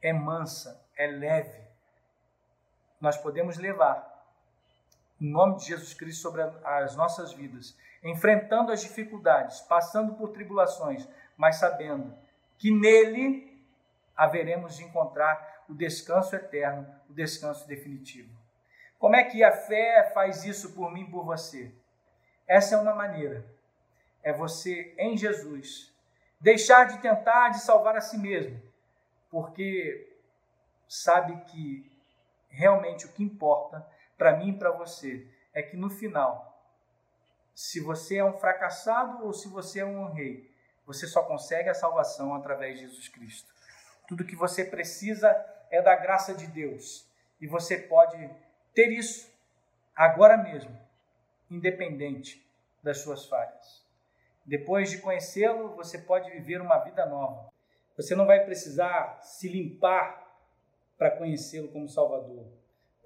é 0.00 0.12
mansa, 0.12 0.80
é 0.96 1.06
leve 1.06 1.66
nós 3.00 3.16
podemos 3.16 3.56
levar, 3.58 4.15
em 5.20 5.30
nome 5.30 5.56
de 5.56 5.66
Jesus 5.66 5.94
Cristo, 5.94 6.22
sobre 6.22 6.42
as 6.64 6.94
nossas 6.96 7.32
vidas, 7.32 7.76
enfrentando 8.02 8.70
as 8.70 8.82
dificuldades, 8.82 9.60
passando 9.60 10.14
por 10.14 10.30
tribulações, 10.30 11.08
mas 11.36 11.56
sabendo 11.56 12.14
que 12.58 12.70
nele 12.70 13.62
haveremos 14.16 14.76
de 14.76 14.84
encontrar 14.84 15.64
o 15.68 15.74
descanso 15.74 16.34
eterno, 16.36 16.86
o 17.08 17.12
descanso 17.12 17.66
definitivo. 17.66 18.30
Como 18.98 19.16
é 19.16 19.24
que 19.24 19.44
a 19.44 19.52
fé 19.52 20.10
faz 20.14 20.44
isso 20.44 20.72
por 20.72 20.90
mim 20.90 21.06
por 21.06 21.24
você? 21.24 21.70
Essa 22.46 22.76
é 22.76 22.78
uma 22.78 22.94
maneira. 22.94 23.44
É 24.22 24.32
você, 24.32 24.94
em 24.98 25.16
Jesus, 25.16 25.92
deixar 26.40 26.84
de 26.84 26.98
tentar 26.98 27.50
de 27.50 27.60
salvar 27.60 27.96
a 27.96 28.00
si 28.00 28.16
mesmo, 28.18 28.60
porque 29.30 30.08
sabe 30.88 31.36
que 31.46 31.90
realmente 32.48 33.06
o 33.06 33.12
que 33.12 33.22
importa 33.22 33.86
para 34.16 34.36
mim 34.36 34.50
e 34.50 34.58
para 34.58 34.70
você 34.70 35.26
é 35.52 35.62
que 35.62 35.76
no 35.76 35.88
final, 35.88 36.62
se 37.54 37.80
você 37.80 38.18
é 38.18 38.24
um 38.24 38.38
fracassado 38.38 39.24
ou 39.24 39.32
se 39.32 39.48
você 39.48 39.80
é 39.80 39.84
um 39.84 40.12
rei, 40.12 40.50
você 40.84 41.06
só 41.06 41.22
consegue 41.22 41.68
a 41.68 41.74
salvação 41.74 42.34
através 42.34 42.78
de 42.78 42.86
Jesus 42.86 43.08
Cristo. 43.08 43.52
Tudo 44.06 44.24
que 44.24 44.36
você 44.36 44.64
precisa 44.64 45.28
é 45.70 45.82
da 45.82 45.96
graça 45.96 46.34
de 46.34 46.46
Deus 46.46 47.06
e 47.40 47.46
você 47.46 47.78
pode 47.78 48.30
ter 48.74 48.90
isso 48.92 49.30
agora 49.94 50.36
mesmo, 50.36 50.78
independente 51.50 52.46
das 52.82 52.98
suas 52.98 53.26
falhas. 53.26 53.84
Depois 54.44 54.90
de 54.90 54.98
conhecê-lo, 54.98 55.74
você 55.74 55.98
pode 55.98 56.30
viver 56.30 56.60
uma 56.60 56.78
vida 56.78 57.04
nova. 57.04 57.50
Você 57.96 58.14
não 58.14 58.26
vai 58.26 58.44
precisar 58.44 59.18
se 59.22 59.48
limpar 59.48 60.24
para 60.96 61.10
conhecê-lo 61.10 61.68
como 61.68 61.88
Salvador. 61.88 62.46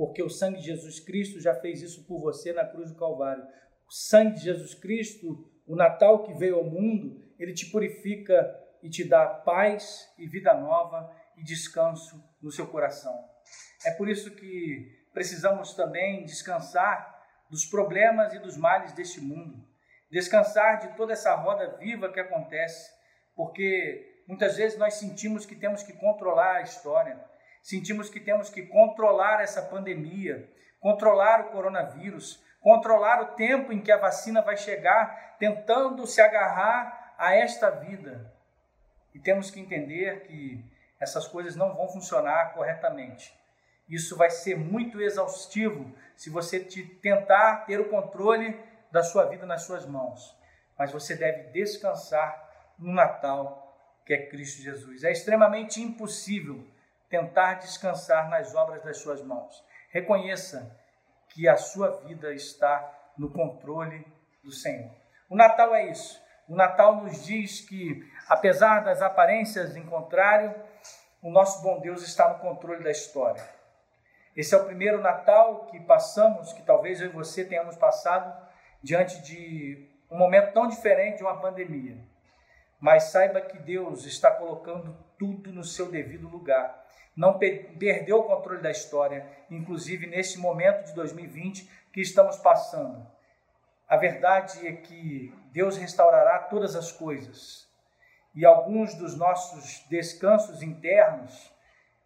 Porque 0.01 0.22
o 0.22 0.30
sangue 0.30 0.61
de 0.61 0.64
Jesus 0.64 0.98
Cristo 0.98 1.38
já 1.38 1.55
fez 1.55 1.82
isso 1.82 2.07
por 2.07 2.18
você 2.18 2.55
na 2.55 2.64
cruz 2.64 2.90
do 2.90 2.98
Calvário. 2.98 3.44
O 3.86 3.92
sangue 3.92 4.36
de 4.36 4.44
Jesus 4.44 4.74
Cristo, 4.74 5.46
o 5.66 5.76
Natal 5.76 6.22
que 6.22 6.32
veio 6.32 6.57
ao 6.57 6.64
mundo, 6.64 7.22
ele 7.38 7.53
te 7.53 7.66
purifica 7.66 8.51
e 8.82 8.88
te 8.88 9.05
dá 9.05 9.26
paz 9.26 10.11
e 10.18 10.26
vida 10.26 10.55
nova 10.55 11.14
e 11.36 11.44
descanso 11.44 12.18
no 12.40 12.51
seu 12.51 12.66
coração. 12.68 13.12
É 13.84 13.90
por 13.90 14.09
isso 14.09 14.30
que 14.30 14.90
precisamos 15.12 15.74
também 15.74 16.24
descansar 16.24 17.22
dos 17.51 17.66
problemas 17.66 18.32
e 18.32 18.38
dos 18.38 18.57
males 18.57 18.94
deste 18.94 19.20
mundo, 19.20 19.62
descansar 20.11 20.78
de 20.78 20.96
toda 20.96 21.12
essa 21.12 21.34
roda 21.34 21.76
viva 21.76 22.11
que 22.11 22.20
acontece, 22.20 22.90
porque 23.36 24.22
muitas 24.26 24.57
vezes 24.57 24.78
nós 24.78 24.94
sentimos 24.94 25.44
que 25.44 25.57
temos 25.57 25.82
que 25.82 25.92
controlar 25.92 26.57
a 26.57 26.62
história, 26.62 27.22
Sentimos 27.62 28.08
que 28.08 28.20
temos 28.20 28.50
que 28.50 28.62
controlar 28.62 29.42
essa 29.42 29.62
pandemia, 29.62 30.48
controlar 30.80 31.40
o 31.40 31.50
coronavírus, 31.50 32.42
controlar 32.61 33.22
o 33.22 33.26
tempo 33.34 33.72
em 33.72 33.80
que 33.80 33.92
a 33.92 33.98
vacina 33.98 34.40
vai 34.42 34.56
chegar, 34.56 35.36
tentando 35.38 36.06
se 36.06 36.20
agarrar 36.20 37.14
a 37.18 37.34
esta 37.34 37.70
vida. 37.70 38.32
E 39.14 39.18
temos 39.18 39.50
que 39.50 39.61
entender 39.61 40.22
que 40.22 40.64
essas 40.98 41.26
coisas 41.26 41.56
não 41.56 41.74
vão 41.74 41.88
funcionar 41.88 42.54
corretamente. 42.54 43.34
Isso 43.88 44.16
vai 44.16 44.30
ser 44.30 44.56
muito 44.56 45.00
exaustivo 45.00 45.92
se 46.16 46.30
você 46.30 46.61
te 46.61 46.84
tentar 46.84 47.64
ter 47.66 47.80
o 47.80 47.88
controle 47.88 48.58
da 48.92 49.02
sua 49.02 49.24
vida 49.24 49.44
nas 49.44 49.62
suas 49.62 49.84
mãos. 49.86 50.36
Mas 50.78 50.92
você 50.92 51.16
deve 51.16 51.50
descansar 51.50 52.48
no 52.78 52.92
Natal, 52.92 53.76
que 54.06 54.14
é 54.14 54.26
Cristo 54.26 54.62
Jesus. 54.62 55.02
É 55.02 55.11
extremamente 55.11 55.82
impossível 55.82 56.64
tentar 57.11 57.54
descansar 57.54 58.30
nas 58.30 58.54
obras 58.54 58.82
das 58.82 58.98
suas 58.98 59.20
mãos. 59.20 59.62
Reconheça 59.90 60.74
que 61.28 61.48
a 61.48 61.56
sua 61.56 62.00
vida 62.06 62.32
está 62.32 62.98
no 63.18 63.30
controle 63.30 64.06
do 64.42 64.52
Senhor. 64.52 64.90
O 65.28 65.36
Natal 65.36 65.74
é 65.74 65.90
isso. 65.90 66.22
O 66.48 66.54
Natal 66.54 66.96
nos 66.96 67.24
diz 67.24 67.61
que, 67.61 68.08
apesar 68.28 68.80
das 68.80 69.02
aparências 69.02 69.76
em 69.76 69.84
contrário, 69.84 70.54
o 71.20 71.30
nosso 71.30 71.62
bom 71.62 71.80
Deus 71.80 72.02
está 72.02 72.28
no 72.32 72.38
controle 72.38 72.82
da 72.82 72.90
história. 72.90 73.42
Esse 74.36 74.54
é 74.54 74.58
o 74.58 74.64
primeiro 74.64 75.00
Natal 75.00 75.66
que 75.66 75.80
passamos, 75.80 76.52
que 76.52 76.62
talvez 76.62 77.00
eu 77.00 77.08
e 77.08 77.12
você 77.12 77.44
tenhamos 77.44 77.76
passado 77.76 78.48
diante 78.82 79.20
de 79.22 79.88
um 80.11 80.16
momento 80.16 80.52
tão 80.52 80.66
diferente 80.66 81.18
de 81.18 81.22
uma 81.22 81.40
pandemia. 81.40 81.98
Mas 82.80 83.04
saiba 83.04 83.40
que 83.40 83.58
Deus 83.58 84.06
está 84.06 84.30
colocando 84.30 84.96
tudo 85.18 85.52
no 85.52 85.62
seu 85.62 85.90
devido 85.90 86.28
lugar 86.28 86.80
não 87.16 87.38
perdeu 87.38 88.20
o 88.20 88.24
controle 88.24 88.62
da 88.62 88.70
história, 88.70 89.26
inclusive 89.50 90.06
neste 90.06 90.38
momento 90.38 90.86
de 90.86 90.94
2020 90.94 91.68
que 91.92 92.00
estamos 92.00 92.36
passando. 92.36 93.06
A 93.88 93.96
verdade 93.96 94.66
é 94.66 94.72
que 94.72 95.34
Deus 95.52 95.76
restaurará 95.76 96.38
todas 96.38 96.76
as 96.76 96.92
coisas. 96.92 97.68
E 98.34 98.46
alguns 98.46 98.94
dos 98.94 99.16
nossos 99.16 99.84
descansos 99.88 100.62
internos, 100.62 101.52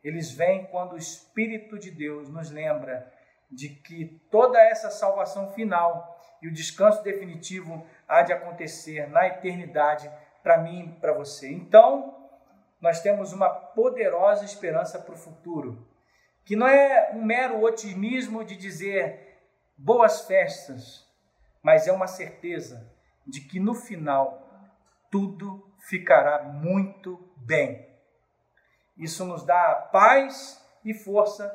eles 0.02 0.32
vêm 0.32 0.64
quando 0.66 0.94
o 0.94 0.98
Espírito 0.98 1.78
de 1.78 1.90
Deus 1.90 2.30
nos 2.30 2.50
lembra 2.50 3.12
de 3.50 3.68
que 3.68 4.20
toda 4.30 4.58
essa 4.58 4.90
salvação 4.90 5.52
final 5.52 6.18
e 6.40 6.48
o 6.48 6.52
descanso 6.52 7.02
definitivo 7.02 7.86
há 8.08 8.22
de 8.22 8.32
acontecer 8.32 9.08
na 9.08 9.26
eternidade 9.26 10.10
para 10.42 10.58
mim 10.58 10.94
e 10.96 11.00
para 11.00 11.12
você. 11.12 11.50
Então, 11.50 12.13
nós 12.84 13.00
temos 13.00 13.32
uma 13.32 13.48
poderosa 13.48 14.44
esperança 14.44 14.98
para 14.98 15.14
o 15.14 15.16
futuro, 15.16 15.88
que 16.44 16.54
não 16.54 16.68
é 16.68 17.12
um 17.14 17.24
mero 17.24 17.62
otimismo 17.62 18.44
de 18.44 18.54
dizer 18.54 19.38
boas 19.74 20.26
festas, 20.26 21.10
mas 21.62 21.88
é 21.88 21.92
uma 21.92 22.06
certeza 22.06 22.86
de 23.26 23.40
que 23.40 23.58
no 23.58 23.74
final 23.74 24.46
tudo 25.10 25.66
ficará 25.88 26.42
muito 26.42 27.16
bem. 27.38 27.88
Isso 28.98 29.24
nos 29.24 29.46
dá 29.46 29.88
paz 29.90 30.62
e 30.84 30.92
força 30.92 31.48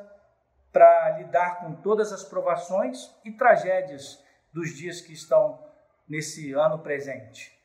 para 0.72 1.10
lidar 1.18 1.60
com 1.60 1.76
todas 1.76 2.12
as 2.12 2.24
provações 2.24 3.08
e 3.24 3.30
tragédias 3.30 4.20
dos 4.52 4.76
dias 4.76 5.00
que 5.00 5.12
estão 5.12 5.64
nesse 6.08 6.52
ano 6.54 6.80
presente. 6.80 7.56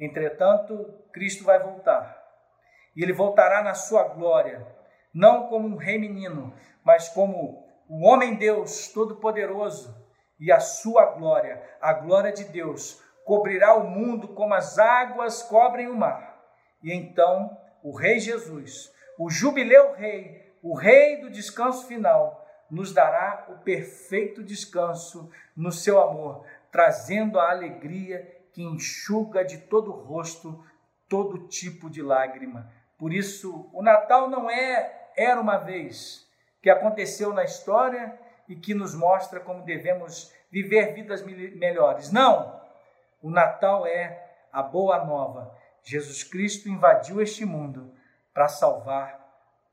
Entretanto, 0.00 0.82
Cristo 1.12 1.44
vai 1.44 1.62
voltar 1.62 2.11
e 2.94 3.02
ele 3.02 3.12
voltará 3.12 3.62
na 3.62 3.74
sua 3.74 4.04
glória, 4.04 4.66
não 5.12 5.46
como 5.48 5.68
um 5.68 5.76
rei 5.76 5.98
menino, 5.98 6.52
mas 6.84 7.08
como 7.08 7.66
o 7.88 8.06
homem 8.06 8.34
Deus 8.34 8.88
todo-poderoso, 8.88 10.02
e 10.38 10.50
a 10.50 10.58
sua 10.58 11.06
glória, 11.12 11.62
a 11.80 11.92
glória 11.92 12.32
de 12.32 12.44
Deus, 12.44 13.00
cobrirá 13.24 13.76
o 13.76 13.88
mundo 13.88 14.28
como 14.28 14.54
as 14.54 14.78
águas 14.78 15.42
cobrem 15.42 15.86
o 15.86 15.94
mar. 15.94 16.42
E 16.82 16.92
então 16.92 17.56
o 17.82 17.96
Rei 17.96 18.18
Jesus, 18.18 18.92
o 19.16 19.30
jubileu 19.30 19.94
Rei, 19.94 20.52
o 20.60 20.74
Rei 20.74 21.18
do 21.20 21.30
descanso 21.30 21.86
final, 21.86 22.44
nos 22.68 22.92
dará 22.92 23.46
o 23.50 23.58
perfeito 23.58 24.42
descanso 24.42 25.30
no 25.56 25.70
seu 25.70 26.00
amor, 26.00 26.44
trazendo 26.72 27.38
a 27.38 27.50
alegria 27.50 28.26
que 28.52 28.62
enxuga 28.62 29.44
de 29.44 29.58
todo 29.58 29.92
o 29.92 30.04
rosto 30.04 30.64
todo 31.08 31.46
tipo 31.46 31.90
de 31.90 32.02
lágrima. 32.02 32.72
Por 33.02 33.12
isso, 33.12 33.68
o 33.72 33.82
Natal 33.82 34.30
não 34.30 34.48
é 34.48 35.10
era 35.16 35.40
uma 35.40 35.56
vez 35.56 36.24
que 36.62 36.70
aconteceu 36.70 37.32
na 37.32 37.42
história 37.42 38.16
e 38.48 38.54
que 38.54 38.74
nos 38.74 38.94
mostra 38.94 39.40
como 39.40 39.64
devemos 39.64 40.32
viver 40.52 40.94
vidas 40.94 41.20
melhores. 41.20 42.12
Não! 42.12 42.62
O 43.20 43.28
Natal 43.28 43.84
é 43.88 44.24
a 44.52 44.62
boa 44.62 45.04
nova. 45.04 45.52
Jesus 45.82 46.22
Cristo 46.22 46.68
invadiu 46.68 47.20
este 47.20 47.44
mundo 47.44 47.92
para 48.32 48.46
salvar 48.46 49.18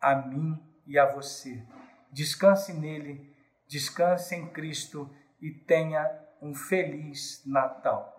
a 0.01 0.15
mim 0.15 0.59
e 0.87 0.97
a 0.97 1.05
você. 1.05 1.63
Descanse 2.11 2.73
nele, 2.73 3.31
descanse 3.67 4.33
em 4.33 4.49
Cristo 4.49 5.07
e 5.39 5.51
tenha 5.51 6.11
um 6.41 6.55
feliz 6.55 7.43
Natal. 7.45 8.17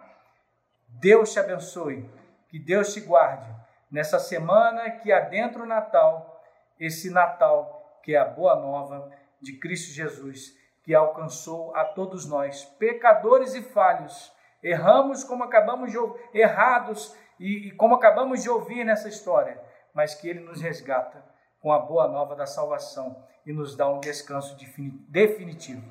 Deus 0.87 1.33
te 1.33 1.41
abençoe, 1.41 2.09
que 2.49 2.61
Deus 2.61 2.95
te 2.95 3.01
guarde 3.01 3.59
nessa 3.91 4.19
semana 4.19 4.91
que 4.91 5.13
adentra 5.13 5.63
o 5.63 5.67
Natal, 5.67 6.43
esse 6.79 7.11
Natal 7.11 7.81
que 8.03 8.15
é 8.15 8.19
a 8.19 8.25
boa 8.25 8.57
nova 8.57 9.11
de 9.41 9.59
Cristo 9.59 9.93
Jesus, 9.93 10.55
que 10.83 10.95
alcançou 10.95 11.75
a 11.77 11.85
todos 11.85 12.27
nós, 12.27 12.65
pecadores 12.79 13.55
e 13.55 13.63
falhos. 13.63 14.33
Erramos 14.63 15.25
como 15.25 15.45
acabamos 15.45 15.91
de 15.91 15.99
errados 16.35 17.15
e, 17.39 17.69
e 17.69 17.71
como 17.73 17.95
acabamos 17.95 18.43
de 18.43 18.51
ouvir 18.51 18.85
nessa 18.85 19.09
história, 19.09 19.61
mas 19.95 20.15
que 20.15 20.29
ele 20.29 20.41
nos 20.41 20.61
resgata 20.61 21.25
com 21.61 21.73
a 21.73 21.79
boa 21.79 22.09
nova 22.09 22.35
da 22.35 22.47
salvação 22.47 23.25
e 23.45 23.53
nos 23.53 23.77
dá 23.77 23.89
um 23.89 24.01
descanso 24.01 24.57
definitivo. 25.09 25.91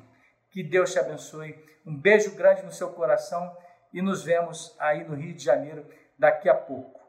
Que 0.50 0.62
Deus 0.62 0.92
te 0.92 0.98
abençoe. 0.98 1.58
Um 1.86 1.96
beijo 1.96 2.34
grande 2.36 2.62
no 2.62 2.72
seu 2.72 2.92
coração 2.92 3.56
e 3.92 4.02
nos 4.02 4.24
vemos 4.24 4.76
aí 4.78 5.04
no 5.04 5.14
Rio 5.14 5.34
de 5.34 5.44
Janeiro 5.44 5.86
daqui 6.18 6.48
a 6.48 6.54
pouco. 6.54 6.99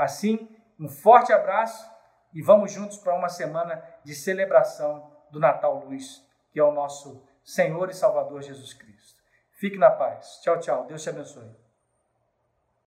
Assim, 0.00 0.48
um 0.78 0.88
forte 0.88 1.30
abraço 1.30 1.86
e 2.32 2.40
vamos 2.40 2.72
juntos 2.72 2.96
para 2.96 3.14
uma 3.14 3.28
semana 3.28 3.84
de 4.02 4.14
celebração 4.14 5.14
do 5.30 5.38
Natal 5.38 5.84
Luz, 5.84 6.26
que 6.50 6.58
é 6.58 6.64
o 6.64 6.72
nosso 6.72 7.22
Senhor 7.44 7.90
e 7.90 7.92
Salvador 7.92 8.40
Jesus 8.40 8.72
Cristo. 8.72 9.20
Fique 9.58 9.76
na 9.76 9.90
paz. 9.90 10.40
Tchau, 10.42 10.58
tchau. 10.58 10.86
Deus 10.86 11.02
te 11.02 11.10
abençoe. 11.10 11.54